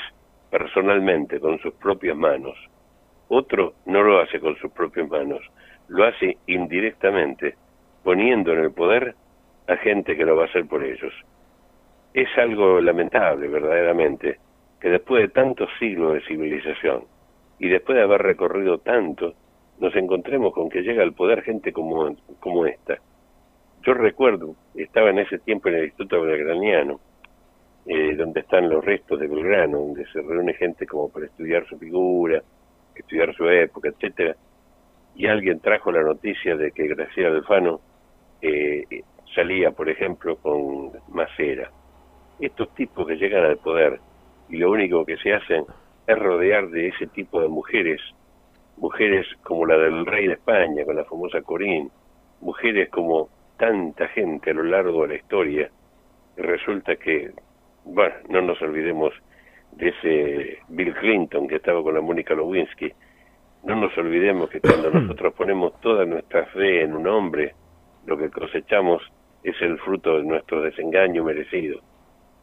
personalmente, 0.49 1.39
con 1.39 1.59
sus 1.59 1.73
propias 1.73 2.15
manos. 2.15 2.55
Otro 3.27 3.73
no 3.85 4.01
lo 4.03 4.19
hace 4.19 4.39
con 4.39 4.55
sus 4.57 4.71
propias 4.71 5.09
manos, 5.09 5.41
lo 5.89 6.05
hace 6.05 6.37
indirectamente, 6.47 7.55
poniendo 8.03 8.53
en 8.53 8.59
el 8.59 8.71
poder 8.71 9.15
a 9.67 9.75
gente 9.77 10.15
que 10.15 10.25
lo 10.25 10.37
va 10.37 10.43
a 10.43 10.47
hacer 10.47 10.65
por 10.65 10.83
ellos. 10.83 11.13
Es 12.13 12.29
algo 12.37 12.79
lamentable, 12.79 13.47
verdaderamente, 13.47 14.39
que 14.79 14.89
después 14.89 15.23
de 15.23 15.29
tantos 15.29 15.69
siglos 15.79 16.13
de 16.13 16.21
civilización 16.21 17.03
y 17.59 17.69
después 17.69 17.95
de 17.97 18.03
haber 18.03 18.21
recorrido 18.21 18.79
tanto, 18.79 19.33
nos 19.79 19.95
encontremos 19.95 20.53
con 20.53 20.69
que 20.69 20.81
llega 20.81 21.03
al 21.03 21.13
poder 21.13 21.43
gente 21.43 21.71
como, 21.71 22.15
como 22.39 22.65
esta. 22.65 22.97
Yo 23.83 23.93
recuerdo, 23.93 24.55
estaba 24.75 25.09
en 25.11 25.19
ese 25.19 25.39
tiempo 25.39 25.69
en 25.69 25.75
el 25.75 25.83
Instituto 25.85 26.21
Belgraniano, 26.21 26.99
eh, 27.85 28.15
donde 28.15 28.41
están 28.41 28.69
los 28.69 28.83
restos 28.83 29.19
de 29.19 29.27
Belgrano, 29.27 29.79
donde 29.79 30.05
se 30.07 30.21
reúne 30.21 30.53
gente 30.55 30.85
como 30.85 31.09
para 31.09 31.27
estudiar 31.27 31.65
su 31.67 31.77
figura, 31.77 32.41
estudiar 32.95 33.33
su 33.33 33.47
época, 33.47 33.89
etcétera, 33.89 34.35
y 35.15 35.27
alguien 35.27 35.59
trajo 35.59 35.91
la 35.91 36.01
noticia 36.01 36.55
de 36.57 36.71
que 36.71 36.87
Graciela 36.87 37.29
Alfano 37.29 37.79
eh, 38.41 38.83
salía, 39.33 39.71
por 39.71 39.89
ejemplo, 39.89 40.35
con 40.37 40.91
Macera. 41.09 41.71
Estos 42.39 42.73
tipos 42.75 43.07
que 43.07 43.15
llegan 43.15 43.45
al 43.45 43.57
poder 43.57 43.99
y 44.49 44.57
lo 44.57 44.71
único 44.71 45.05
que 45.05 45.17
se 45.17 45.33
hacen 45.33 45.65
es 46.07 46.17
rodear 46.17 46.69
de 46.69 46.87
ese 46.87 47.07
tipo 47.07 47.41
de 47.41 47.49
mujeres, 47.49 48.01
mujeres 48.77 49.27
como 49.43 49.65
la 49.65 49.77
del 49.77 50.05
rey 50.05 50.27
de 50.27 50.33
España, 50.33 50.85
con 50.85 50.95
la 50.95 51.05
famosa 51.05 51.41
Corín, 51.41 51.91
mujeres 52.41 52.89
como 52.89 53.29
tanta 53.57 54.07
gente 54.09 54.51
a 54.51 54.53
lo 54.53 54.63
largo 54.63 55.01
de 55.03 55.07
la 55.09 55.15
historia, 55.15 55.69
resulta 56.37 56.95
que 56.95 57.31
bueno, 57.83 58.15
no 58.29 58.41
nos 58.41 58.61
olvidemos 58.61 59.13
de 59.71 59.89
ese 59.89 60.59
Bill 60.69 60.93
Clinton 60.95 61.47
que 61.47 61.55
estaba 61.55 61.81
con 61.81 61.93
la 61.93 62.01
Mónica 62.01 62.35
Lewinsky. 62.35 62.91
No 63.63 63.75
nos 63.75 63.97
olvidemos 63.97 64.49
que 64.49 64.59
cuando 64.59 64.89
nosotros 64.93 65.33
ponemos 65.33 65.79
toda 65.81 66.05
nuestra 66.05 66.45
fe 66.47 66.83
en 66.83 66.95
un 66.95 67.07
hombre, 67.07 67.53
lo 68.05 68.17
que 68.17 68.29
cosechamos 68.29 69.01
es 69.43 69.55
el 69.61 69.77
fruto 69.79 70.17
de 70.17 70.23
nuestro 70.23 70.61
desengaño 70.61 71.23
merecido, 71.23 71.81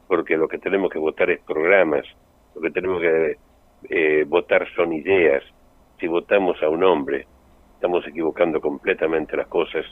porque 0.06 0.36
lo 0.36 0.48
que 0.48 0.58
tenemos 0.58 0.90
que 0.90 0.98
votar 0.98 1.30
es 1.30 1.40
programas, 1.40 2.06
lo 2.54 2.60
que 2.60 2.70
tenemos 2.70 3.00
que 3.00 3.36
eh, 3.88 4.24
votar 4.26 4.66
son 4.74 4.92
ideas. 4.92 5.42
Si 5.98 6.06
votamos 6.06 6.62
a 6.62 6.68
un 6.68 6.84
hombre, 6.84 7.26
estamos 7.74 8.06
equivocando 8.06 8.60
completamente 8.60 9.36
las 9.36 9.46
cosas 9.46 9.84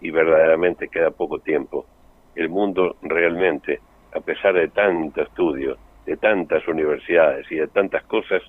y 0.00 0.10
verdaderamente 0.10 0.88
queda 0.88 1.10
poco 1.10 1.38
tiempo. 1.38 1.86
El 2.34 2.48
mundo 2.48 2.96
realmente, 3.02 3.80
a 4.14 4.20
pesar 4.20 4.54
de 4.54 4.68
tanto 4.68 5.22
estudio, 5.22 5.76
de 6.06 6.16
tantas 6.16 6.66
universidades 6.68 7.50
y 7.50 7.56
de 7.56 7.68
tantas 7.68 8.04
cosas, 8.04 8.42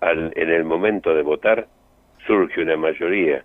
al, 0.00 0.32
en 0.36 0.50
el 0.50 0.64
momento 0.64 1.14
de 1.14 1.22
votar 1.22 1.66
surge 2.26 2.62
una 2.62 2.76
mayoría 2.76 3.44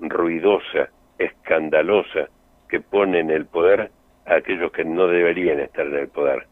ruidosa, 0.00 0.88
escandalosa, 1.18 2.28
que 2.68 2.80
pone 2.80 3.20
en 3.20 3.30
el 3.30 3.46
poder 3.46 3.90
a 4.26 4.34
aquellos 4.36 4.72
que 4.72 4.84
no 4.84 5.06
deberían 5.06 5.60
estar 5.60 5.86
en 5.86 5.96
el 5.96 6.08
poder. 6.08 6.46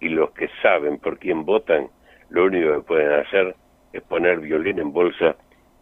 Y 0.00 0.10
los 0.10 0.30
que 0.30 0.48
saben 0.62 0.98
por 0.98 1.18
quién 1.18 1.44
votan, 1.44 1.88
lo 2.30 2.44
único 2.44 2.74
que 2.74 2.80
pueden 2.82 3.12
hacer 3.12 3.54
es 3.92 4.02
poner 4.02 4.40
violín 4.40 4.78
en 4.78 4.92
bolsa 4.92 5.36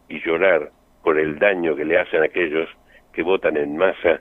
y 0.09 0.21
llorar 0.21 0.71
por 1.03 1.19
el 1.19 1.39
daño 1.39 1.75
que 1.77 1.85
le 1.85 1.99
hacen 1.99 2.23
a 2.23 2.27
aquellos 2.27 2.69
que 3.13 3.23
votan 3.23 3.57
en 3.57 3.77
masa 3.77 4.21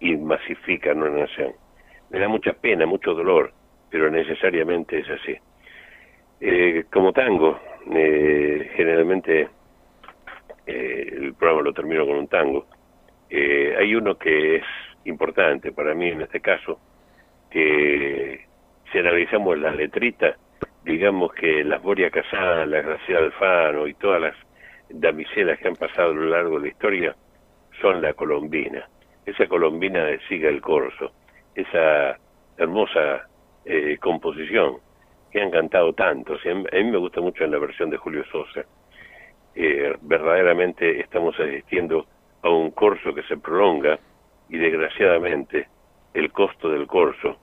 y 0.00 0.16
masifican 0.16 1.02
una 1.02 1.20
nación. 1.22 1.52
Me 2.10 2.18
da 2.18 2.28
mucha 2.28 2.52
pena, 2.52 2.86
mucho 2.86 3.14
dolor, 3.14 3.52
pero 3.90 4.10
necesariamente 4.10 4.98
es 4.98 5.10
así. 5.10 5.36
Eh, 6.40 6.84
como 6.92 7.12
tango, 7.12 7.60
eh, 7.94 8.70
generalmente 8.74 9.48
eh, 10.66 11.08
el 11.12 11.34
programa 11.34 11.62
lo 11.62 11.72
termino 11.72 12.04
con 12.04 12.16
un 12.16 12.26
tango. 12.26 12.66
hay 13.30 13.94
uno 13.94 14.18
que 14.18 14.56
es 14.56 14.64
importante 15.04 15.72
para 15.72 15.94
mí 15.94 16.08
en 16.08 16.22
este 16.22 16.40
caso, 16.40 16.80
que 17.50 18.44
si 18.90 18.98
analizamos 18.98 19.58
la 19.58 19.72
letrita, 19.72 20.36
digamos 20.84 21.32
que 21.32 21.64
las 21.64 21.82
Boria 21.82 22.10
Casada, 22.10 22.66
la 22.66 22.82
Gracia 22.82 23.18
Alfano 23.18 23.86
y 23.86 23.94
todas 23.94 24.20
las 24.20 24.36
damiselas 24.88 25.58
que 25.58 25.68
han 25.68 25.76
pasado 25.76 26.10
a 26.10 26.14
lo 26.14 26.24
largo 26.24 26.58
de 26.58 26.62
la 26.62 26.68
historia 26.68 27.16
son 27.80 28.02
la 28.02 28.14
colombina. 28.14 28.88
Esa 29.24 29.46
colombina 29.46 30.04
de 30.04 30.18
Siga 30.28 30.48
el 30.48 30.60
Corso, 30.60 31.12
esa 31.54 32.18
hermosa 32.56 33.28
eh, 33.64 33.96
composición 34.00 34.78
que 35.30 35.40
han 35.40 35.50
cantado 35.50 35.92
tantos. 35.92 36.40
a 36.44 36.54
mí 36.54 36.84
me 36.84 36.98
gusta 36.98 37.20
mucho 37.20 37.44
en 37.44 37.52
la 37.52 37.58
versión 37.58 37.88
de 37.90 37.96
Julio 37.96 38.24
Sosa. 38.30 38.64
Eh, 39.54 39.94
verdaderamente 40.02 41.00
estamos 41.00 41.38
asistiendo 41.38 42.06
a 42.42 42.50
un 42.50 42.72
corso 42.72 43.14
que 43.14 43.22
se 43.24 43.36
prolonga 43.36 43.98
y 44.48 44.58
desgraciadamente 44.58 45.68
el 46.12 46.32
costo 46.32 46.68
del 46.68 46.86
corso 46.86 47.38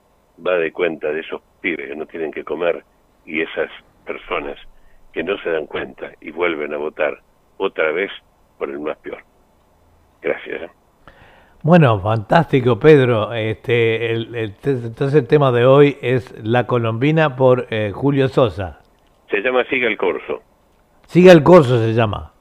va 0.46 0.56
de 0.56 0.72
cuenta 0.72 1.10
de 1.10 1.20
esos 1.20 1.40
pibes 1.60 1.88
que 1.88 1.96
no 1.96 2.06
tienen 2.06 2.30
que 2.30 2.44
comer 2.44 2.84
y 3.24 3.42
esas 3.42 3.70
personas 4.04 4.56
que 5.12 5.22
no 5.22 5.36
se 5.38 5.50
dan 5.50 5.66
cuenta 5.66 6.12
y 6.20 6.30
vuelven 6.30 6.74
a 6.74 6.76
votar 6.76 7.18
otra 7.56 7.90
vez 7.92 8.10
por 8.58 8.70
el 8.70 8.78
más 8.80 8.96
peor. 8.98 9.22
Gracias. 10.22 10.62
¿eh? 10.62 10.70
Bueno, 11.62 12.00
fantástico, 12.00 12.78
Pedro. 12.78 13.32
Este, 13.34 14.12
el, 14.12 14.34
entonces 14.64 15.14
el 15.14 15.26
tema 15.26 15.52
de 15.52 15.66
hoy 15.66 15.96
es 16.00 16.34
La 16.42 16.66
Colombina 16.66 17.36
por 17.36 17.66
eh, 17.70 17.92
Julio 17.94 18.28
Sosa. 18.28 18.80
Se 19.30 19.40
llama 19.40 19.64
Siga 19.64 19.88
el 19.88 19.96
Corso. 19.96 20.42
Siga 21.06 21.32
el 21.32 21.42
Corso 21.42 21.78
se 21.78 21.92
llama. 21.92 22.32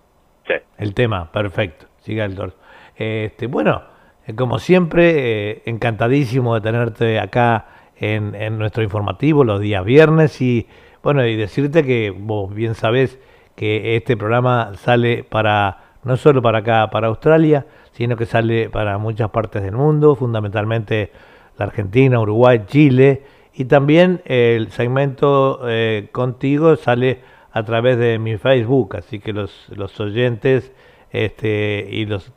Sí. 0.47 0.53
El 0.77 0.93
tema, 0.93 1.31
perfecto. 1.31 1.87
Siga 1.97 2.25
el 2.25 2.35
Corso. 2.35 2.57
Este, 2.95 3.47
bueno, 3.47 3.83
eh, 4.25 4.35
como 4.35 4.59
siempre, 4.59 5.63
encantadísimo 5.69 6.55
de 6.55 6.61
tenerte 6.61 7.19
acá 7.19 7.78
en, 7.99 8.57
nuestro 8.57 8.83
informativo 8.83 9.43
los 9.43 9.59
días 9.59 9.83
viernes 9.83 10.41
y 10.41 10.67
bueno, 11.03 11.25
y 11.25 11.35
decirte 11.35 11.83
que 11.83 12.11
vos 12.11 12.53
bien 12.53 12.75
sabés 12.75 13.19
que 13.55 13.95
este 13.95 14.17
programa 14.17 14.71
sale 14.75 15.23
para 15.23 15.89
no 16.03 16.15
solo 16.17 16.41
para 16.41 16.59
acá, 16.59 16.89
para 16.89 17.07
Australia, 17.07 17.65
sino 17.91 18.15
que 18.15 18.25
sale 18.25 18.69
para 18.69 18.97
muchas 18.97 19.29
partes 19.29 19.63
del 19.63 19.73
mundo, 19.73 20.15
fundamentalmente 20.15 21.11
la 21.57 21.65
Argentina, 21.65 22.19
Uruguay, 22.19 22.63
Chile, 22.67 23.23
y 23.53 23.65
también 23.65 24.21
el 24.25 24.71
segmento 24.71 25.61
eh, 25.67 26.07
contigo 26.13 26.77
sale 26.77 27.19
a 27.51 27.63
través 27.63 27.97
de 27.97 28.17
mi 28.17 28.37
Facebook, 28.37 28.95
así 28.95 29.19
que 29.19 29.33
los, 29.33 29.67
los 29.75 29.99
oyentes 29.99 30.71
este, 31.11 31.87
y 31.89 32.05
los 32.05 32.31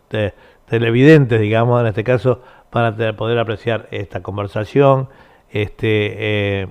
televidentes, 0.67 1.41
digamos, 1.41 1.81
en 1.81 1.87
este 1.87 2.03
caso, 2.03 2.43
van 2.73 3.01
a 3.01 3.17
poder 3.17 3.39
apreciar 3.39 3.87
esta 3.93 4.23
conversación 4.23 5.09
este, 5.53 6.63
eh, 6.63 6.69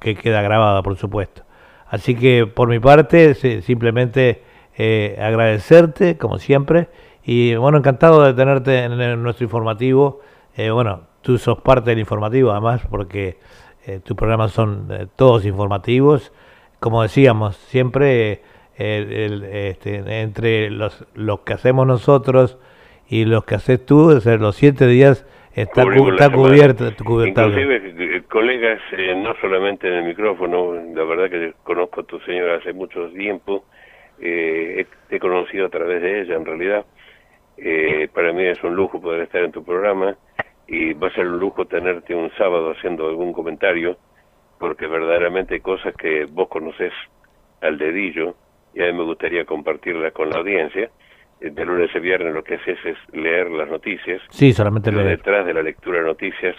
que 0.00 0.14
queda 0.16 0.42
grabada, 0.42 0.82
por 0.82 0.96
supuesto. 0.96 1.42
Así 1.86 2.14
que 2.14 2.46
por 2.46 2.68
mi 2.68 2.78
parte, 2.78 3.34
simplemente 3.62 4.42
eh, 4.76 5.18
agradecerte, 5.20 6.16
como 6.16 6.38
siempre, 6.38 6.88
y 7.24 7.56
bueno, 7.56 7.78
encantado 7.78 8.22
de 8.22 8.32
tenerte 8.32 8.84
en, 8.84 9.22
nuestro 9.22 9.44
informativo. 9.44 10.20
Eh, 10.56 10.70
bueno, 10.70 11.02
tú 11.20 11.36
sos 11.36 11.60
parte 11.60 11.90
del 11.90 11.98
informativo, 11.98 12.52
además, 12.52 12.82
porque 12.88 13.38
eh, 13.86 14.00
tus 14.02 14.16
programas 14.16 14.52
son 14.52 15.10
todos 15.16 15.44
informativos. 15.44 16.32
Como 16.78 17.02
decíamos, 17.02 17.56
siempre 17.56 18.42
este, 18.76 20.22
entre 20.22 20.70
los, 20.70 21.04
que 21.44 21.52
hacemos 21.52 21.86
nosotros 21.86 22.56
y 23.08 23.24
los 23.24 23.44
que 23.44 23.56
haces 23.56 23.84
tú, 23.84 24.18
los 24.24 24.56
siete 24.56 24.86
días 24.86 25.26
está, 25.54 25.82
está 25.82 26.30
cubierto. 26.30 26.86
Inclusive, 27.46 28.22
colegas, 28.28 28.80
no 29.16 29.34
solamente 29.40 29.88
en 29.88 29.94
el 29.94 30.04
micrófono, 30.04 30.74
la 30.74 31.04
verdad 31.04 31.30
que 31.30 31.54
conozco 31.62 32.00
a 32.00 32.04
tu 32.04 32.20
señora 32.20 32.56
hace 32.56 32.72
mucho 32.72 33.08
tiempo 33.10 33.64
eh, 34.20 34.86
he 35.08 35.18
conocido 35.18 35.66
a 35.66 35.70
través 35.70 36.02
de 36.02 36.20
ella 36.20 36.36
en 36.36 36.44
realidad. 36.44 36.84
Eh, 37.56 38.08
para 38.12 38.32
mí 38.32 38.44
es 38.44 38.62
un 38.62 38.74
lujo 38.74 39.00
poder 39.00 39.22
estar 39.22 39.42
en 39.42 39.52
tu 39.52 39.64
programa 39.64 40.16
y 40.66 40.92
va 40.92 41.08
a 41.08 41.14
ser 41.14 41.26
un 41.26 41.38
lujo 41.38 41.66
tenerte 41.66 42.14
un 42.14 42.30
sábado 42.36 42.72
haciendo 42.72 43.08
algún 43.08 43.32
comentario, 43.32 43.96
porque 44.58 44.86
verdaderamente 44.86 45.54
hay 45.54 45.60
cosas 45.60 45.94
que 45.96 46.26
vos 46.26 46.48
conoces 46.48 46.92
al 47.60 47.78
dedillo 47.78 48.34
y 48.74 48.82
a 48.82 48.86
mí 48.86 48.92
me 48.92 49.04
gustaría 49.04 49.44
compartirlas 49.44 50.12
con 50.12 50.30
la 50.30 50.38
audiencia. 50.38 50.90
De 51.40 51.64
lunes 51.64 51.90
a 51.94 51.98
viernes 51.98 52.34
lo 52.34 52.44
que 52.44 52.56
haces 52.56 52.78
es 52.84 52.96
leer 53.14 53.50
las 53.50 53.68
noticias. 53.68 54.20
Sí, 54.28 54.52
solamente 54.52 54.92
leer. 54.92 55.16
Detrás 55.16 55.46
de 55.46 55.54
la 55.54 55.62
lectura 55.62 56.00
de 56.00 56.04
noticias 56.04 56.54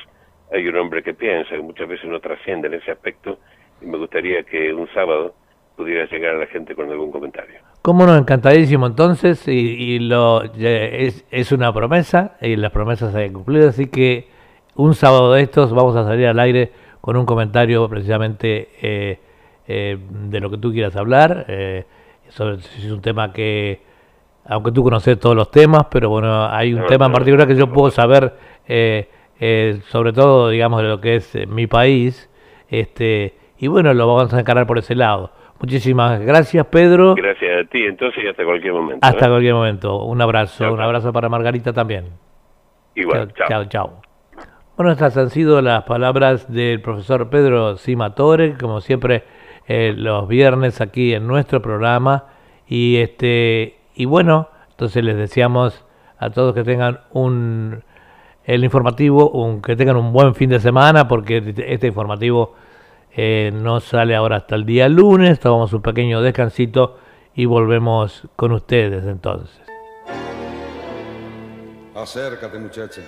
hay 0.51 0.67
un 0.67 0.75
hombre 0.75 1.03
que 1.03 1.13
piensa, 1.13 1.51
que 1.51 1.61
muchas 1.61 1.87
veces 1.87 2.09
no 2.09 2.19
trasciende 2.19 2.67
en 2.67 2.75
ese 2.75 2.91
aspecto, 2.91 3.39
y 3.81 3.85
me 3.85 3.97
gustaría 3.97 4.43
que 4.43 4.73
un 4.73 4.87
sábado 4.93 5.35
pudiera 5.75 6.05
llegar 6.05 6.35
a 6.35 6.39
la 6.39 6.47
gente 6.47 6.75
con 6.75 6.89
algún 6.89 7.11
comentario. 7.11 7.59
Cómo 7.81 8.05
no, 8.05 8.15
encantadísimo 8.15 8.85
entonces, 8.85 9.47
y, 9.47 9.99
lo 9.99 10.43
es, 10.43 11.25
es, 11.31 11.51
una 11.51 11.73
promesa, 11.73 12.37
y 12.41 12.55
las 12.55 12.71
promesas 12.71 13.13
se 13.13 13.23
han 13.23 13.33
cumplido, 13.33 13.69
así 13.69 13.87
que 13.87 14.27
un 14.75 14.93
sábado 14.93 15.33
de 15.33 15.41
estos 15.41 15.73
vamos 15.73 15.95
a 15.95 16.03
salir 16.03 16.27
al 16.27 16.39
aire 16.39 16.71
con 17.01 17.17
un 17.17 17.25
comentario 17.25 17.87
precisamente 17.89 18.69
eh, 18.81 19.19
eh, 19.67 19.97
de 20.09 20.39
lo 20.39 20.51
que 20.51 20.57
tú 20.57 20.71
quieras 20.71 20.95
hablar, 20.95 21.45
eh, 21.47 21.85
sobre 22.29 22.61
si 22.61 22.87
es 22.87 22.91
un 22.91 23.01
tema 23.01 23.33
que, 23.33 23.81
aunque 24.45 24.71
tú 24.71 24.83
conoces 24.83 25.19
todos 25.19 25.35
los 25.35 25.51
temas, 25.51 25.87
pero 25.89 26.09
bueno, 26.09 26.45
hay 26.47 26.73
un 26.73 26.85
tema 26.85 27.05
en 27.05 27.13
particular 27.13 27.47
que 27.47 27.55
yo 27.55 27.71
puedo 27.71 27.91
saber, 27.91 28.33
sobre 29.89 30.13
todo, 30.13 30.49
digamos, 30.49 30.81
de 30.81 30.87
lo 30.87 31.01
que 31.01 31.15
es 31.15 31.47
mi 31.47 31.67
país, 31.67 32.29
este 32.69 33.35
y 33.61 33.67
bueno, 33.67 33.93
lo 33.93 34.07
vamos 34.07 34.33
a 34.33 34.39
encarar 34.39 34.65
por 34.65 34.79
ese 34.79 34.95
lado. 34.95 35.29
Muchísimas 35.59 36.19
gracias, 36.21 36.65
Pedro. 36.65 37.13
Gracias 37.13 37.63
a 37.63 37.69
ti, 37.69 37.83
entonces, 37.83 38.23
y 38.23 38.27
hasta 38.27 38.43
cualquier 38.43 38.73
momento. 38.73 39.05
Hasta 39.05 39.27
¿eh? 39.27 39.29
cualquier 39.29 39.53
momento. 39.53 40.03
Un 40.03 40.19
abrazo, 40.19 40.73
un 40.73 40.81
abrazo 40.81 41.13
para 41.13 41.29
Margarita 41.29 41.71
también. 41.71 42.05
Igual, 42.95 43.31
chao. 43.35 43.65
Chao, 43.65 44.01
Bueno, 44.75 44.91
estas 44.91 45.15
han 45.15 45.29
sido 45.29 45.61
las 45.61 45.83
palabras 45.83 46.51
del 46.51 46.81
profesor 46.81 47.29
Pedro 47.29 47.77
Simatore, 47.77 48.55
como 48.59 48.81
siempre, 48.81 49.25
eh, 49.67 49.93
los 49.95 50.27
viernes 50.27 50.81
aquí 50.81 51.13
en 51.13 51.27
nuestro 51.27 51.61
programa. 51.61 52.25
Y 52.67 52.97
este 52.97 53.75
y 53.95 54.05
bueno, 54.05 54.49
entonces 54.71 55.03
les 55.03 55.17
deseamos 55.17 55.85
a 56.17 56.29
todos 56.29 56.53
que 56.53 56.63
tengan 56.63 57.01
un 57.11 57.83
el 58.43 58.63
informativo, 58.63 59.29
un, 59.29 59.61
que 59.61 59.75
tengan 59.75 59.97
un 59.97 60.11
buen 60.13 60.35
fin 60.35 60.49
de 60.49 60.59
semana, 60.59 61.07
porque 61.07 61.53
este 61.67 61.87
informativo 61.87 62.55
eh, 63.15 63.51
no 63.53 63.79
sale 63.79 64.15
ahora 64.15 64.37
hasta 64.37 64.55
el 64.55 64.65
día 64.65 64.89
lunes, 64.89 65.39
tomamos 65.39 65.73
un 65.73 65.81
pequeño 65.81 66.21
descansito 66.21 66.97
y 67.35 67.45
volvemos 67.45 68.27
con 68.35 68.51
ustedes 68.51 69.05
entonces. 69.05 69.61
Acércate 71.95 72.57
muchacha, 72.57 73.01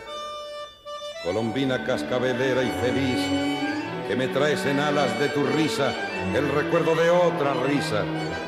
colombina 1.23 1.83
cascabelera 1.83 2.61
y 2.63 2.69
feliz, 2.69 3.72
que 4.07 4.15
me 4.15 4.27
traes 4.27 4.65
en 4.65 4.79
alas 4.79 5.19
de 5.19 5.29
tu 5.29 5.45
risa 5.45 5.93
el 6.35 6.49
recuerdo 6.49 6.95
de 6.95 7.09
otra 7.09 7.53
risa 7.65 8.03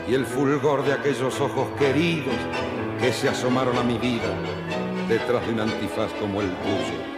y 0.07 0.13
el 0.13 0.25
fulgor 0.25 0.83
de 0.83 0.93
aquellos 0.93 1.39
ojos 1.39 1.67
queridos 1.77 2.35
que 2.99 3.11
se 3.13 3.29
asomaron 3.29 3.77
a 3.77 3.83
mi 3.83 3.97
vida 3.97 4.33
detrás 5.07 5.45
de 5.45 5.53
un 5.53 5.59
antifaz 5.61 6.11
como 6.19 6.41
el 6.41 6.49
tuyo. 6.57 7.15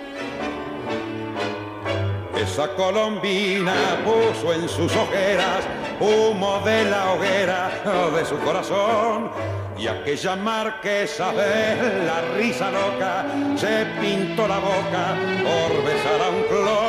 Esa 2.41 2.73
colombina 2.75 3.73
puso 4.05 4.53
en 4.53 4.67
sus 4.69 4.95
ojeras 4.95 5.65
humo 5.99 6.61
de 6.65 6.85
la 6.85 7.13
hoguera 7.13 7.71
de 8.15 8.25
su 8.25 8.38
corazón 8.39 9.31
y 9.77 9.88
aquella 9.88 10.35
marquesa 10.35 11.31
de 11.31 12.05
la 12.05 12.21
risa 12.35 12.71
loca 12.71 13.25
se 13.55 13.85
pintó 13.99 14.47
la 14.47 14.59
boca 14.59 15.15
por 15.43 15.83
besar 15.83 16.21
a 16.21 16.29
un 16.29 16.43
clon. 16.43 16.86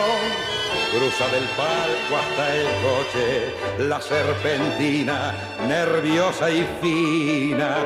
Cruza 0.91 1.29
del 1.29 1.45
palco 1.49 2.17
hasta 2.17 2.57
el 2.57 2.67
coche 2.83 3.55
la 3.79 4.01
serpentina, 4.01 5.35
nerviosa 5.69 6.51
y 6.51 6.67
fina, 6.81 7.77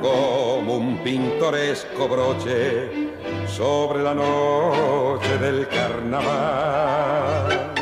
como 0.00 0.76
un 0.76 0.96
pintoresco 1.04 2.08
broche 2.08 3.10
sobre 3.46 4.02
la 4.02 4.14
noche 4.14 5.36
del 5.38 5.68
carnaval. 5.68 7.74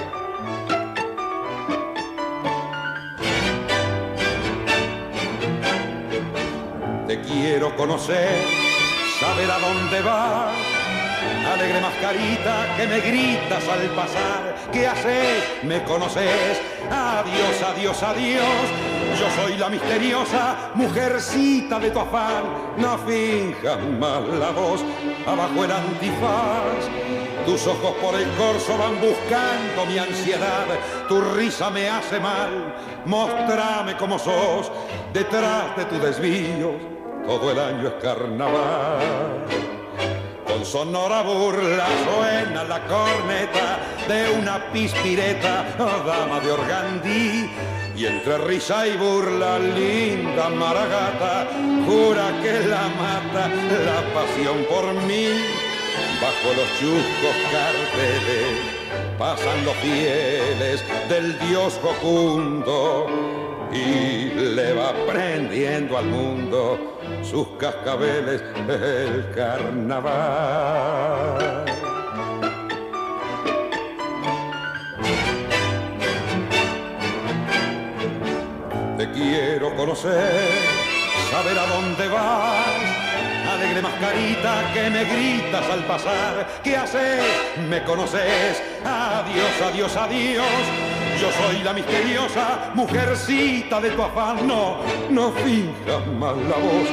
Te 7.06 7.20
quiero 7.20 7.76
conocer, 7.76 8.44
saber 9.20 9.48
a 9.48 9.60
dónde 9.60 10.02
vas. 10.02 10.65
Alegre 11.56 11.80
mascarita 11.80 12.76
que 12.76 12.86
me 12.86 13.00
gritas 13.00 13.66
al 13.66 13.88
pasar. 13.96 14.54
¿Qué 14.70 14.86
haces? 14.86 15.42
¿Me 15.62 15.82
conoces? 15.84 16.60
Adiós, 16.90 17.62
adiós, 17.62 18.02
adiós. 18.02 18.66
Yo 19.18 19.42
soy 19.42 19.56
la 19.56 19.70
misteriosa 19.70 20.72
mujercita 20.74 21.78
de 21.80 21.90
tu 21.90 22.00
afán. 22.00 22.44
No 22.76 22.98
finjas 22.98 23.78
más 23.98 24.20
la 24.38 24.50
voz 24.50 24.84
abajo 25.26 25.64
el 25.64 25.72
antifaz. 25.72 26.84
Tus 27.46 27.66
ojos 27.66 27.94
por 28.02 28.14
el 28.16 28.28
corso 28.32 28.76
van 28.76 29.00
buscando 29.00 29.86
mi 29.86 29.96
ansiedad. 29.96 30.66
Tu 31.08 31.18
risa 31.22 31.70
me 31.70 31.88
hace 31.88 32.20
mal. 32.20 32.74
Mostrame 33.06 33.96
cómo 33.96 34.18
sos 34.18 34.70
detrás 35.14 35.74
de 35.74 35.84
tu 35.86 35.98
desvío 35.98 36.96
todo 37.26 37.50
el 37.50 37.58
año 37.58 37.88
es 37.88 37.94
carnaval. 37.94 39.75
Con 40.56 40.64
sonora 40.64 41.20
burla 41.20 41.86
suena 42.06 42.64
la 42.64 42.80
corneta 42.86 43.78
de 44.08 44.38
una 44.40 44.72
pispireta, 44.72 45.66
oh, 45.78 46.02
dama 46.06 46.40
de 46.40 46.50
organdí. 46.50 47.50
Y 47.94 48.06
entre 48.06 48.38
risa 48.38 48.86
y 48.86 48.96
burla, 48.96 49.58
linda 49.58 50.48
maragata, 50.48 51.46
jura 51.84 52.40
que 52.42 52.66
la 52.68 52.88
mata 52.88 53.50
la 53.84 54.14
pasión 54.14 54.64
por 54.70 54.94
mí. 55.02 55.26
Bajo 56.22 56.54
los 56.56 56.68
chuscos 56.80 57.36
carteles 57.52 58.56
pasan 59.18 59.62
los 59.62 59.76
fieles 59.76 60.82
del 61.10 61.38
dios 61.38 61.78
jocundo 61.82 63.45
y 63.72 64.30
le 64.30 64.72
va 64.72 64.92
prendiendo 65.06 65.98
al 65.98 66.06
mundo 66.06 66.98
sus 67.22 67.48
cascabeles 67.58 68.42
el 68.68 69.30
carnaval. 69.34 70.54
Te 78.96 79.10
quiero 79.10 79.74
conocer, 79.76 80.48
saber 81.30 81.58
a 81.58 81.66
dónde 81.66 82.08
vas, 82.08 82.66
alegre 83.52 83.82
mascarita 83.82 84.70
que 84.72 84.90
me 84.90 85.04
gritas 85.04 85.70
al 85.70 85.84
pasar. 85.84 86.46
¿Qué 86.62 86.76
haces? 86.76 87.24
¿Me 87.68 87.82
conoces? 87.84 88.62
Adiós, 88.84 89.62
adiós, 89.62 89.96
adiós 89.96 90.95
yo 91.20 91.30
soy 91.32 91.62
la 91.62 91.72
misteriosa 91.72 92.72
mujercita 92.74 93.80
de 93.80 93.90
tu 93.90 94.02
afán. 94.02 94.46
No, 94.46 94.78
no 95.10 95.32
finjas 95.32 96.06
más 96.18 96.36
la 96.36 96.56
voz. 96.56 96.88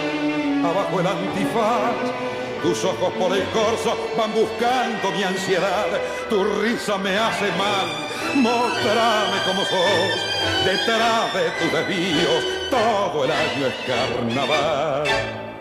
Abajo 0.64 1.00
el 1.00 1.08
antifaz. 1.08 2.24
Tus 2.62 2.86
ojos 2.86 3.12
por 3.20 3.36
el 3.36 3.44
corso 3.50 3.98
van 4.18 4.34
buscando 4.34 5.12
mi 5.12 5.24
ansiedad. 5.24 5.88
Tu 6.30 6.44
risa 6.62 6.98
me 6.98 7.18
hace 7.18 7.52
mal. 7.58 7.88
Mostrame 8.36 9.38
cómo 9.46 9.62
sos. 9.66 10.66
Detrás 10.66 11.34
de 11.34 11.52
tus 11.60 11.74
desvíos 11.74 12.44
todo 12.70 13.26
el 13.26 13.32
año 13.32 13.68
es 13.68 13.76
carnaval. 13.86 15.53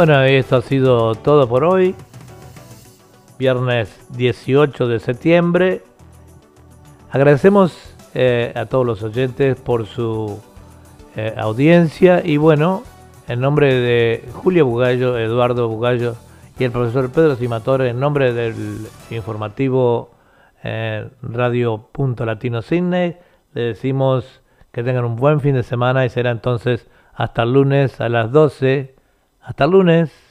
Bueno, 0.00 0.22
esto 0.22 0.56
ha 0.56 0.62
sido 0.62 1.14
todo 1.14 1.46
por 1.46 1.62
hoy. 1.62 1.94
Viernes 3.38 4.00
18 4.16 4.88
de 4.88 4.98
septiembre. 4.98 5.82
Agradecemos 7.10 7.94
eh, 8.14 8.50
a 8.56 8.64
todos 8.64 8.86
los 8.86 9.02
oyentes 9.02 9.60
por 9.60 9.84
su 9.84 10.40
eh, 11.16 11.34
audiencia 11.36 12.22
y 12.24 12.38
bueno, 12.38 12.82
en 13.28 13.40
nombre 13.40 13.74
de 13.74 14.26
Julio 14.32 14.64
Bugallo, 14.64 15.18
Eduardo 15.18 15.68
Bugallo 15.68 16.16
y 16.58 16.64
el 16.64 16.70
profesor 16.70 17.12
Pedro 17.12 17.36
Simatore, 17.36 17.90
en 17.90 18.00
nombre 18.00 18.32
del 18.32 18.86
informativo 19.10 20.12
eh, 20.64 21.10
Radio 21.20 21.90
Punto 21.92 22.24
Latino 22.24 22.62
Sydney, 22.62 23.18
le 23.52 23.62
decimos 23.62 24.40
que 24.72 24.82
tengan 24.82 25.04
un 25.04 25.16
buen 25.16 25.42
fin 25.42 25.56
de 25.56 25.62
semana 25.62 26.06
y 26.06 26.08
será 26.08 26.30
entonces 26.30 26.88
hasta 27.12 27.42
el 27.42 27.52
lunes 27.52 28.00
a 28.00 28.08
las 28.08 28.32
12 28.32 28.98
hasta 29.40 29.66
lunes. 29.66 30.29